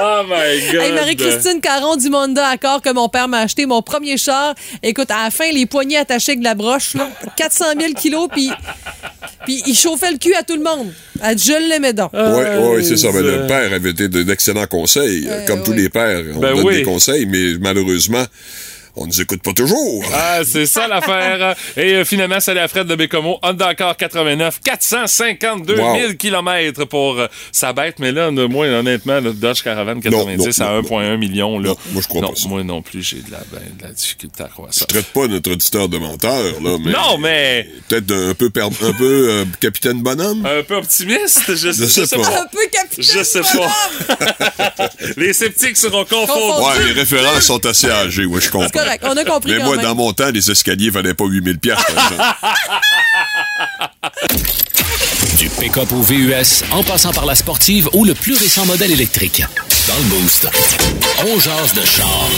Oh 0.00 0.22
my 0.28 0.60
God. 0.72 0.80
Hey, 0.80 0.92
Marie-Christine 0.92 1.60
Caron 1.60 1.96
du 1.96 2.08
Monda 2.08 2.46
Accord 2.46 2.82
que 2.82 2.92
mon 2.92 3.08
père 3.08 3.26
m'a 3.26 3.40
acheté, 3.40 3.66
mon 3.66 3.82
premier 3.82 4.16
char. 4.16 4.54
Écoute, 4.80 5.10
à 5.10 5.24
la 5.24 5.30
fin, 5.32 5.50
les 5.50 5.66
poignées 5.66 5.96
attachées 5.96 6.32
avec 6.32 6.38
de 6.40 6.44
la 6.44 6.54
broche, 6.54 6.94
là, 6.94 7.08
400 7.36 7.64
000 7.80 7.94
kilos, 7.94 8.28
puis 8.30 8.48
puis 9.44 9.62
il 9.66 9.74
chauffait 9.88 10.10
le 10.12 10.18
cul 10.18 10.34
à 10.34 10.42
tout 10.42 10.56
le 10.56 10.62
monde. 10.62 10.92
Elle 11.22 11.34
dit, 11.36 11.44
je 11.46 11.68
l'aimais 11.70 11.92
donc. 11.92 12.10
Oui, 12.12 12.44
oui, 12.76 12.84
c'est 12.84 12.96
ça. 12.96 13.10
Ben, 13.12 13.22
le 13.22 13.46
père 13.46 13.72
avait 13.72 13.90
été 13.90 14.08
de- 14.08 14.22
d'excellents 14.22 14.66
conseils. 14.66 15.28
Comme 15.46 15.62
tous 15.62 15.72
les 15.72 15.88
pères, 15.88 16.22
on 16.34 16.38
Ben 16.40 16.54
donne 16.54 16.64
oui. 16.66 16.76
des 16.76 16.82
conseils, 16.82 17.26
mais 17.26 17.58
malheureusement, 17.60 18.24
on 18.98 19.02
ne 19.02 19.06
nous 19.08 19.20
écoute 19.20 19.42
pas 19.42 19.52
toujours. 19.52 20.04
Ah, 20.14 20.40
c'est 20.44 20.66
ça 20.66 20.86
l'affaire. 20.88 21.54
Et 21.76 21.94
euh, 21.94 22.04
finalement, 22.04 22.40
c'est 22.40 22.54
la 22.54 22.68
Fred 22.68 22.86
de 22.86 22.94
Bécomo. 22.94 23.38
Honda 23.42 23.68
Accord 23.68 23.96
89, 23.96 24.60
452 24.62 25.76
000 25.76 25.88
Wow. 25.88 26.14
kilomètres 26.14 26.84
pour 26.84 27.18
euh, 27.18 27.26
sa 27.52 27.72
bête. 27.72 27.96
Mais 27.98 28.12
là, 28.12 28.30
moi, 28.30 28.66
honnêtement, 28.66 29.20
le 29.20 29.32
Dodge 29.32 29.62
Caravan 29.62 30.00
90 30.00 30.58
non, 30.60 30.66
à 30.66 30.70
non, 30.72 30.82
1,1 30.82 31.16
million. 31.16 31.58
Là. 31.58 31.68
Non, 31.70 31.76
moi, 31.92 32.02
je 32.02 32.08
crois 32.08 32.20
non, 32.22 32.28
pas 32.30 32.36
ça. 32.36 32.48
Moi 32.48 32.62
non 32.64 32.82
plus, 32.82 33.02
j'ai 33.02 33.16
de 33.16 33.30
la, 33.30 33.38
ben, 33.52 33.60
de 33.78 33.82
la 33.84 33.92
difficulté 33.92 34.42
à 34.42 34.48
croire 34.48 34.72
ça. 34.72 34.86
Je 34.88 34.94
traite 34.94 35.06
pas 35.12 35.26
notre 35.26 35.50
auditeur 35.52 35.88
de 35.88 35.98
menteur, 35.98 36.60
là, 36.62 36.76
mais. 36.84 36.90
Non, 36.92 37.18
mais 37.18 37.68
Peut-être 37.88 38.12
un 38.12 38.34
peu, 38.34 38.50
per- 38.50 38.62
un 38.62 38.92
peu 38.92 39.28
euh, 39.30 39.44
capitaine 39.60 40.02
bonhomme? 40.02 40.44
un 40.46 40.62
peu 40.62 40.74
optimiste. 40.76 41.42
Je, 41.48 41.72
je 41.72 42.04
sais 42.04 42.16
pas. 42.16 42.40
Un 42.40 42.46
peu 42.46 42.58
capitaine. 42.72 43.04
Je 43.18 43.22
sais 43.22 43.40
pas. 43.40 44.88
Les 45.16 45.32
sceptiques 45.32 45.76
seront 45.76 46.04
confondus. 46.04 46.78
Ouais, 46.80 46.86
les 46.86 46.92
références 47.00 47.44
sont 47.44 47.64
assez 47.66 47.88
âgées, 47.90 48.24
ouais, 48.26 48.40
je 48.40 48.50
comprends. 48.50 48.68
Correct, 48.88 49.04
on 49.06 49.16
a 49.16 49.24
compris 49.24 49.52
Mais 49.52 49.58
quand 49.58 49.64
moi, 49.66 49.76
même. 49.76 49.84
dans 49.84 49.94
mon 49.94 50.12
temps, 50.12 50.30
les 50.30 50.50
escaliers 50.50 50.90
valaient 50.90 51.14
pas 51.14 51.26
8000 51.26 51.58
pièces. 51.58 51.78
Du 55.36 55.48
pick-up 55.50 55.92
au 55.92 56.02
VUS, 56.02 56.64
en 56.72 56.82
passant 56.82 57.12
par 57.12 57.26
la 57.26 57.34
sportive 57.34 57.88
ou 57.92 58.04
le 58.04 58.14
plus 58.14 58.36
récent 58.36 58.64
modèle 58.66 58.90
électrique. 58.92 59.42
Dans 59.86 59.94
le 59.96 60.02
Boost, 60.04 60.48
on 61.26 61.38
jase 61.38 61.74
de 61.74 61.84
char 61.84 62.28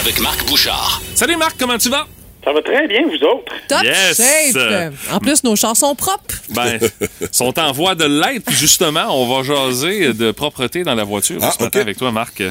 avec 0.00 0.20
Marc 0.20 0.46
Bouchard. 0.46 1.02
Salut 1.14 1.36
Marc, 1.36 1.56
comment 1.58 1.78
tu 1.78 1.88
vas? 1.90 2.06
Ça 2.48 2.54
va 2.54 2.62
très 2.62 2.88
bien, 2.88 3.02
vous 3.06 3.22
autres. 3.26 3.52
Top 3.68 3.82
Yes. 3.84 4.16
shape. 4.16 4.94
En 5.12 5.18
plus, 5.18 5.44
nos 5.44 5.54
chansons 5.54 5.94
propres. 5.94 6.36
Ben, 6.48 6.78
sont 7.30 7.58
en 7.58 7.72
voie 7.72 7.94
de 7.94 8.04
l'être. 8.06 8.46
Puis 8.46 8.54
Justement, 8.56 9.04
on 9.10 9.26
va 9.36 9.42
jaser 9.42 10.14
de 10.14 10.30
propreté 10.30 10.82
dans 10.82 10.94
la 10.94 11.04
voiture 11.04 11.36
Ah, 11.42 11.50
ce 11.50 11.62
matin 11.62 11.80
ok. 11.80 11.82
avec 11.82 11.98
toi, 11.98 12.10
Marc. 12.10 12.42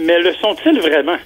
Mais 0.00 0.18
le 0.20 0.34
sont-ils 0.42 0.78
vraiment? 0.78 1.16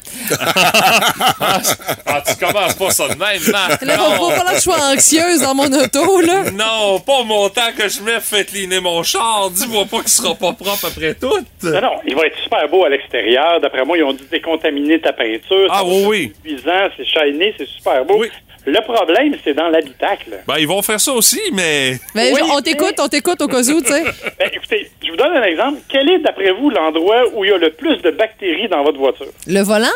Ah, 2.07 2.23
tu 2.27 2.37
commences 2.45 2.75
pas 2.75 2.90
ça 2.90 3.09
de 3.09 3.19
même, 3.19 3.43
Marc. 3.51 3.83
Là, 3.83 3.99
faut 3.99 4.29
pas 4.29 4.35
falloir 4.37 4.51
que 4.53 4.57
je 4.59 4.62
sois 4.62 4.81
anxieuse 4.93 5.40
dans 5.40 5.55
mon 5.57 5.66
auto, 5.73 6.21
là. 6.21 6.51
Non, 6.53 7.01
pas 7.01 7.25
mon 7.25 7.49
temps 7.49 7.73
que 7.77 7.88
je 7.88 8.01
mets 8.03 8.21
fait 8.21 8.45
cleaner 8.45 8.81
mon 8.81 9.03
char. 9.03 9.51
Dis-moi 9.51 9.87
pas 9.87 10.01
qu'il 10.01 10.09
sera 10.11 10.35
pas 10.37 10.53
propre 10.53 10.87
après 10.87 11.14
tout. 11.14 11.38
Non, 11.64 11.81
non, 11.81 11.93
il 12.07 12.14
va 12.14 12.27
être 12.27 12.38
super 12.45 12.69
beau 12.69 12.85
à 12.85 12.88
l'extérieur. 12.90 13.61
D'après 13.61 13.85
moi, 13.85 13.99
ils 13.99 14.05
ont 14.05 14.12
dû 14.12 14.25
décontaminer 14.31 15.01
ta 15.01 15.12
peinture. 15.12 15.66
Ah 15.71 15.83
oui, 15.85 16.05
oui. 16.07 16.33
Luisant, 16.45 16.88
c'est 16.97 17.05
shiny, 17.07 17.53
c'est 17.59 17.66
super 17.69 18.05
beau. 18.05 18.20
Oui. 18.21 18.29
Le 18.67 18.79
problème, 18.83 19.35
c'est 19.43 19.55
dans 19.55 19.69
l'habitacle. 19.71 20.39
Ben, 20.47 20.57
ils 20.59 20.69
vont 20.69 20.83
faire 20.83 21.01
ça 21.01 21.13
aussi, 21.13 21.41
mais... 21.55 21.93
Oui, 22.15 22.33
Ben, 22.35 22.43
on 22.53 22.61
t'écoute, 22.61 22.95
on 22.99 23.09
t'écoute 23.09 23.41
au 23.41 23.49
cas 23.49 23.63
où, 23.63 23.81
tu 23.81 23.87
sais. 23.89 24.03
Ben, 24.39 24.51
écoutez, 24.53 24.91
je 25.03 25.11
vous 25.11 25.17
donne 25.17 25.33
un 25.33 25.43
exemple. 25.43 25.79
Quel 25.89 26.11
est, 26.11 26.19
d'après 26.19 26.53
vous, 26.53 26.69
l'endroit 26.69 27.23
où 27.35 27.45
il 27.45 27.51
y 27.51 27.55
a 27.55 27.57
le 27.57 27.71
plus 27.71 27.97
de 28.03 28.11
bactéries 28.11 28.69
dans 28.69 28.83
votre 28.85 28.99
voiture? 28.99 29.33
Le 29.47 29.63
volant? 29.63 29.87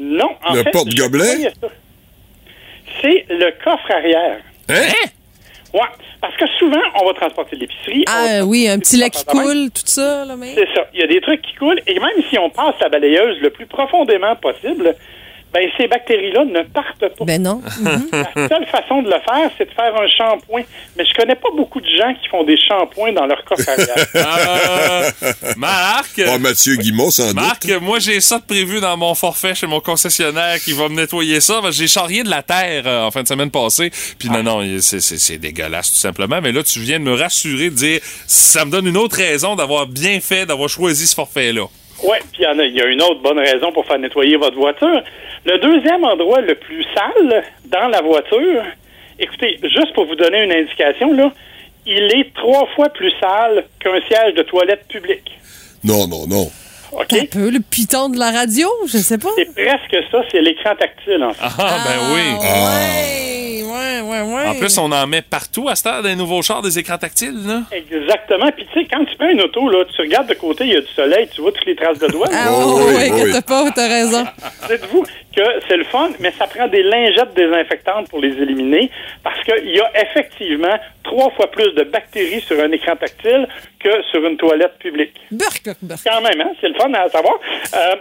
Non, 0.00 0.30
en 0.42 0.54
Le 0.54 0.62
fait... 0.62 0.70
porte-gobelet? 0.70 1.52
C'est 3.02 3.26
le 3.28 3.50
coffre 3.62 3.90
arrière. 3.90 4.38
Hein? 4.70 4.82
Ouais, 5.74 5.80
parce 6.20 6.36
que 6.36 6.46
souvent, 6.58 6.80
on 7.00 7.06
va 7.06 7.12
transporter 7.14 7.56
de 7.56 7.60
l'épicerie. 7.62 8.04
Ah 8.06 8.44
oui, 8.44 8.68
un 8.68 8.78
petit 8.78 8.96
lait 8.96 9.10
qui 9.10 9.24
coule, 9.26 9.70
tout 9.70 9.82
ça, 9.84 10.24
là, 10.24 10.34
mais... 10.36 10.54
C'est 10.54 10.68
ça. 10.74 10.86
Il 10.94 11.00
y 11.00 11.02
a 11.02 11.06
des 11.06 11.20
trucs 11.20 11.42
qui 11.42 11.54
coulent. 11.56 11.80
Et 11.86 11.94
même 11.94 12.22
si 12.30 12.38
on 12.38 12.48
passe 12.48 12.74
la 12.80 12.88
balayeuse 12.88 13.38
le 13.40 13.50
plus 13.50 13.66
profondément 13.66 14.34
possible, 14.36 14.94
ben 15.52 15.68
ces 15.76 15.86
bactéries-là 15.86 16.44
ne 16.46 16.62
partent 16.62 17.08
pas. 17.16 17.24
Ben 17.24 17.42
non. 17.42 17.60
Mhm. 17.82 18.08
La 18.12 18.48
seule 18.48 18.66
façon 18.66 19.02
de 19.02 19.08
le 19.08 19.20
faire, 19.20 19.50
c'est 19.58 19.66
de 19.68 19.74
faire 19.74 19.94
un 19.96 20.08
shampoing. 20.08 20.62
Mais 20.96 21.04
je 21.04 21.12
connais 21.14 21.34
pas 21.34 21.48
beaucoup 21.56 21.80
de 21.80 21.86
gens 21.88 22.14
qui 22.22 22.28
font 22.28 22.42
des 22.44 22.56
shampoings 22.56 23.12
dans 23.12 23.26
leur 23.26 23.44
coffre 23.44 23.68
arrière. 23.68 24.06
Euh, 24.14 25.32
Marc... 25.56 26.20
Oh, 26.26 26.38
Mathieu 26.38 26.76
Guimont, 26.76 27.10
sans 27.10 27.28
doute. 27.28 27.34
Marc, 27.34 27.66
moi 27.80 27.98
j'ai 27.98 28.20
ça 28.20 28.38
de 28.38 28.44
prévu 28.44 28.80
dans 28.80 28.96
mon 28.96 29.14
forfait 29.14 29.54
chez 29.54 29.66
mon 29.66 29.80
concessionnaire 29.80 30.58
qui 30.60 30.72
va 30.72 30.88
me 30.88 30.94
nettoyer 30.96 31.40
ça. 31.40 31.60
J'ai 31.70 31.86
charrié 31.88 32.22
de 32.22 32.30
la 32.30 32.42
terre 32.42 32.84
euh, 32.86 33.04
en 33.06 33.10
fin 33.10 33.22
de 33.22 33.28
semaine 33.28 33.50
passée. 33.50 33.90
Puis 34.18 34.28
non, 34.30 34.42
non, 34.42 34.62
c'est- 34.80 35.00
c'est 35.00 35.18
c'est 35.18 35.38
dégueulasse 35.38 35.90
tout 35.92 35.98
simplement. 35.98 36.40
Mais 36.42 36.52
là, 36.52 36.62
tu 36.62 36.80
viens 36.80 36.98
de 36.98 37.04
me 37.04 37.14
rassurer, 37.14 37.70
de 37.70 37.74
dire 37.74 38.00
ça 38.26 38.64
me 38.64 38.70
donne 38.70 38.86
une 38.86 38.96
autre 38.96 39.16
raison 39.16 39.56
d'avoir 39.56 39.86
bien 39.86 40.20
fait, 40.20 40.46
d'avoir 40.46 40.68
choisi 40.68 41.06
ce 41.06 41.14
forfait-là. 41.14 41.64
Oui, 42.04 42.16
puis 42.32 42.40
il 42.40 42.44
y 42.44 42.46
en 42.46 42.58
a- 42.58 42.64
il 42.64 42.74
y, 42.74 42.80
a 42.80 42.86
une 42.86 43.00
autre 43.02 43.20
bonne 43.22 43.38
raison 43.38 43.70
pour 43.72 43.86
faire 43.86 43.98
nettoyer 43.98 44.36
votre 44.36 44.56
voiture. 44.56 45.02
Le 45.44 45.58
deuxième 45.58 46.04
endroit 46.04 46.40
le 46.40 46.54
plus 46.54 46.84
sale 46.94 47.42
dans 47.66 47.88
la 47.88 48.00
voiture, 48.00 48.62
écoutez, 49.18 49.58
juste 49.64 49.92
pour 49.94 50.06
vous 50.06 50.14
donner 50.14 50.44
une 50.44 50.52
indication, 50.52 51.12
là, 51.12 51.32
il 51.84 52.04
est 52.16 52.32
trois 52.34 52.66
fois 52.76 52.88
plus 52.90 53.12
sale 53.20 53.64
qu'un 53.80 54.00
siège 54.08 54.34
de 54.34 54.42
toilette 54.42 54.86
public. 54.88 55.22
Non, 55.82 56.06
non, 56.06 56.26
non. 56.28 56.48
OK? 56.92 57.12
Un 57.14 57.24
peu 57.24 57.50
le 57.50 57.58
piton 57.58 58.08
de 58.10 58.18
la 58.18 58.30
radio, 58.30 58.68
je 58.86 58.98
sais 58.98 59.18
pas. 59.18 59.30
C'est 59.34 59.52
presque 59.52 59.96
ça, 60.12 60.22
c'est 60.30 60.40
l'écran 60.42 60.76
tactile, 60.78 61.24
en 61.24 61.32
fait. 61.32 61.44
Ah, 61.58 61.78
ben 61.86 62.14
oui. 62.14 62.36
Ouais, 62.38 63.62
ouais, 63.64 64.00
ouais, 64.02 64.34
ouais. 64.34 64.46
En 64.48 64.54
plus, 64.54 64.76
on 64.78 64.92
en 64.92 65.06
met 65.06 65.22
partout 65.22 65.68
à 65.68 65.74
cette 65.74 65.86
heure 65.86 66.02
des 66.02 66.14
nouveaux 66.14 66.42
chars, 66.42 66.60
des 66.62 66.78
écrans 66.78 66.98
tactiles, 66.98 67.46
là. 67.46 67.62
Exactement. 67.72 68.50
Puis 68.54 68.66
tu 68.72 68.80
sais, 68.80 68.86
quand 68.88 69.04
tu 69.06 69.16
prends 69.16 69.28
une 69.30 69.40
auto, 69.40 69.68
là, 69.70 69.84
tu 69.96 70.02
regardes 70.02 70.28
de 70.28 70.34
côté, 70.34 70.64
il 70.64 70.72
y 70.72 70.76
a 70.76 70.80
du 70.82 70.92
soleil, 70.94 71.28
tu 71.34 71.40
vois 71.40 71.50
toutes 71.50 71.64
les 71.66 71.74
traces 71.74 71.98
de 71.98 72.08
doigts. 72.08 72.28
Ah 72.30 72.48
Oh, 72.52 72.74
oui, 72.76 72.84
oui, 72.86 72.94
oui, 72.94 73.10
oui. 73.24 73.28
que 73.28 73.32
t'as 73.32 73.42
pas, 73.42 73.70
t'as 73.74 73.88
raison. 73.88 74.24
Dites-vous 74.70 75.04
que 75.34 75.42
c'est 75.68 75.76
le 75.76 75.84
fun, 75.84 76.10
mais 76.20 76.30
ça 76.32 76.46
prend 76.46 76.68
des 76.68 76.82
lingettes 76.82 77.34
désinfectantes 77.34 78.08
pour 78.10 78.20
les 78.20 78.30
éliminer 78.40 78.90
parce 79.22 79.40
qu'il 79.44 79.70
y 79.70 79.80
a 79.80 79.90
effectivement 80.02 80.78
trois 81.02 81.30
fois 81.30 81.50
plus 81.50 81.72
de 81.74 81.84
bactéries 81.84 82.40
sur 82.42 82.58
un 82.60 82.70
écran 82.72 82.96
tactile 82.96 83.46
que 83.80 84.02
sur 84.10 84.24
une 84.26 84.36
toilette 84.36 84.78
publique. 84.78 85.14
Burk, 85.30 85.62
burk. 85.82 86.00
Quand 86.04 86.20
même, 86.20 86.40
hein? 86.40 86.52
C'est 86.60 86.68
le 86.68 86.74
fun 86.74 86.92
à 86.94 87.08
savoir. 87.08 87.34
Euh, 87.74 87.96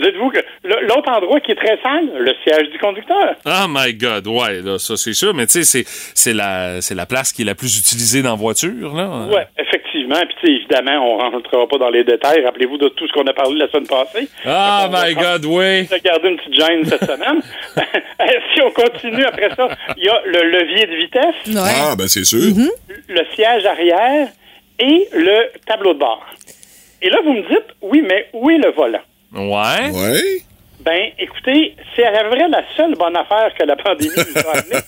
Dites-vous 0.00 0.30
que 0.30 0.38
l'autre 0.62 1.10
endroit 1.10 1.40
qui 1.40 1.50
est 1.50 1.56
très 1.56 1.76
sale, 1.82 2.08
le 2.16 2.32
siège 2.44 2.70
du 2.70 2.78
conducteur. 2.78 3.34
Oh 3.44 3.66
my 3.68 3.92
God, 3.94 4.28
ouais, 4.28 4.60
là, 4.62 4.78
ça 4.78 4.96
c'est 4.96 5.12
sûr. 5.12 5.34
Mais 5.34 5.44
tu 5.46 5.64
sais, 5.64 5.64
c'est- 5.64 6.12
c'est 6.14 6.32
la, 6.32 6.80
c'est 6.80 6.94
la 6.94 7.04
place 7.04 7.32
qui 7.32 7.42
est 7.42 7.44
la 7.44 7.56
plus 7.56 7.80
utilisée 7.80 8.22
dans 8.22 8.30
la 8.30 8.36
voiture, 8.36 8.94
là. 8.94 9.26
Oui, 9.28 9.40
effectivement. 9.58 9.81
Puis, 9.92 10.34
tu 10.40 10.46
sais, 10.46 10.52
évidemment, 10.52 11.14
on 11.14 11.18
ne 11.18 11.30
rentrera 11.32 11.66
pas 11.66 11.78
dans 11.78 11.90
les 11.90 12.04
détails. 12.04 12.44
Rappelez-vous 12.44 12.78
de 12.78 12.88
tout 12.88 13.06
ce 13.06 13.12
qu'on 13.12 13.26
a 13.26 13.32
parlé 13.32 13.58
la 13.58 13.68
semaine 13.70 13.86
passée. 13.86 14.28
Ah 14.44 14.86
On 14.86 14.90
va 14.90 15.06
my 15.08 15.14
God, 15.14 15.44
oui. 15.44 15.82
de 15.90 15.98
garder 16.02 16.28
une 16.30 16.36
petite 16.38 16.54
gêne 16.54 16.84
cette 16.86 17.04
semaine. 17.04 17.40
si 18.54 18.62
on 18.62 18.70
continue 18.70 19.24
après 19.24 19.50
ça, 19.54 19.68
il 19.96 20.04
y 20.04 20.08
a 20.08 20.20
le 20.24 20.50
levier 20.50 20.86
de 20.86 20.94
vitesse, 20.96 21.34
Ouais. 21.54 21.70
Ah, 21.82 21.94
ben 21.96 22.08
c'est 22.08 22.24
sûr. 22.24 22.40
le 23.08 23.20
siège 23.34 23.66
arrière 23.66 24.28
et 24.78 25.08
le 25.12 25.50
tableau 25.66 25.94
de 25.94 25.98
bord. 25.98 26.24
Et 27.02 27.10
là, 27.10 27.18
vous 27.24 27.32
me 27.34 27.42
dites, 27.42 27.66
oui, 27.82 28.02
mais 28.08 28.28
où 28.32 28.48
est 28.50 28.58
le 28.58 28.70
volant? 28.70 29.00
Ouais. 29.34 29.90
Ouais. 29.90 30.42
Ben, 30.84 31.10
écoutez, 31.18 31.76
c'est 31.94 32.04
à 32.04 32.28
vrai 32.28 32.48
la 32.48 32.62
seule 32.76 32.94
bonne 32.96 33.16
affaire 33.16 33.54
que 33.54 33.62
la 33.62 33.76
pandémie 33.76 34.10
nous 34.16 34.40
a 34.40 34.58
amenée. 34.58 34.82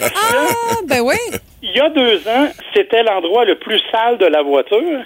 Ah, 0.00 0.80
ben 0.86 1.00
oui. 1.00 1.16
Il 1.62 1.70
y 1.70 1.80
a 1.80 1.88
deux 1.88 2.28
ans, 2.28 2.48
c'était 2.74 3.02
l'endroit 3.02 3.44
le 3.44 3.54
plus 3.56 3.80
sale 3.90 4.18
de 4.18 4.26
la 4.26 4.42
voiture. 4.42 5.00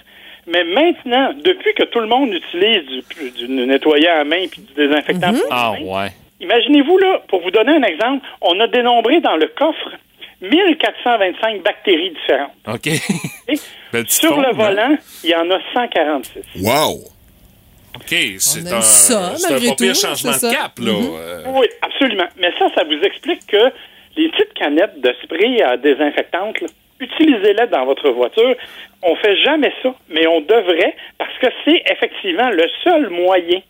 Mais 0.45 0.65
maintenant, 0.65 1.33
depuis 1.33 1.73
que 1.73 1.83
tout 1.83 1.99
le 1.99 2.07
monde 2.07 2.33
utilise 2.33 2.83
du, 2.85 3.31
du 3.31 3.47
nettoyant 3.47 4.19
à 4.19 4.23
main 4.25 4.45
puis 4.51 4.61
du 4.61 4.73
désinfectant 4.73 5.31
pour 5.31 5.47
Ah 5.49 5.73
mains, 5.79 5.85
ouais. 5.85 6.09
Imaginez-vous, 6.41 6.97
là, 6.97 7.21
pour 7.29 7.41
vous 7.41 7.51
donner 7.51 7.77
un 7.77 7.83
exemple, 7.83 8.25
on 8.41 8.59
a 8.59 8.67
dénombré 8.67 9.21
dans 9.21 9.37
le 9.37 9.47
coffre 9.47 9.91
1425 10.41 11.63
bactéries 11.63 12.11
différentes. 12.11 12.51
OK. 12.67 12.89
Sur 14.09 14.41
le 14.41 14.49
hein? 14.49 14.51
volant, 14.53 14.97
il 15.23 15.29
y 15.29 15.35
en 15.35 15.49
a 15.49 15.59
146. 15.73 16.61
Wow. 16.61 17.12
OK, 17.95 18.15
c'est 18.39 18.71
un, 18.71 18.81
ça, 18.81 19.33
un 19.49 19.59
pas 19.59 19.75
pire 19.75 19.95
changement 19.95 20.31
de 20.31 20.51
cap, 20.53 20.79
là. 20.79 20.91
Mhm. 20.91 21.15
Euh, 21.15 21.43
Oui, 21.47 21.67
absolument. 21.81 22.27
Mais 22.37 22.51
ça, 22.57 22.67
ça 22.75 22.83
vous 22.83 22.99
explique 23.03 23.45
que 23.47 23.71
les 24.17 24.29
petites 24.29 24.53
canettes 24.53 24.99
de 24.99 25.13
spray 25.23 25.61
à 25.61 25.77
désinfectante, 25.77 26.57
utilisez-les 26.99 27.67
dans 27.67 27.85
votre 27.85 28.09
voiture. 28.11 28.55
On 29.01 29.15
fait 29.15 29.35
jamais 29.43 29.73
ça, 29.81 29.93
mais 30.09 30.25
on 30.27 30.41
devrait, 30.41 30.95
parce 31.17 31.37
que 31.39 31.47
c'est 31.65 31.83
effectivement 31.91 32.49
le 32.49 32.67
seul 32.83 33.09
moyen 33.09 33.61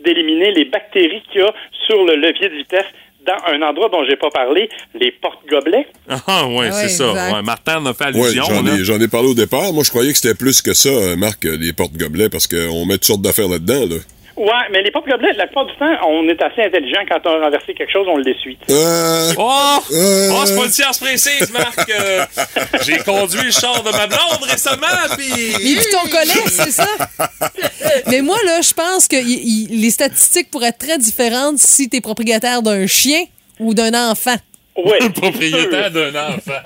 d'éliminer 0.00 0.52
les 0.52 0.64
bactéries 0.64 1.22
qu'il 1.30 1.40
y 1.40 1.44
a 1.44 1.52
sur 1.86 2.04
le 2.04 2.14
levier 2.16 2.48
de 2.48 2.54
vitesse 2.54 2.86
dans 3.26 3.52
un 3.52 3.60
endroit 3.62 3.88
dont 3.90 4.04
j'ai 4.08 4.16
pas 4.16 4.30
parlé, 4.30 4.68
les 4.94 5.12
portes-gobelets. 5.12 5.86
Ah 6.26 6.46
ouais, 6.46 6.56
Ouais, 6.58 6.72
c'est 6.72 6.88
ça. 6.88 7.12
Ouais, 7.12 7.42
Martin 7.42 7.78
en 7.78 7.86
a 7.86 7.94
fait 7.94 8.12
Ouais, 8.14 8.26
allusion. 8.26 8.44
j'en 8.44 8.66
ai, 8.66 8.84
j'en 8.84 9.00
ai 9.00 9.08
parlé 9.08 9.28
au 9.28 9.34
départ. 9.34 9.72
Moi, 9.72 9.84
je 9.84 9.90
croyais 9.90 10.12
que 10.12 10.18
c'était 10.18 10.34
plus 10.34 10.62
que 10.62 10.72
ça, 10.74 10.88
euh, 10.88 11.16
Marc, 11.16 11.44
euh, 11.44 11.56
les 11.56 11.72
porte-gobelets, 11.72 12.28
parce 12.30 12.46
qu'on 12.46 12.86
met 12.86 12.94
toutes 12.94 13.04
sortes 13.04 13.22
d'affaires 13.22 13.48
là-dedans, 13.48 13.86
là. 13.86 13.96
Ouais, 14.38 14.68
mais 14.70 14.82
les 14.82 14.90
porte-gobelets, 14.92 15.32
la 15.34 15.46
plupart 15.46 15.66
du 15.66 15.74
temps, 15.76 15.92
on 16.06 16.28
est 16.28 16.40
assez 16.40 16.62
intelligent 16.62 17.00
quand 17.08 17.18
on 17.24 17.40
a 17.40 17.44
renversé 17.46 17.74
quelque 17.74 17.90
chose, 17.92 18.06
on 18.08 18.16
l'essuie. 18.18 18.56
Euh, 18.70 19.32
Oh! 19.36 19.78
Euh. 19.92 20.28
Oh, 20.32 20.42
c'est 20.46 20.56
pas 20.56 20.64
une 20.66 20.70
science 20.72 20.98
précise, 20.98 21.50
Marc. 21.50 21.90
Euh, 21.90 22.24
J'ai 22.86 22.98
conduit 22.98 23.42
le 23.46 23.50
char 23.50 23.82
de 23.82 23.90
ma 23.90 24.06
blonde 24.06 24.42
récemment, 24.48 24.86
puis... 25.16 25.74
Pitons 25.76 26.08
collés, 26.10 26.48
c'est 26.48 26.70
ça? 26.70 26.86
Mais 28.06 28.20
moi, 28.22 28.36
là, 28.46 28.60
je 28.62 28.72
pense 28.72 29.08
que 29.08 29.16
y- 29.16 29.40
y- 29.42 29.66
les 29.80 29.90
statistiques 29.90 30.50
pourraient 30.50 30.68
être 30.68 30.78
très 30.78 30.98
différentes 30.98 31.58
si 31.58 31.88
t'es 31.88 32.00
propriétaire 32.00 32.62
d'un 32.62 32.86
chien 32.86 33.24
ou 33.58 33.74
d'un 33.74 33.92
enfant. 34.10 34.36
Ouais. 34.76 34.98
Le 35.00 35.08
propriétaire 35.10 35.90
d'un 35.90 36.10
enfant. 36.14 36.60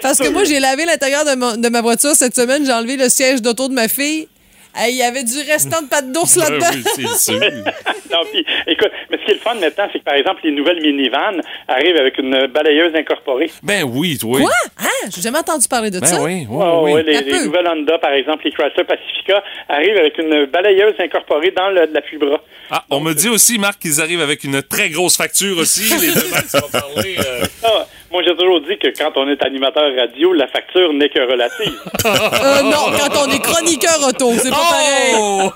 Parce 0.00 0.18
que 0.18 0.28
moi, 0.28 0.44
j'ai 0.44 0.60
lavé 0.60 0.86
l'intérieur 0.86 1.24
de, 1.26 1.60
de 1.60 1.68
ma 1.68 1.82
voiture 1.82 2.14
cette 2.14 2.34
semaine, 2.34 2.64
j'ai 2.64 2.72
enlevé 2.72 2.96
le 2.96 3.08
siège 3.10 3.42
d'auto 3.42 3.68
de 3.68 3.74
ma 3.74 3.88
fille. 3.88 4.28
Hey, 4.74 4.94
Il 4.94 4.98
y 4.98 5.02
avait 5.02 5.22
du 5.24 5.38
restant 5.50 5.82
de 5.82 5.88
pâte 5.88 6.10
d'ours 6.12 6.36
Ben 6.38 6.48
là-dedans. 6.58 6.66
oui, 6.98 7.06
c'est 7.16 7.32
sûr. 7.32 7.40
non, 8.10 8.18
puis, 8.32 8.44
écoute, 8.66 8.90
mais 9.10 9.18
ce 9.18 9.24
qui 9.24 9.30
est 9.32 9.34
le 9.34 9.40
fun 9.40 9.54
maintenant, 9.54 9.88
c'est 9.92 9.98
que, 9.98 10.04
par 10.04 10.14
exemple, 10.14 10.40
les 10.44 10.50
nouvelles 10.52 10.80
minivans 10.82 11.32
arrivent 11.68 11.96
avec 11.96 12.18
une 12.18 12.46
balayeuse 12.46 12.94
incorporée. 12.94 13.50
Ben 13.62 13.84
oui, 13.84 14.16
toi. 14.18 14.38
Quoi? 14.40 14.50
Ah, 14.78 14.86
j'ai 15.14 15.20
jamais 15.20 15.38
entendu 15.38 15.68
parler 15.68 15.90
de 15.90 16.00
Ben 16.00 16.06
ça. 16.06 16.22
oui, 16.22 16.46
oui, 16.48 16.58
Oh, 16.64 16.82
oui. 16.84 16.92
ouais, 16.92 17.02
les, 17.02 17.44
nouvelles 17.44 17.68
Honda, 17.68 17.98
par 17.98 18.12
exemple, 18.12 18.42
les 18.44 18.52
Chrysler 18.52 18.84
Pacifica, 18.84 19.42
arrivent 19.68 19.96
avec 19.98 20.18
une 20.18 20.46
balayeuse 20.46 20.94
incorporée 20.98 21.50
dans 21.50 21.68
le- 21.70 21.88
l'appui-bras. 21.92 22.40
Ah, 22.70 22.84
on 22.90 23.00
me 23.00 23.12
dit 23.12 23.28
aussi, 23.28 23.58
Marc, 23.58 23.78
qu'ils 23.80 24.00
arrivent 24.00 24.22
avec 24.22 24.44
une 24.44 24.62
très 24.62 24.88
grosse 24.88 25.16
facture 25.16 25.58
aussi. 25.58 25.82
Les 26.00 26.12
deux 26.14 26.28
Max 26.32 26.54
vont 26.54 26.68
parler. 26.70 27.16
euh, 27.18 27.44
Ah, 27.64 27.86
moi, 28.12 28.22
j'ai 28.22 28.36
toujours 28.36 28.60
dit 28.60 28.76
que 28.76 28.88
quand 28.88 29.12
on 29.16 29.26
est 29.28 29.42
animateur 29.42 29.90
radio, 29.96 30.34
la 30.34 30.46
facture 30.46 30.92
n'est 30.92 31.08
que 31.08 31.20
relative. 31.20 31.72
Euh, 32.44 32.62
non, 32.62 32.90
quand 32.98 33.24
on 33.24 33.30
est 33.30 33.40
chroniqueur 33.40 33.96
auto, 34.08 34.32
c'est 34.32 34.50
pas 34.50 34.56
pareil. 34.56 35.14
Oh! 35.16 35.50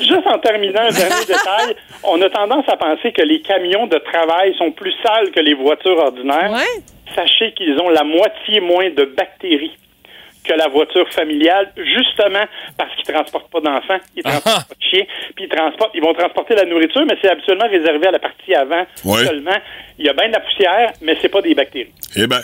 Juste 0.00 0.26
en 0.26 0.38
terminant, 0.38 0.80
un 0.80 0.90
dernier 0.90 1.24
détail, 1.26 1.76
on 2.02 2.20
a 2.22 2.30
tendance 2.30 2.64
à 2.68 2.76
penser 2.76 3.12
que 3.12 3.22
les 3.22 3.42
camions 3.42 3.86
de 3.86 3.98
travail 3.98 4.54
sont 4.56 4.72
plus 4.72 4.94
sales 5.02 5.30
que 5.32 5.40
les 5.40 5.54
voitures 5.54 5.98
ordinaires. 5.98 6.50
Ouais. 6.50 6.82
Sachez 7.14 7.52
qu'ils 7.52 7.78
ont 7.78 7.90
la 7.90 8.04
moitié 8.04 8.60
moins 8.60 8.88
de 8.88 9.04
bactéries 9.04 9.76
que 10.46 10.54
la 10.54 10.68
voiture 10.68 11.06
familiale, 11.12 11.72
justement 11.76 12.44
parce 12.78 12.94
qu'ils 12.96 13.12
transportent 13.14 13.50
pas 13.50 13.60
d'enfants, 13.60 13.98
ils 14.16 14.22
transportent 14.22 14.68
pas 14.68 14.74
de 14.74 14.82
chiens, 14.90 15.04
puis 15.34 15.44
ils 15.44 15.48
transportent, 15.48 15.90
ils 15.94 16.02
vont 16.02 16.14
transporter 16.14 16.54
la 16.54 16.64
nourriture, 16.64 17.04
mais 17.08 17.16
c'est 17.20 17.30
absolument 17.30 17.68
réservé 17.68 18.06
à 18.06 18.10
la 18.12 18.18
partie 18.18 18.54
avant 18.54 18.84
Ouais. 19.04 19.24
seulement. 19.26 19.56
Il 19.98 20.04
y 20.06 20.08
a 20.08 20.12
bien 20.12 20.28
de 20.28 20.32
la 20.32 20.40
poussière, 20.40 20.92
mais 21.02 21.16
c'est 21.20 21.28
pas 21.28 21.42
des 21.42 21.54
bactéries. 21.54 21.90
Eh 22.16 22.26
ben. 22.26 22.40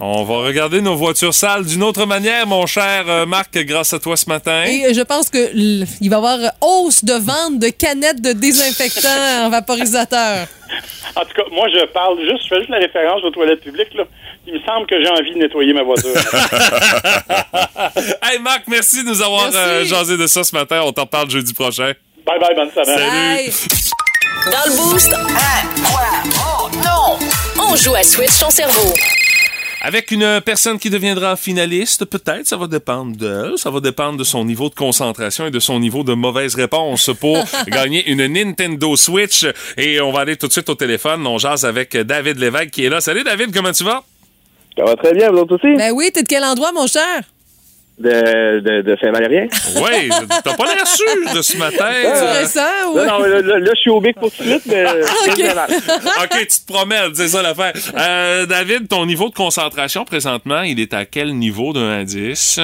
On 0.00 0.22
va 0.22 0.46
regarder 0.46 0.80
nos 0.80 0.94
voitures 0.94 1.34
sales 1.34 1.64
d'une 1.66 1.82
autre 1.82 2.06
manière, 2.06 2.46
mon 2.46 2.66
cher 2.66 3.04
euh, 3.08 3.26
Marc, 3.26 3.52
grâce 3.64 3.92
à 3.92 3.98
toi 3.98 4.16
ce 4.16 4.28
matin. 4.28 4.62
Et 4.64 4.94
je 4.94 5.00
pense 5.02 5.28
que 5.28 5.38
il 5.52 6.08
va 6.08 6.14
y 6.16 6.18
avoir 6.18 6.38
hausse 6.60 7.04
de 7.04 7.14
vente 7.14 7.58
de 7.58 7.68
canettes 7.70 8.22
de 8.22 8.32
désinfectants 8.32 9.46
en 9.46 9.50
vaporisateur. 9.58 10.46
En 11.16 11.22
tout 11.22 11.34
cas, 11.34 11.42
moi, 11.50 11.66
je 11.68 11.84
parle 11.86 12.20
juste, 12.20 12.44
je 12.44 12.48
fais 12.48 12.58
juste 12.58 12.70
la 12.70 12.78
référence 12.78 13.24
aux 13.24 13.30
toilettes 13.30 13.60
publiques, 13.62 13.92
là. 13.94 14.04
Il 14.50 14.54
me 14.54 14.60
semble 14.60 14.86
que 14.86 14.96
j'ai 15.02 15.10
envie 15.10 15.34
de 15.34 15.38
nettoyer 15.40 15.74
ma 15.74 15.82
voiture. 15.82 16.08
hey 18.22 18.38
Marc, 18.38 18.62
merci 18.66 19.04
de 19.04 19.08
nous 19.10 19.20
avoir 19.20 19.50
euh, 19.54 19.84
jasé 19.84 20.16
de 20.16 20.26
ça 20.26 20.42
ce 20.42 20.56
matin. 20.56 20.80
On 20.84 20.92
t'en 20.92 21.04
parle 21.04 21.28
jeudi 21.28 21.52
prochain. 21.52 21.92
bye 22.24 22.38
bye, 22.40 22.54
bonne 22.56 22.70
semaine. 22.70 22.98
Salut. 22.98 23.52
Dans 24.46 24.64
le 24.64 24.76
boost, 24.78 25.14
Oh 26.34 26.70
non! 26.76 27.18
On 27.62 27.76
joue 27.76 27.94
à 27.94 28.02
Switch 28.02 28.38
ton 28.40 28.48
cerveau. 28.48 28.94
Avec 29.82 30.12
une 30.12 30.40
personne 30.40 30.78
qui 30.78 30.88
deviendra 30.88 31.36
finaliste, 31.36 32.06
peut-être, 32.06 32.46
ça 32.46 32.56
va 32.56 32.68
dépendre 32.68 33.16
d'elle, 33.18 33.52
ça 33.58 33.70
va 33.70 33.80
dépendre 33.80 34.16
de 34.16 34.24
son 34.24 34.46
niveau 34.46 34.70
de 34.70 34.74
concentration 34.74 35.46
et 35.46 35.50
de 35.50 35.60
son 35.60 35.78
niveau 35.78 36.04
de 36.04 36.14
mauvaise 36.14 36.54
réponse 36.54 37.10
pour 37.20 37.36
gagner 37.68 38.10
une 38.10 38.26
Nintendo 38.26 38.96
Switch. 38.96 39.44
Et 39.76 40.00
on 40.00 40.10
va 40.10 40.20
aller 40.20 40.36
tout 40.38 40.46
de 40.46 40.52
suite 40.52 40.70
au 40.70 40.74
téléphone. 40.74 41.26
On 41.26 41.36
jase 41.36 41.66
avec 41.66 41.94
David 41.98 42.38
Lévesque 42.38 42.70
qui 42.70 42.86
est 42.86 42.88
là. 42.88 43.02
Salut 43.02 43.24
David, 43.24 43.54
comment 43.54 43.72
tu 43.72 43.84
vas? 43.84 44.02
Ça 44.78 44.84
va 44.84 44.94
très 44.94 45.12
bien, 45.12 45.28
vous 45.30 45.38
autres 45.38 45.56
aussi? 45.56 45.74
Ben 45.76 45.90
oui, 45.92 46.10
t'es 46.14 46.22
de 46.22 46.28
quel 46.28 46.44
endroit, 46.44 46.70
mon 46.70 46.86
cher? 46.86 47.22
De, 47.98 48.60
de, 48.60 48.82
de 48.82 48.96
Saint-Valérien? 49.00 49.48
Oui, 49.74 50.08
t'as 50.44 50.54
pas 50.54 50.64
l'air 50.66 50.86
sûr 50.86 51.34
de 51.34 51.42
ce 51.42 51.56
matin. 51.56 51.90
Euh, 52.04 52.32
récent, 52.38 52.94
là, 52.94 53.06
non, 53.06 53.18
là, 53.18 53.40
là, 53.42 53.58
là, 53.58 53.70
je 53.74 53.80
suis 53.80 53.90
au 53.90 54.00
bic 54.00 54.14
pour 54.20 54.30
tout 54.30 54.44
de 54.44 54.50
suite, 54.50 54.62
mais... 54.66 54.84
OK. 54.92 55.34
tu 55.34 56.46
te 56.46 56.72
promets, 56.72 57.00
c'est 57.12 57.26
ça 57.26 57.42
l'affaire. 57.42 57.72
Euh, 57.96 58.46
David, 58.46 58.86
ton 58.86 59.04
niveau 59.04 59.30
de 59.30 59.34
concentration 59.34 60.04
présentement, 60.04 60.62
il 60.62 60.78
est 60.78 60.94
à 60.94 61.06
quel 61.06 61.34
niveau 61.34 61.72
de 61.72 61.80
1 61.80 62.00
à 62.02 62.04
10? 62.04 62.60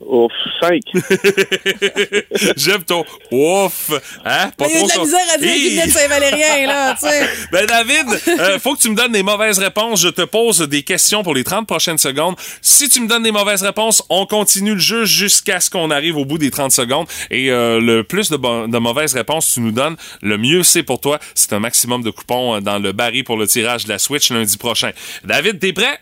Ouf, 0.00 0.32
5. 0.60 0.80
J'aime 2.56 2.84
ton 2.84 3.04
ouf. 3.32 3.90
Hein? 4.24 4.50
Pas 4.56 4.66
Mais 4.66 4.74
il 4.74 4.80
y 4.80 4.82
a 4.82 4.84
de 4.84 4.88
la 4.96 5.04
misère 5.04 5.20
à 5.34 5.38
dire 5.38 5.92
Saint-Valérien, 5.92 6.66
là, 6.66 6.94
tu 6.94 7.08
sais. 7.08 7.28
Ben 7.52 7.66
David, 7.66 8.06
euh, 8.28 8.58
faut 8.60 8.76
que 8.76 8.80
tu 8.80 8.90
me 8.90 8.94
donnes 8.94 9.12
des 9.12 9.24
mauvaises 9.24 9.58
réponses. 9.58 10.00
Je 10.02 10.08
te 10.08 10.22
pose 10.22 10.60
des 10.60 10.82
questions 10.84 11.24
pour 11.24 11.34
les 11.34 11.42
30 11.42 11.66
prochaines 11.66 11.98
secondes. 11.98 12.36
Si 12.62 12.88
tu 12.88 13.00
me 13.00 13.08
donnes 13.08 13.24
des 13.24 13.32
mauvaises 13.32 13.62
réponses, 13.62 14.02
on 14.08 14.24
continue 14.24 14.74
le 14.74 14.80
jeu 14.80 15.04
jusqu'à 15.04 15.58
ce 15.58 15.68
qu'on 15.68 15.90
arrive 15.90 16.16
au 16.16 16.24
bout 16.24 16.38
des 16.38 16.50
30 16.50 16.70
secondes. 16.70 17.06
Et 17.30 17.50
euh, 17.50 17.80
le 17.80 18.04
plus 18.04 18.30
de, 18.30 18.36
de 18.36 18.78
mauvaises 18.78 19.14
réponses 19.14 19.52
tu 19.52 19.60
nous 19.60 19.72
donnes, 19.72 19.96
le 20.22 20.38
mieux 20.38 20.62
c'est 20.62 20.84
pour 20.84 21.00
toi. 21.00 21.18
C'est 21.34 21.52
un 21.52 21.60
maximum 21.60 22.02
de 22.02 22.10
coupons 22.10 22.56
euh, 22.56 22.60
dans 22.60 22.78
le 22.78 22.92
baril 22.92 23.24
pour 23.24 23.36
le 23.36 23.48
tirage 23.48 23.84
de 23.84 23.88
la 23.88 23.98
Switch 23.98 24.30
lundi 24.30 24.56
prochain. 24.58 24.92
David, 25.24 25.58
t'es 25.58 25.72
prêt? 25.72 25.98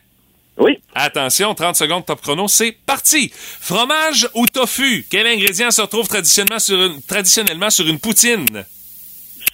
Oui. 0.59 0.78
Attention, 0.94 1.54
30 1.54 1.76
secondes 1.76 2.07
top 2.07 2.20
chrono, 2.22 2.48
c'est 2.48 2.72
parti. 2.86 3.30
Fromage 3.61 4.28
ou 4.34 4.46
tofu? 4.46 5.04
Quel 5.11 5.26
ingrédient 5.26 5.70
se 5.70 5.82
retrouve 5.82 6.09
traditionnellement 6.09 6.59
sur 6.59 6.82
une, 6.82 7.02
traditionnellement 7.02 7.68
sur 7.70 7.86
une 7.86 7.98
poutine? 7.98 8.46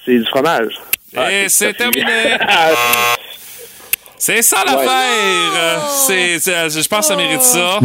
C'est 0.04 0.18
du 0.18 0.24
fromage. 0.26 0.72
Ah, 1.16 1.32
Et 1.32 1.48
c'est 1.48 1.74
tofu. 1.74 1.90
terminé. 1.92 2.36
C'est 4.18 4.42
ça 4.42 4.62
l'affaire. 4.64 5.88
C'est, 6.06 6.38
c'est- 6.38 6.70
je 6.70 6.88
pense 6.88 7.00
que 7.00 7.04
ça 7.06 7.16
mérite 7.16 7.42
ça. 7.42 7.80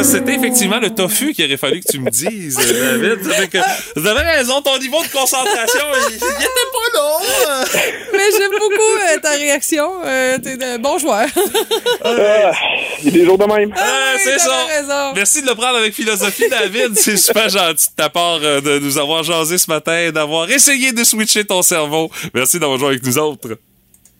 Euh, 0.00 0.04
C'était 0.04 0.34
effectivement 0.34 0.78
le 0.80 0.90
tofu 0.90 1.32
qu'il 1.34 1.44
aurait 1.44 1.56
fallu 1.56 1.80
que 1.80 1.90
tu 1.92 1.98
me 2.00 2.10
dises, 2.10 2.56
David. 2.56 3.22
Ça 3.24 3.30
fait 3.34 3.48
que 3.48 3.58
vous 3.96 4.06
avez 4.06 4.20
raison, 4.22 4.60
ton 4.62 4.78
niveau 4.78 5.02
de 5.02 5.08
concentration, 5.08 5.84
il, 6.10 6.14
il 6.14 6.16
était 6.16 6.70
pas 6.72 6.98
là. 6.98 7.64
Mais 8.12 8.24
j'aime 8.36 8.50
beaucoup 8.50 8.74
euh, 9.14 9.18
ta 9.22 9.30
réaction. 9.32 9.90
Euh, 10.04 10.38
t'es 10.38 10.62
un 10.64 10.78
bon 10.78 10.98
joueur. 10.98 11.26
Ah, 12.04 12.52
Il 13.02 13.06
y 13.06 13.08
a 13.08 13.10
des 13.12 13.24
jours 13.24 13.38
de 13.38 13.44
même. 13.44 13.72
Ah, 13.76 14.14
c'est 14.22 14.38
ça. 14.38 14.64
raison. 14.66 15.12
Merci 15.14 15.42
de 15.42 15.46
le 15.48 15.54
prendre 15.54 15.76
avec 15.78 15.94
philosophie, 15.94 16.48
David. 16.48 16.96
C'est 16.96 17.16
super 17.16 17.48
gentil 17.48 17.86
de 17.88 17.94
ta 17.96 18.08
part 18.08 18.38
euh, 18.42 18.60
de 18.60 18.78
nous 18.78 18.98
avoir 18.98 19.22
jasé 19.22 19.58
ce 19.58 19.70
matin 19.70 19.98
et 19.98 20.12
d'avoir 20.12 20.50
essayé 20.50 20.92
de 20.92 21.04
switcher 21.04 21.44
ton 21.44 21.62
cerveau. 21.62 22.10
Merci 22.34 22.58
d'avoir 22.58 22.78
joué 22.78 22.88
avec 22.88 23.04
nous 23.04 23.18
autres. 23.18 23.48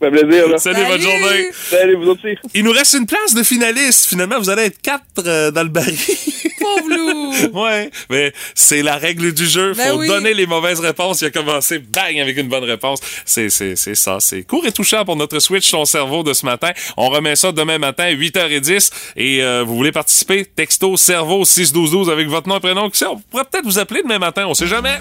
Ça 0.01 0.09
fait 0.09 0.19
plaisir, 0.23 0.47
là. 0.49 0.57
Salut, 0.57 0.83
bonne 0.85 1.01
journée. 1.01 1.49
Salut, 1.53 1.95
vous 1.95 2.09
aussi. 2.11 2.35
Il 2.55 2.63
nous 2.63 2.71
reste 2.71 2.93
une 2.95 3.05
place 3.05 3.33
de 3.35 3.43
finaliste. 3.43 4.07
Finalement, 4.07 4.39
vous 4.39 4.49
allez 4.49 4.63
être 4.63 4.81
quatre 4.81 5.03
euh, 5.25 5.51
dans 5.51 5.63
le 5.63 5.69
baril. 5.69 5.95
Pauvre 6.59 6.89
loup. 6.89 7.59
ouais, 7.63 7.89
mais 8.09 8.33
c'est 8.55 8.81
la 8.81 8.97
règle 8.97 9.33
du 9.33 9.45
jeu. 9.47 9.73
Ben 9.75 9.91
Faut 9.91 9.97
oui. 9.99 10.07
donner 10.07 10.33
les 10.33 10.45
mauvaises 10.45 10.79
réponses. 10.79 11.21
Il 11.21 11.25
a 11.25 11.29
commencé 11.31 11.79
bang 11.79 12.19
avec 12.19 12.37
une 12.37 12.47
bonne 12.47 12.63
réponse. 12.63 12.99
C'est 13.25 13.49
c'est 13.49 13.75
c'est 13.75 13.95
ça. 13.95 14.17
C'est 14.19 14.43
court 14.43 14.65
et 14.65 14.71
touchant 14.71 15.03
pour 15.05 15.15
notre 15.15 15.39
switch 15.39 15.69
ton 15.71 15.85
cerveau 15.85 16.23
de 16.23 16.33
ce 16.33 16.45
matin. 16.45 16.71
On 16.97 17.09
remet 17.09 17.35
ça 17.35 17.51
demain 17.51 17.77
matin 17.77 18.11
8h10 18.11 18.91
et 19.17 19.43
euh, 19.43 19.63
vous 19.65 19.75
voulez 19.75 19.91
participer? 19.91 20.45
Texto 20.45 20.97
cerveau 20.97 21.45
61212 21.45 22.09
avec 22.09 22.27
votre 22.27 22.47
nom 22.47 22.57
et 22.57 22.59
prénom. 22.59 22.85
On 23.07 23.17
pourrait 23.29 23.45
peut-être 23.45 23.65
vous 23.65 23.79
appeler 23.79 24.03
demain 24.03 24.19
matin. 24.19 24.45
On 24.47 24.53
sait 24.53 24.67
jamais. 24.67 24.97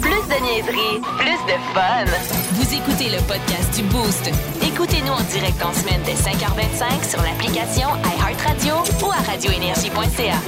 Plus 0.00 0.10
de 0.10 0.42
niaiserie, 0.44 1.00
plus 1.18 1.52
de 1.52 1.58
fun. 1.74 2.45
Vous 2.66 2.74
écoutez 2.74 3.10
le 3.10 3.18
podcast 3.28 3.76
du 3.76 3.82
Boost. 3.84 4.28
Écoutez-nous 4.60 5.12
en 5.12 5.22
direct 5.30 5.62
en 5.64 5.72
semaine 5.72 6.00
dès 6.04 6.14
5h25 6.14 7.08
sur 7.08 7.22
l'application 7.22 7.86
iHeartRadio 8.18 8.74
ou 9.04 9.10
à 9.12 9.22
radioénergie.ca. 9.30 10.40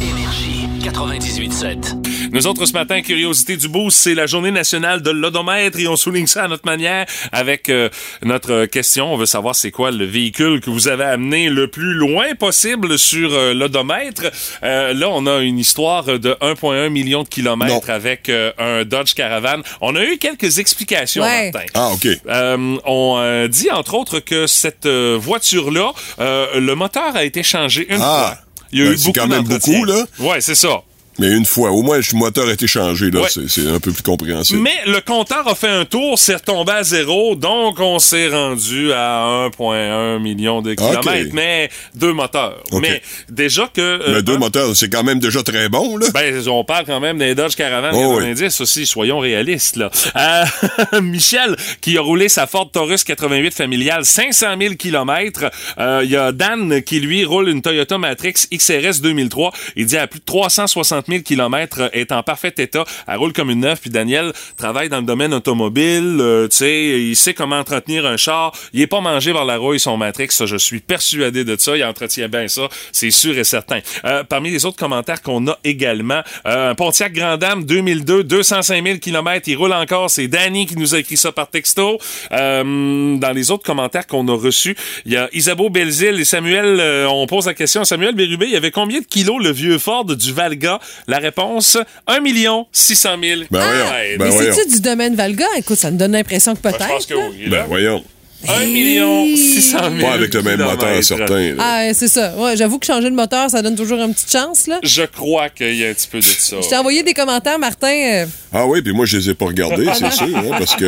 Énergie 0.00 0.68
98.7. 0.80 2.17
Nous 2.32 2.46
autres, 2.46 2.66
ce 2.66 2.72
matin, 2.72 3.00
Curiosité 3.02 3.56
du 3.56 3.68
Boost, 3.68 3.96
c'est 3.98 4.14
la 4.14 4.26
journée 4.26 4.50
nationale 4.50 5.02
de 5.02 5.10
l'odomètre 5.10 5.78
et 5.78 5.88
on 5.88 5.96
souligne 5.96 6.26
ça 6.26 6.44
à 6.44 6.48
notre 6.48 6.66
manière 6.66 7.06
avec 7.32 7.68
euh, 7.68 7.88
notre 8.22 8.66
question. 8.66 9.12
On 9.12 9.16
veut 9.16 9.26
savoir 9.26 9.54
c'est 9.54 9.70
quoi 9.70 9.90
le 9.90 10.04
véhicule 10.04 10.60
que 10.60 10.68
vous 10.70 10.88
avez 10.88 11.04
amené 11.04 11.48
le 11.48 11.68
plus 11.68 11.94
loin 11.94 12.34
possible 12.34 12.98
sur 12.98 13.32
euh, 13.32 13.54
l'odomètre. 13.54 14.30
Euh, 14.62 14.92
là, 14.94 15.08
on 15.10 15.26
a 15.26 15.38
une 15.40 15.58
histoire 15.58 16.04
de 16.04 16.36
1,1 16.40 16.88
million 16.90 17.22
de 17.22 17.28
kilomètres 17.28 17.88
avec 17.90 18.28
euh, 18.28 18.52
un 18.58 18.84
Dodge 18.84 19.14
Caravan. 19.14 19.62
On 19.80 19.96
a 19.96 20.04
eu 20.04 20.18
quelques 20.18 20.58
explications, 20.58 21.22
Ouais. 21.22 21.50
Martin. 21.52 21.66
Ah, 21.74 21.90
OK. 21.92 22.06
Euh, 22.28 22.76
on 22.84 23.16
euh, 23.18 23.48
dit, 23.48 23.70
entre 23.70 23.94
autres, 23.94 24.20
que 24.20 24.46
cette 24.46 24.86
euh, 24.86 25.16
voiture-là, 25.20 25.92
euh, 26.20 26.60
le 26.60 26.74
moteur 26.74 27.16
a 27.16 27.24
été 27.24 27.42
changé 27.42 27.86
une 27.88 28.00
Ah. 28.02 28.36
fois. 28.36 28.38
Il 28.72 28.80
y 28.80 28.82
a 28.82 28.84
Ben, 28.86 28.92
eu 28.92 28.96
c'est 28.98 29.06
beaucoup 29.06 29.20
quand 29.20 29.26
même 29.28 29.44
beaucoup, 29.44 29.84
là. 29.84 30.04
Ouais, 30.18 30.40
c'est 30.42 30.54
ça. 30.54 30.82
Mais 31.18 31.28
une 31.32 31.44
fois, 31.44 31.70
au 31.72 31.82
moins, 31.82 31.98
le 31.98 32.16
moteur 32.18 32.48
a 32.48 32.52
été 32.52 32.66
changé, 32.66 33.10
là. 33.10 33.20
Ouais. 33.22 33.28
C'est- 33.28 33.48
C'est 33.48 33.66
un 33.68 33.80
peu 33.80 33.90
plus 33.92 34.02
compréhensible. 34.02 34.60
Mais 34.60 34.76
le 34.86 35.00
compteur 35.00 35.46
a 35.48 35.54
fait 35.54 35.68
un 35.68 35.84
tour, 35.84 36.18
c'est 36.18 36.34
retombé 36.36 36.72
à 36.72 36.82
zéro, 36.82 37.34
donc 37.34 37.80
on 37.80 37.98
s'est 37.98 38.28
rendu 38.28 38.92
à 38.92 39.24
1,1 39.46 40.18
million 40.20 40.62
de 40.62 40.74
kilomètres, 40.74 41.30
mais 41.34 41.70
deux 41.94 42.12
moteurs. 42.12 42.62
Mais 42.80 43.02
déjà 43.28 43.68
que... 43.72 43.80
euh, 43.80 44.14
Mais 44.16 44.22
deux 44.22 44.36
moteurs, 44.38 44.76
c'est 44.76 44.88
quand 44.90 45.02
même 45.02 45.18
déjà 45.18 45.42
très 45.42 45.68
bon, 45.68 45.96
là. 45.96 46.06
Ben, 46.14 46.46
on 46.48 46.62
parle 46.64 46.84
quand 46.86 47.00
même 47.00 47.18
des 47.18 47.34
Dodge 47.34 47.56
Caravan 47.56 47.90
Oh, 47.94 48.16
90 48.18 48.60
aussi, 48.60 48.86
soyons 48.86 49.18
réalistes, 49.18 49.76
là. 49.76 49.90
Euh, 50.16 51.00
Michel, 51.00 51.56
qui 51.80 51.98
a 51.98 52.00
roulé 52.00 52.28
sa 52.28 52.46
Ford 52.46 52.70
Taurus 52.70 53.02
88 53.04 53.54
familiale 53.54 54.04
500 54.04 54.46
000 54.60 54.74
kilomètres. 54.74 55.50
Euh, 55.78 56.02
Il 56.04 56.10
y 56.10 56.16
a 56.16 56.32
Dan, 56.32 56.82
qui 56.82 57.00
lui 57.00 57.24
roule 57.24 57.48
une 57.48 57.62
Toyota 57.62 57.98
Matrix 57.98 58.34
XRS 58.52 59.00
2003. 59.02 59.52
Il 59.76 59.86
dit 59.86 59.96
à 59.96 60.06
plus 60.06 60.20
de 60.20 60.24
360 60.24 61.07
000 61.08 61.22
kilomètres, 61.22 61.90
est 61.92 62.12
en 62.12 62.22
parfait 62.22 62.54
état. 62.58 62.84
Elle 63.06 63.16
roule 63.16 63.32
comme 63.32 63.50
une 63.50 63.60
neuve. 63.60 63.78
Puis 63.80 63.90
Daniel 63.90 64.32
travaille 64.56 64.88
dans 64.88 64.98
le 64.98 65.06
domaine 65.06 65.34
automobile. 65.34 66.18
euh, 66.20 66.48
tu 66.48 66.56
sais, 66.58 67.00
il 67.00 67.16
sait 67.16 67.34
comment 67.34 67.58
entretenir 67.58 68.06
un 68.06 68.16
char. 68.16 68.52
Il 68.72 68.80
est 68.80 68.86
pas 68.86 69.00
mangé 69.00 69.32
par 69.32 69.44
la 69.44 69.56
rouille, 69.56 69.80
son 69.80 69.96
Matrix. 69.96 70.28
Ça, 70.30 70.46
je 70.46 70.56
suis 70.56 70.80
persuadé 70.80 71.44
de 71.44 71.56
ça. 71.58 71.76
Il 71.76 71.84
entretient 71.84 72.28
bien 72.28 72.48
ça. 72.48 72.68
C'est 72.92 73.10
sûr 73.10 73.36
et 73.38 73.44
certain. 73.44 73.80
Euh, 74.04 74.24
parmi 74.24 74.50
les 74.50 74.64
autres 74.64 74.76
commentaires 74.78 75.22
qu'on 75.22 75.46
a 75.48 75.58
également, 75.64 76.22
euh, 76.46 76.74
Pontiac 76.74 77.12
Grand 77.12 77.36
Dame 77.36 77.64
2002, 77.64 78.24
205 78.24 78.84
000 78.84 78.98
km. 78.98 79.48
Il 79.48 79.56
roule 79.56 79.72
encore. 79.72 80.10
C'est 80.10 80.28
Danny 80.28 80.66
qui 80.66 80.76
nous 80.76 80.94
a 80.94 80.98
écrit 80.98 81.16
ça 81.16 81.32
par 81.32 81.48
texto. 81.48 81.98
Euh, 82.32 83.16
dans 83.16 83.32
les 83.32 83.50
autres 83.50 83.64
commentaires 83.64 84.06
qu'on 84.06 84.26
a 84.28 84.36
reçus, 84.36 84.76
il 85.04 85.12
y 85.12 85.16
a 85.16 85.28
Isabeau 85.32 85.70
Belzile 85.70 86.20
et 86.20 86.24
Samuel. 86.24 86.78
euh, 86.80 87.06
on 87.08 87.26
pose 87.26 87.46
la 87.46 87.54
question 87.54 87.84
Samuel 87.84 88.14
Bérubé. 88.14 88.46
Il 88.46 88.52
y 88.52 88.56
avait 88.56 88.70
combien 88.70 89.00
de 89.00 89.04
kilos 89.06 89.42
le 89.42 89.50
vieux 89.50 89.78
Ford 89.78 90.04
du 90.04 90.32
Valga? 90.32 90.78
La 91.06 91.18
réponse, 91.18 91.78
1 92.06 92.20
million 92.20 92.66
600 92.72 93.08
000. 93.22 93.40
Ben 93.50 93.60
voyons. 93.60 93.90
Ouais, 93.90 94.16
Ben 94.18 94.24
Mais 94.26 94.30
voyons. 94.30 94.52
c'est-tu 94.54 94.70
du 94.76 94.80
domaine 94.80 95.14
Valga? 95.14 95.46
Écoute, 95.56 95.78
ça 95.78 95.90
me 95.90 95.96
donne 95.98 96.12
l'impression 96.12 96.54
que 96.54 96.60
peut-être. 96.60 96.82
je 96.82 96.88
pense 96.88 97.06
que 97.06 97.14
là. 97.14 97.20
oui. 97.30 97.48
Ben, 97.48 97.64
voyons. 97.68 98.04
1 98.46 98.66
million 98.66 99.26
600 99.36 99.78
000 99.96 100.06
Pas 100.06 100.12
avec 100.14 100.32
le 100.32 100.42
même 100.42 100.60
moteur 100.62 101.02
certain. 101.02 101.54
Ah, 101.58 101.78
ouais, 101.86 101.92
c'est 101.94 102.06
ça. 102.08 102.34
Ouais, 102.36 102.56
j'avoue 102.56 102.78
que 102.78 102.86
changer 102.86 103.10
de 103.10 103.14
moteur, 103.14 103.50
ça 103.50 103.62
donne 103.62 103.74
toujours 103.74 103.98
une 103.98 104.14
petite 104.14 104.30
chance, 104.30 104.66
là. 104.68 104.78
Je 104.84 105.02
crois 105.02 105.48
qu'il 105.50 105.74
y 105.74 105.84
a 105.84 105.88
un 105.88 105.92
petit 105.94 106.06
peu 106.08 106.18
de 106.18 106.24
ça. 106.24 106.56
Je 106.62 106.68
t'ai 106.68 106.76
envoyé 106.76 107.02
des 107.02 107.14
commentaires, 107.14 107.58
Martin. 107.58 107.88
euh, 107.88 108.26
Ah 108.52 108.64
oui, 108.66 108.80
puis 108.80 108.92
moi, 108.92 109.06
je 109.06 109.18
les 109.18 109.30
ai 109.30 109.34
pas 109.34 109.46
regardés, 109.46 109.86
c'est 109.92 110.12
sûr, 110.12 110.36
hein, 110.38 110.56
parce 110.56 110.76
que, 110.76 110.86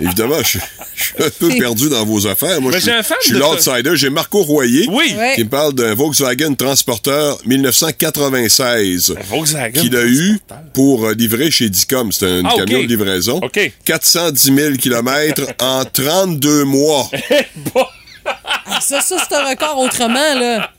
évidemment, 0.00 0.36
je, 0.44 0.58
je 0.94 1.02
suis 1.04 1.14
un 1.24 1.30
peu 1.40 1.48
perdu 1.58 1.88
dans 1.88 2.04
vos 2.04 2.26
affaires. 2.28 2.60
Moi, 2.60 2.70
Mais 2.72 2.78
je, 2.80 2.84
j'ai 2.86 2.92
un 2.92 3.02
fan 3.02 3.16
je 3.22 3.26
suis 3.26 3.34
de 3.34 3.40
l'outsider. 3.40 3.96
J'ai 3.96 4.10
Marco 4.10 4.42
Royer 4.42 4.86
Oui. 4.90 5.14
Qui 5.34 5.42
me 5.44 5.48
parle 5.50 5.74
d'un 5.74 5.94
Volkswagen 5.94 6.54
Transporteur 6.54 7.38
1996 7.46 9.14
Volkswagen 9.28 9.80
qu'il 9.80 9.96
a 9.96 10.04
eu 10.04 10.38
pour 10.72 11.06
euh, 11.06 11.14
livrer 11.14 11.50
chez 11.50 11.68
Dicom. 11.68 12.12
C'était 12.12 12.26
un 12.26 12.42
Ah, 12.44 12.52
camion 12.56 12.78
de 12.80 12.86
livraison. 12.86 13.40
OK. 13.42 13.72
410 13.84 14.54
000 14.54 14.74
km 14.76 15.42
en 15.60 15.84
32 15.84 16.64
mois. 16.64 16.91
ah, 18.24 18.80
ça, 18.80 19.00
ça 19.00 19.16
c'est 19.28 19.34
un 19.34 19.48
record 19.48 19.78
autrement, 19.78 20.34
là. 20.34 20.70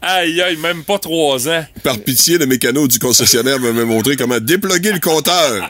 Aïe, 0.00 0.40
aïe, 0.40 0.56
même 0.56 0.84
pas 0.84 0.98
trois 0.98 1.48
ans. 1.48 1.64
Par 1.82 1.98
pitié, 1.98 2.38
le 2.38 2.46
mécano 2.46 2.88
du 2.88 2.98
concessionnaire 2.98 3.58
m'a 3.60 3.72
montré 3.84 4.16
comment 4.16 4.38
déploguer 4.40 4.92
le 4.92 5.00
compteur. 5.00 5.68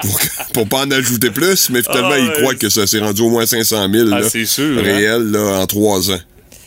Pour, 0.00 0.20
pour 0.52 0.68
pas 0.68 0.80
en 0.84 0.90
ajouter 0.90 1.30
plus, 1.30 1.70
mais 1.70 1.82
finalement, 1.82 2.10
Ah, 2.12 2.18
il 2.18 2.30
croit 2.32 2.54
que 2.54 2.68
ça 2.68 2.86
s'est 2.86 2.98
rendu 2.98 3.22
au 3.22 3.30
moins 3.30 3.46
500 3.46 3.88
000 3.92 4.08
Ah, 4.12 4.20
là, 4.20 4.28
c'est 4.28 4.44
sûr, 4.46 4.78
hein? 4.78 4.82
réel 4.82 5.30
là, 5.30 5.60
en 5.60 5.66
trois 5.66 6.10
ans. 6.10 6.20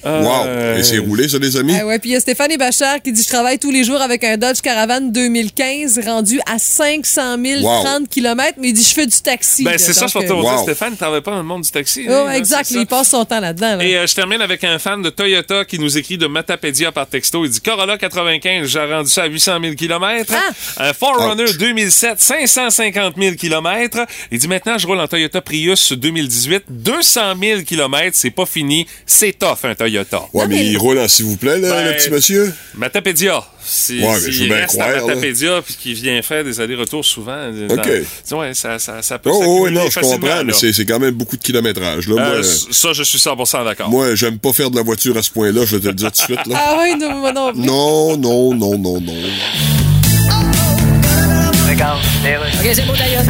Wow! 0.03 0.45
Et 0.77 0.83
c'est 0.83 0.97
roulé, 0.99 1.27
ça, 1.27 1.37
les 1.39 1.55
amis? 1.57 1.75
Ah 1.79 1.85
ouais, 1.85 1.99
puis 1.99 2.09
il 2.09 2.13
y 2.13 2.15
a 2.15 2.19
Stéphane 2.19 2.55
Bachar 2.57 3.01
qui 3.01 3.11
dit 3.11 3.21
Je 3.23 3.27
travaille 3.27 3.59
tous 3.59 3.71
les 3.71 3.83
jours 3.83 4.01
avec 4.01 4.23
un 4.23 4.37
Dodge 4.37 4.61
Caravan 4.61 5.01
2015 5.11 5.99
rendu 6.05 6.39
à 6.45 6.59
500 6.59 7.37
000 7.43 7.61
Wow. 7.63 7.83
30 7.83 8.09
km, 8.09 8.53
mais 8.59 8.69
il 8.69 8.73
dit 8.73 8.83
Je 8.83 8.93
fais 8.93 9.05
du 9.07 9.19
taxi. 9.21 9.63
Ben, 9.63 9.77
c'est 9.77 9.93
ça, 9.93 10.07
je 10.07 10.13
te 10.13 10.19
euh, 10.19 10.27
dire. 10.27 10.37
Wow. 10.37 10.63
Stéphane, 10.63 10.91
ne 10.91 10.97
travaille 10.97 11.21
pas 11.21 11.31
dans 11.31 11.37
le 11.37 11.43
monde 11.43 11.63
du 11.63 11.71
taxi. 11.71 12.05
oh, 12.07 12.11
hein, 12.27 12.33
exact, 12.33 12.69
il 12.71 12.85
passe 12.85 13.09
son 13.09 13.25
temps 13.25 13.39
là-dedans. 13.39 13.77
là. 13.77 13.83
Et 13.83 13.97
euh, 13.97 14.05
je 14.07 14.13
termine 14.15 14.41
avec 14.41 14.63
un 14.63 14.77
fan 14.79 15.01
de 15.01 15.09
Toyota 15.09 15.65
qui 15.65 15.79
nous 15.79 15.97
écrit 15.97 16.17
de 16.17 16.27
Matapédia 16.27 16.91
par 16.91 17.07
texto. 17.07 17.43
Il 17.45 17.51
dit 17.51 17.61
Corolla 17.61 17.97
95, 17.97 18.67
j'ai 18.67 18.79
rendu 18.79 19.09
ça 19.09 19.23
à 19.23 19.27
800 19.27 19.59
000 19.61 19.75
km. 19.75 20.33
Un 20.77 20.93
Forerunner 20.93 21.51
2007, 21.57 22.19
550 22.21 23.15
000 23.17 23.35
km. 23.35 24.05
Il 24.31 24.39
dit 24.39 24.47
maintenant, 24.47 24.77
je 24.77 24.85
roule 24.87 24.99
en 24.99 25.07
Toyota 25.07 25.41
Prius 25.41 25.93
2018, 25.93 26.65
200 26.69 27.21
000 27.41 27.61
km. 27.63 28.09
C'est 28.13 28.29
pas 28.29 28.45
fini. 28.45 28.85
C'est 29.05 29.37
tough, 29.37 29.63
un 29.63 29.73
Toyota. 29.75 29.86
Ouais, 30.33 30.47
mais, 30.47 30.65
il 30.65 30.77
roule 30.77 30.99
en 30.99 31.07
s'il 31.07 31.25
vous 31.25 31.37
plaît, 31.37 31.59
là, 31.59 31.69
Ben, 31.69 31.85
le 31.87 31.95
petit 31.95 32.09
monsieur? 32.09 32.53
Matapédia. 32.75 33.43
Si, 33.65 33.99
Ouais, 33.99 34.13
mais 34.13 34.19
s'il 34.19 34.31
je 34.33 34.39
veux 34.43 34.47
bien 34.47 34.55
reste 34.57 34.67
croire, 34.69 34.89
à. 34.89 35.05
Matapédia 35.07 35.61
puis 35.61 35.75
qu'il 35.75 35.93
vient 35.93 36.21
faire 36.21 36.43
des 36.43 36.59
allers-retours 36.61 37.03
souvent, 37.03 37.49
OK. 37.69 37.89
ouais, 38.37 38.53
ça, 38.53 38.79
ça, 38.79 39.01
ça 39.01 39.19
peut 39.19 39.29
Oh, 39.33 39.43
oh, 39.63 39.69
non, 39.69 39.89
je 39.89 39.99
comprends, 39.99 40.43
mais 40.43 40.51
là. 40.51 40.53
c'est 40.53 40.71
c'est 40.73 40.85
quand 40.85 40.99
même 40.99 41.15
beaucoup 41.15 41.37
de 41.37 41.43
kilométrage. 41.43 42.07
Là. 42.07 42.15
Euh, 42.21 42.35
moi, 42.35 42.43
ça, 42.43 42.93
je 42.93 43.03
suis 43.03 43.17
100% 43.19 43.65
d'accord. 43.65 43.89
moi 43.89 44.15
j'aime 44.15 44.39
pas 44.39 44.53
faire 44.53 44.71
de 44.71 44.77
la 44.77 44.83
voiture 44.83 45.17
à 45.17 45.23
ce 45.23 45.31
point-là, 45.31 45.65
je 45.65 45.75
vais 45.77 45.81
te 45.81 45.87
le 45.87 45.93
dire 45.93 46.11
tout 46.11 46.19
de 46.21 46.35
suite. 46.35 46.47
Là. 46.47 46.55
Ah 46.69 46.77
oui, 46.81 46.95
non, 46.99 47.15
moi 47.15 47.31
non. 47.31 47.53
Non, 47.53 48.17
non, 48.17 48.53
non, 48.53 48.77
non, 48.77 49.01
non. 49.01 49.13
OK, 52.59 52.71
c'est 52.73 52.85
beau, 52.85 52.93
d'ailleurs. 52.93 53.23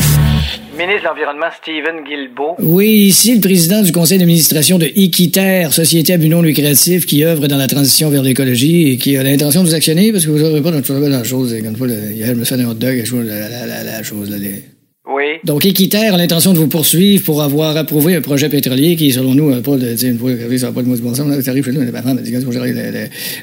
Ministre 0.78 1.02
de 1.02 1.08
l'Environnement, 1.08 1.48
Stephen 1.60 2.04
Guilbeault. 2.08 2.56
Oui, 2.60 3.08
ici 3.08 3.34
le 3.34 3.42
président 3.42 3.82
du 3.82 3.92
conseil 3.92 4.20
d'administration 4.20 4.78
de 4.78 4.86
Equiterre, 4.96 5.74
société 5.74 6.14
à 6.14 6.18
but 6.18 6.30
non 6.30 6.44
lucratif 6.44 7.08
qui 7.08 7.24
œuvre 7.26 7.48
dans 7.48 7.58
la 7.58 7.68
transition 7.68 8.10
vers 8.12 8.22
l'écologie 8.22 8.92
et 8.92 8.98
qui 8.98 9.18
a 9.18 9.24
l'intention 9.24 9.64
de 9.64 9.70
vous 9.70 9.76
actionner 9.76 10.12
parce 10.12 10.26
que 10.26 10.32
vous 10.32 10.38
n'aurez 10.38 10.62
pas 10.62 10.70
dans 10.70 11.00
la 11.10 11.24
chose. 11.24 11.56
Comme 11.64 11.76
fois, 11.76 11.88
hier, 11.88 12.28
je 12.28 12.34
me 12.34 12.44
fait 12.44 12.56
un 12.56 12.70
hot 12.70 12.76
dog, 12.76 13.04
la, 13.26 13.50
la, 13.50 13.66
la, 13.66 13.84
la 13.84 14.04
chose. 14.04 14.30
Là, 14.30 14.38
Oui. 15.10 15.40
Donc, 15.44 15.66
Equiterre 15.66 16.14
a 16.14 16.18
l'intention 16.18 16.52
de 16.52 16.58
vous 16.58 16.68
poursuivre 16.68 17.24
pour 17.26 17.42
avoir 17.42 17.78
approuvé 17.78 18.16
un 18.16 18.22
projet 18.22 18.50
pétrolier 18.50 18.96
qui, 18.96 19.12
selon 19.12 19.34
nous, 19.34 19.50
n'a 19.50 19.62
pas 19.62 19.78
de. 19.78 19.96
Tu 19.96 20.08
une 20.08 20.18
fois 20.20 20.32
que 20.34 20.58
ça 20.58 20.68
n'a 20.68 20.74
pas 20.74 20.82
de 20.82 20.88
mot 20.88 20.96
de 20.96 21.02
bon 21.02 21.14
sens, 21.14 21.28
là, 21.28 21.42
t'arrives 21.42 21.64
chez 21.64 21.72
nous, 21.72 21.82
la 21.90 22.02
femme, 22.02 22.18
dit, 22.18 22.32
que 22.32 22.40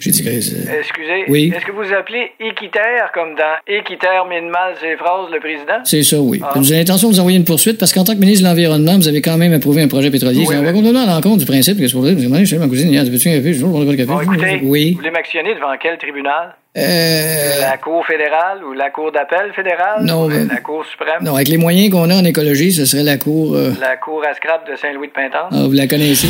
j'ai 0.00 0.10
dit, 0.10 0.22
Chris, 0.22 0.52
euh, 0.54 0.78
Excusez, 0.80 1.24
Oui. 1.28 1.52
est-ce 1.56 1.64
que 1.64 1.72
vous 1.72 1.92
appelez 1.98 2.30
équitaire 2.38 3.10
comme 3.14 3.34
dans 3.34 3.56
équitaire 3.66 4.26
mine 4.28 4.50
mal 4.50 4.74
ses 4.80 4.96
phrases, 4.96 5.30
le 5.32 5.40
président? 5.40 5.80
C'est 5.84 6.02
ça, 6.02 6.20
oui. 6.20 6.40
Ah. 6.42 6.52
Vous 6.56 6.70
avez 6.70 6.80
l'intention 6.80 7.08
de 7.08 7.14
vous 7.14 7.20
envoyer 7.20 7.38
une 7.38 7.44
poursuite 7.44 7.78
parce 7.78 7.92
qu'en 7.92 8.04
tant 8.04 8.14
que 8.14 8.20
ministre 8.20 8.42
de 8.44 8.48
l'Environnement, 8.48 8.96
vous 8.96 9.08
avez 9.08 9.22
quand 9.22 9.38
même 9.38 9.52
approuvé 9.54 9.82
un 9.82 9.88
projet 9.88 10.10
pétrolier. 10.10 10.44
Oui, 10.46 10.56
on 10.58 10.62
va 10.62 11.00
à 11.00 11.06
l'encontre 11.06 11.38
du 11.38 11.46
principe 11.46 11.78
que 11.78 11.86
c'est 11.86 11.92
pour. 11.92 12.02
Vous 12.02 12.08
avez 12.34 12.46
chez 12.46 12.58
ma 12.58 12.68
cousine 12.68 12.90
hier, 12.92 13.04
veux-tu 13.04 13.28
un 13.30 13.36
café? 13.36 13.54
Je 13.54 13.64
on 13.64 13.70
va 13.84 13.90
le 13.90 13.96
café. 13.96 14.06
Bon, 14.06 14.20
écoutez, 14.20 14.60
Oui. 14.62 14.92
vous 14.92 14.98
voulez 14.98 15.10
m'actionner 15.10 15.54
devant 15.54 15.72
quel 15.80 15.96
tribunal? 15.98 16.54
Euh, 16.76 17.60
La 17.60 17.76
Cour 17.78 18.04
fédérale 18.04 18.64
ou 18.64 18.72
la 18.72 18.90
Cour 18.90 19.12
d'appel 19.12 19.52
fédérale? 19.54 20.02
Non, 20.04 20.28
La 20.28 20.60
Cour 20.60 20.84
suprême? 20.84 21.22
non, 21.22 21.36
avec 21.36 21.46
les 21.48 21.56
moyens 21.56 21.92
qu'on 21.92 22.10
a 22.10 22.16
en 22.16 22.24
écologie, 22.24 22.72
ce 22.72 22.84
serait 22.84 23.04
la 23.04 23.16
cour. 23.16 23.54
euh, 23.54 23.72
La 23.80 23.96
Cour 23.96 24.22
à 24.28 24.34
scrap 24.34 24.68
de 24.68 24.74
Saint-Louis-de-Pintan? 24.76 25.48
ah, 25.52 25.56
vous 25.64 25.72
la 25.72 25.86
connaissez? 25.86 26.28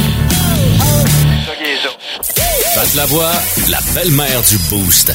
Pat 2.74 2.94
la 2.96 3.06
voix, 3.06 3.32
la 3.70 3.78
belle-mère 3.94 4.42
du 4.42 4.56
Boost. 4.68 5.12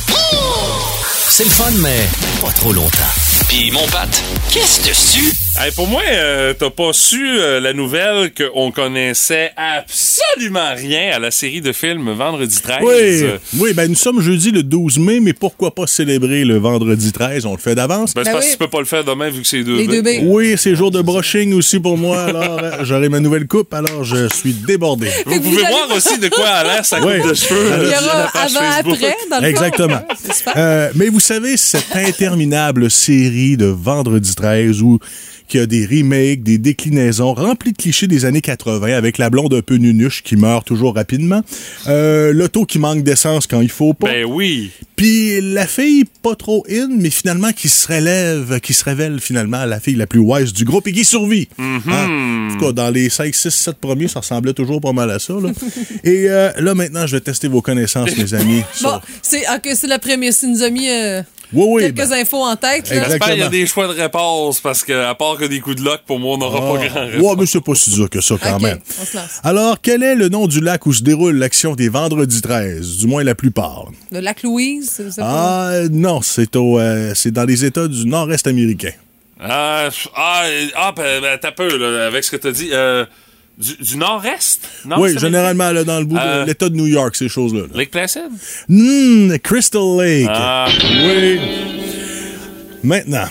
C'est 1.30 1.44
le 1.44 1.50
fun, 1.50 1.72
mais 1.84 2.08
pas 2.42 2.52
trop 2.54 2.72
longtemps. 2.74 3.29
Puis 3.50 3.72
mon 3.72 3.86
Pat, 3.88 4.08
qu'est-ce 4.52 4.88
dessus? 4.88 5.34
Hey, 5.60 5.72
pour 5.72 5.88
moi, 5.88 6.02
euh, 6.08 6.54
t'as 6.58 6.70
pas 6.70 6.94
su 6.94 7.38
euh, 7.38 7.60
la 7.60 7.74
nouvelle 7.74 8.32
qu'on 8.34 8.72
connaissait 8.72 9.52
absolument 9.58 10.74
rien 10.76 11.12
à 11.16 11.20
la 11.20 11.32
série 11.32 11.60
de 11.60 11.74
films 11.74 12.12
Vendredi 12.14 12.62
13. 12.62 12.78
Oui, 12.84 12.94
Euh, 13.24 13.38
oui 13.58 13.74
ben 13.74 13.90
nous 13.90 13.96
sommes 13.96 14.22
jeudi 14.22 14.52
le 14.52 14.64
12 14.64 15.00
mai, 15.00 15.20
mais 15.20 15.34
pourquoi 15.34 15.74
pas 15.76 15.86
célébrer 15.88 16.46
le 16.46 16.58
vendredi 16.60 17.12
13? 17.12 17.46
On 17.46 17.54
le 17.54 17.58
fait 17.58 17.76
d'avance. 17.76 18.14
ben, 18.14 18.22
c'est 18.24 18.30
Ben 18.30 18.34
parce 18.36 18.46
oui. 18.46 18.52
que 18.52 18.58
tu 18.58 18.60
peux 18.60 18.70
pas 18.70 18.80
le 18.80 18.86
faire 18.86 19.04
demain 19.04 19.30
vu 19.32 19.42
que 19.42 19.48
c'est 19.48 19.64
deux 19.64 19.76
Les 19.78 19.88
deux. 20.02 20.04
Oui, 20.22 20.54
c'est 20.56 20.76
jour 20.76 20.92
de 20.92 21.02
brushing 21.02 21.52
aussi 21.54 21.80
pour 21.80 21.98
moi, 21.98 22.22
alors 22.26 22.60
euh, 22.64 22.72
j'aurai 22.84 23.10
ma 23.10 23.20
nouvelle 23.20 23.48
coupe, 23.48 23.74
alors 23.74 24.04
je 24.06 24.30
suis 24.34 24.54
débordé. 24.54 25.10
Vous 25.26 25.42
pouvez 25.42 25.64
voir 25.64 25.90
aussi 25.94 26.20
de 26.20 26.30
quoi 26.30 26.48
a 26.48 26.64
l'air 26.64 26.86
sa 26.86 27.00
coupe 27.02 27.10
Oui. 27.10 27.28
de 27.28 27.34
cheveux. 27.34 27.72
Il 27.84 27.90
y 27.90 27.94
aura 27.96 28.30
avant-après, 28.34 29.18
dans 29.30 29.40
le. 29.42 29.48
Exactement. 29.48 30.00
Euh, 30.56 30.90
mais 30.96 31.10
vous 31.10 31.20
savez, 31.20 31.58
cette 31.58 31.96
interminable 31.96 32.90
série 32.90 33.39
de 33.58 33.66
Vendredi 33.66 34.36
13 34.36 34.82
où 34.82 35.00
qui 35.48 35.58
a 35.58 35.66
des 35.66 35.84
remakes, 35.88 36.44
des 36.44 36.60
déclinaisons 36.60 37.34
remplies 37.34 37.72
de 37.72 37.78
clichés 37.78 38.06
des 38.06 38.26
années 38.26 38.42
80 38.42 38.96
avec 38.96 39.18
la 39.18 39.32
blonde 39.32 39.54
un 39.56 39.62
peu 39.64 39.76
nunuche 39.78 40.22
qui 40.22 40.36
meurt 40.36 40.68
toujours 40.68 40.94
rapidement, 40.94 41.42
euh, 41.88 42.32
l'auto 42.34 42.66
qui 42.66 42.78
manque 42.78 43.04
d'essence 43.04 43.48
quand 43.48 43.60
il 43.62 43.70
faut 43.70 43.96
pas, 43.96 44.10
Ben 44.10 44.26
oui. 44.26 44.70
puis 44.96 45.42
la 45.42 45.66
fille 45.66 46.04
pas 46.22 46.36
trop 46.36 46.64
in, 46.70 46.90
mais 46.96 47.10
finalement 47.10 47.52
qui 47.52 47.68
se 47.68 47.88
relève, 47.92 48.60
qui 48.60 48.74
se 48.74 48.84
révèle 48.84 49.20
finalement 49.20 49.66
la 49.66 49.80
fille 49.80 49.96
la 49.96 50.06
plus 50.06 50.20
wise 50.20 50.54
du 50.54 50.66
groupe 50.66 50.88
et 50.88 50.92
qui 50.92 51.04
survit. 51.04 51.48
Hein? 51.58 52.50
En 52.52 52.54
tout 52.56 52.66
cas, 52.66 52.72
dans 52.72 52.92
les 52.92 53.10
5, 53.10 53.34
6, 53.34 53.50
7 53.50 53.78
premiers, 53.78 54.08
ça 54.08 54.20
ressemblait 54.20 54.54
toujours 54.54 54.80
pas 54.82 54.94
mal 54.94 55.10
à 55.10 55.18
ça. 55.18 55.34
Là. 55.34 55.50
et 56.04 56.30
euh, 56.30 56.52
là, 56.60 56.76
maintenant, 56.76 57.08
je 57.08 57.16
vais 57.16 57.22
tester 57.22 57.48
vos 57.48 57.62
connaissances, 57.64 58.16
mes 58.18 58.34
amis. 58.36 58.62
sur- 58.74 58.92
Bon, 58.92 59.00
c'est 59.24 59.88
la 59.88 59.98
prémisse. 59.98 60.42
Il 60.44 60.52
nous 60.52 60.62
a 60.64 60.70
mis 60.70 60.90
euh, 60.90 61.24
Oui, 61.52 61.66
oui, 61.68 61.82
quelques 61.94 62.10
ben- 62.10 62.14
infos 62.22 62.44
en 62.44 62.56
tête. 62.56 62.86
J'espère 62.88 63.20
qu'il 63.30 63.40
y 63.40 63.42
a 63.42 63.50
des 63.50 63.66
choix 63.66 63.88
de 63.88 64.00
réponse 64.00 64.60
parce 64.60 64.84
que, 64.84 64.94
à 64.94 65.16
part 65.16 65.36
que 65.38 65.46
des 65.46 65.60
coups 65.60 65.78
de 65.78 65.84
luck, 65.84 66.02
pour 66.06 66.20
moi, 66.20 66.36
on 66.36 66.38
n'aura 66.38 66.60
pas 66.60 66.86
grand 66.88 67.00
Ah. 67.02 67.06
réponse. 67.06 67.22
Ouais, 67.24 67.36
mais 67.40 67.46
c'est 67.48 67.62
pas 67.62 67.74
si 67.76 67.90
dur 67.90 68.10
que 68.10 68.22
ça 68.22 68.36
quand 68.42 68.60
même. 68.60 68.80
on 69.02 69.06
se 69.06 69.18
lance. 69.18 69.40
Alors, 69.44 69.78
quel 69.82 70.04
est 70.04 70.16
le 70.16 70.30
nom 70.30 70.46
du 70.48 70.60
lac 70.62 70.86
où 70.86 70.94
se 70.94 71.02
déroule 71.02 71.36
l'action 71.38 71.74
des 71.76 71.90
vendredis 71.90 72.42
13? 72.42 72.98
Du 72.98 73.08
moins 73.08 73.24
la 73.24 73.34
plupart. 73.36 73.86
Le 74.12 74.20
lac 74.20 74.44
Louise, 74.44 74.92
c'est 74.96 75.12
ça? 75.12 75.22
Ah, 75.26 75.72
non, 75.92 76.22
c'est 76.22 76.56
au, 76.56 76.80
euh, 76.80 77.14
c'est 77.16 77.32
dans 77.32 77.46
les 77.46 77.66
États 77.66 77.88
du 77.88 78.06
nord-est 78.06 78.46
américain. 78.46 78.92
Ah, 79.40 79.90
ah, 80.16 80.44
ah, 80.76 80.94
ben, 80.96 81.22
ben, 81.22 81.38
t'as 81.42 81.52
peu, 81.52 81.78
là, 81.78 82.06
avec 82.08 82.24
ce 82.26 82.32
que 82.32 82.38
t'as 82.38 82.52
dit. 82.52 82.70
Euh, 82.74 83.06
du, 83.60 83.76
du 83.84 83.98
nord-est? 83.98 84.62
Oui, 84.98 85.18
généralement, 85.20 85.72
là, 85.72 85.84
dans 85.84 86.00
le 86.00 86.06
bout 86.06 86.18
Euh, 86.18 86.44
de 86.44 86.48
l'État 86.48 86.70
de 86.70 86.76
New 86.76 86.88
York, 86.88 87.16
ces 87.16 87.28
choses-là. 87.30 87.62
là. 87.62 87.68
Lake 87.76 87.92
Placid? 87.92 88.22
Hmm, 88.70 89.36
Crystal 89.44 89.82
Lake. 90.00 90.28
Ah. 90.30 90.68
Oui. 91.04 91.40
Maintenant, 92.84 93.28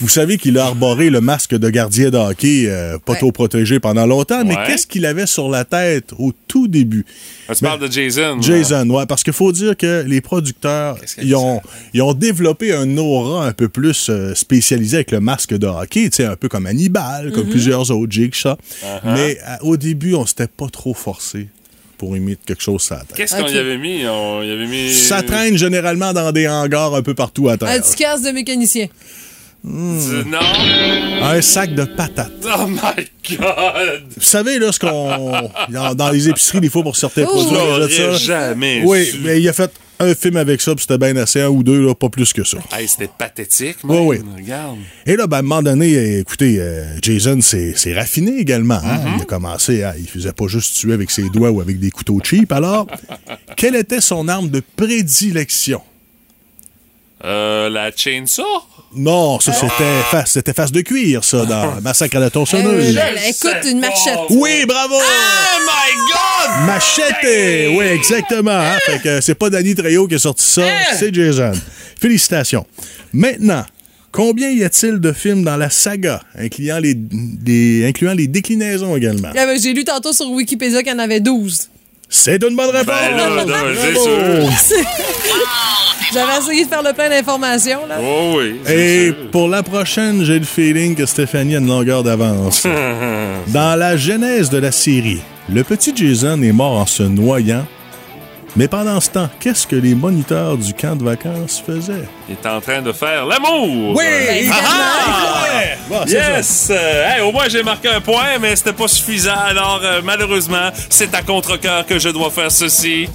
vous 0.00 0.08
savez 0.08 0.38
qu'il 0.38 0.58
a 0.58 0.66
arboré 0.66 1.08
le 1.10 1.20
masque 1.20 1.54
de 1.54 1.70
gardien 1.70 2.10
de 2.10 2.16
hockey, 2.18 2.64
euh, 2.66 2.98
pas 2.98 3.12
Ouais. 3.12 3.18
trop 3.18 3.32
protégé 3.32 3.78
pendant 3.80 4.06
longtemps, 4.06 4.44
mais 4.44 4.56
Ouais. 4.56 4.62
qu'est-ce 4.66 4.86
qu'il 4.86 5.06
avait 5.06 5.26
sur 5.26 5.48
la 5.48 5.64
tête 5.64 6.10
au 6.18 6.32
tout 6.48 6.66
début? 6.68 7.04
Ah, 7.48 7.54
tu 7.54 7.62
Ben, 7.62 7.70
parles 7.70 7.88
de 7.88 7.92
Jason. 7.92 8.40
Jason, 8.42 8.88
ouais, 8.90 9.06
parce 9.06 9.22
qu'il 9.22 9.32
faut 9.32 9.52
dire 9.52 9.76
que 9.76 10.02
les 10.06 10.20
producteurs, 10.20 10.98
ils 11.22 11.34
ont, 11.36 11.60
ils 11.92 12.02
ont 12.02 12.12
développé 12.14 12.74
un 12.74 12.96
aura 12.96 13.46
un 13.46 13.52
peu 13.52 13.68
plus 13.68 14.08
euh, 14.10 14.34
spécialisé 14.34 14.96
avec 14.96 15.10
le 15.12 15.20
masque 15.20 15.54
de 15.54 15.66
hockey, 15.66 16.10
tu 16.10 16.16
sais, 16.16 16.24
un 16.24 16.36
peu 16.36 16.48
comme 16.48 16.66
Hannibal, 16.66 17.30
comme 17.32 17.48
plusieurs 17.48 17.90
autres, 17.90 18.10
Jigsaw. 18.12 18.56
Mais 19.04 19.38
euh, 19.48 19.56
au 19.62 19.76
début, 19.76 20.14
on 20.14 20.26
s'était 20.26 20.48
pas 20.48 20.68
trop 20.68 20.94
forcé 20.94 21.48
pour 21.98 22.16
imiter 22.16 22.40
quelque 22.46 22.62
chose. 22.62 22.90
Qu'est-ce 23.14 23.36
qu'on 23.36 23.46
y 23.46 23.56
avait 23.56 23.78
mis? 23.78 24.04
On 24.06 24.42
y 24.42 24.50
avait 24.50 24.66
mis... 24.66 24.92
Ça 24.92 25.22
traîne 25.22 25.56
généralement 25.56 26.12
dans 26.12 26.32
des 26.32 26.48
hangars 26.48 26.94
un 26.96 27.02
peu 27.02 27.14
partout 27.14 27.48
à 27.48 27.56
terre. 27.56 27.68
Un 27.68 27.78
petit 27.80 27.94
casque 27.94 28.24
de 28.24 28.30
mécanicien. 28.32 28.88
Du- 29.64 30.28
Non? 30.28 30.38
Un 31.22 31.40
sac 31.40 31.74
de 31.74 31.84
patates. 31.84 32.32
Oh 32.44 32.66
my 32.66 33.36
God! 33.38 34.02
Vous 34.14 34.22
savez, 34.22 34.58
là, 34.58 34.70
ce 34.72 34.78
qu'on. 34.78 35.50
dans- 35.94 36.10
les 36.10 36.28
épiceries, 36.28 36.60
des 36.60 36.68
fois, 36.68 36.82
pour 36.82 36.96
certains 36.96 37.24
Oh. 37.26 37.30
produits, 37.44 37.56
achète 37.82 38.12
ça. 38.12 38.18
jamais 38.18 38.82
Oui, 38.84 39.06
su. 39.06 39.18
mais 39.24 39.40
il 39.40 39.48
a 39.48 39.52
fait. 39.54 39.70
un 40.00 40.14
film 40.14 40.36
avec 40.36 40.60
ça, 40.60 40.74
puis 40.74 40.82
c'était 40.82 40.98
bien 40.98 41.16
assez, 41.16 41.40
un 41.40 41.48
ou 41.48 41.62
deux, 41.62 41.80
là, 41.80 41.94
pas 41.94 42.08
plus 42.10 42.32
que 42.32 42.42
ça. 42.44 42.58
Hey, 42.76 42.86
c'était 42.88 43.08
pathétique, 43.16 43.76
Oui, 43.84 43.96
man. 43.96 44.06
oui. 44.06 44.18
Regarde. 44.42 44.76
Et 45.06 45.16
là, 45.16 45.26
ben, 45.28 45.36
à 45.36 45.38
un 45.38 45.42
moment 45.42 45.62
donné, 45.62 46.18
écoutez, 46.18 46.56
euh, 46.60 46.84
Jason 47.00 47.40
s'est 47.40 47.74
s'est 47.74 47.94
raffiné 47.94 48.36
également. 48.38 48.74
hein. 48.84 48.98
Mm-hmm. 48.98 49.16
Il 49.16 49.22
a 49.22 49.24
commencé 49.24 49.82
à. 49.82 49.94
Il 49.96 50.06
faisait 50.08 50.32
pas 50.32 50.46
juste 50.48 50.76
tuer 50.76 50.92
avec 50.92 51.10
ses 51.10 51.30
doigts 51.30 51.50
ou 51.50 51.60
avec 51.62 51.78
des 51.78 51.90
couteaux 51.90 52.20
cheap. 52.22 52.52
Alors, 52.52 52.86
quelle 53.56 53.76
était 53.76 54.02
son 54.02 54.28
arme 54.28 54.50
de 54.50 54.60
prédilection? 54.76 55.80
Euh, 57.24 57.70
la 57.70 57.90
chainsaw? 57.90 58.44
Non, 58.96 59.40
ça, 59.40 59.52
c'était 59.52 59.84
face, 60.10 60.32
c'était 60.32 60.52
face 60.52 60.70
de 60.72 60.80
cuir, 60.80 61.24
ça, 61.24 61.44
dans 61.44 61.80
Massacre 61.82 62.16
à 62.16 62.20
la 62.20 62.26
Euh, 62.26 62.30
tronçonneuse. 62.30 62.96
écoute, 63.28 63.56
une 63.70 63.80
machette. 63.80 64.18
Oui, 64.30 64.64
bravo! 64.66 64.94
Oh 64.96 65.60
my 65.60 65.96
God! 66.12 66.66
Machete! 66.66 67.76
Oui, 67.76 67.84
exactement. 67.86 68.50
hein. 68.52 68.78
Fait 68.86 69.00
que 69.02 69.20
c'est 69.20 69.34
pas 69.34 69.50
Danny 69.50 69.74
Trejo 69.74 70.06
qui 70.06 70.14
a 70.14 70.18
sorti 70.18 70.44
ça, 70.46 70.62
c'est 70.98 71.12
Jason. 71.14 71.52
Félicitations. 72.00 72.66
Maintenant, 73.12 73.64
combien 74.12 74.50
y 74.50 74.62
a-t-il 74.64 74.98
de 75.00 75.12
films 75.12 75.42
dans 75.44 75.56
la 75.56 75.70
saga, 75.70 76.20
incluant 76.38 76.78
les, 76.78 76.96
les- 77.44 77.86
incluant 77.86 78.12
les 78.14 78.26
déclinaisons 78.28 78.96
également? 78.96 79.28
Ah, 79.36 79.46
ben, 79.46 79.60
J'ai 79.60 79.72
lu 79.72 79.84
tantôt 79.84 80.12
sur 80.12 80.28
Wikipédia 80.30 80.82
qu'il 80.82 80.92
y 80.92 80.94
en 80.94 80.98
avait 80.98 81.20
12. 81.20 81.68
C'est 82.08 82.42
une 82.42 82.54
bonne 82.56 82.70
réponse! 82.70 82.86
Ben 82.86 83.16
là, 83.16 83.28
là, 83.44 83.44
c'est 83.76 83.92
Bravo! 83.92 84.50
sûr. 84.50 84.76
J'avais 86.12 86.38
essayé 86.38 86.64
de 86.64 86.68
faire 86.68 86.82
le 86.82 86.92
plein 86.92 87.08
d'informations. 87.08 87.86
là. 87.88 87.96
Oh 88.00 88.34
oui. 88.38 88.56
Et 88.72 89.12
pour 89.32 89.48
la 89.48 89.62
prochaine, 89.64 90.22
j'ai 90.24 90.38
le 90.38 90.44
feeling 90.44 90.94
que 90.94 91.06
Stéphanie 91.06 91.56
a 91.56 91.58
une 91.58 91.66
longueur 91.66 92.04
d'avance. 92.04 92.64
Dans 93.48 93.78
la 93.78 93.96
genèse 93.96 94.48
de 94.48 94.58
la 94.58 94.70
série, 94.70 95.20
le 95.48 95.64
petit 95.64 95.92
Jason 95.96 96.40
est 96.42 96.52
mort 96.52 96.78
en 96.78 96.86
se 96.86 97.02
noyant. 97.02 97.66
Mais 98.56 98.68
pendant 98.68 99.00
ce 99.00 99.10
temps, 99.10 99.28
qu'est-ce 99.40 99.66
que 99.66 99.74
les 99.74 99.96
moniteurs 99.96 100.56
du 100.56 100.72
camp 100.74 100.94
de 100.96 101.02
vacances 101.04 101.60
faisaient? 101.66 102.08
Il 102.28 102.34
est 102.34 102.46
en 102.46 102.60
train 102.60 102.80
de 102.82 102.92
faire 102.92 103.26
l'amour. 103.26 103.96
Oui, 103.96 104.04
il 104.42 104.50
ah, 104.52 104.56
ah! 104.64 105.44
Bon, 105.88 106.04
yes! 106.06 106.68
Euh, 106.70 107.04
hey, 107.16 107.20
au 107.22 107.32
moins, 107.32 107.48
j'ai 107.48 107.64
marqué 107.64 107.88
un 107.88 108.00
point, 108.00 108.38
mais 108.40 108.54
c'était 108.54 108.72
pas 108.72 108.86
suffisant. 108.86 109.34
Alors, 109.44 109.80
euh, 109.82 110.00
malheureusement, 110.04 110.70
c'est 110.88 111.12
à 111.14 111.22
contre-cœur 111.22 111.84
que 111.84 111.98
je 111.98 112.10
dois 112.10 112.30
faire 112.30 112.52
ceci. 112.52 113.08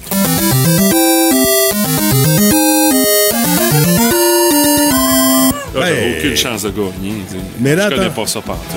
Là, 5.74 5.86
j'ai 5.86 5.92
Hey. 5.92 6.18
aucune 6.18 6.36
chance 6.36 6.62
de 6.62 6.70
gagner. 6.70 7.14
Mais 7.60 7.74
là, 7.76 7.88
je 7.90 7.96
connais 7.96 8.10
pas 8.10 8.26
ça 8.26 8.40
partout. 8.40 8.76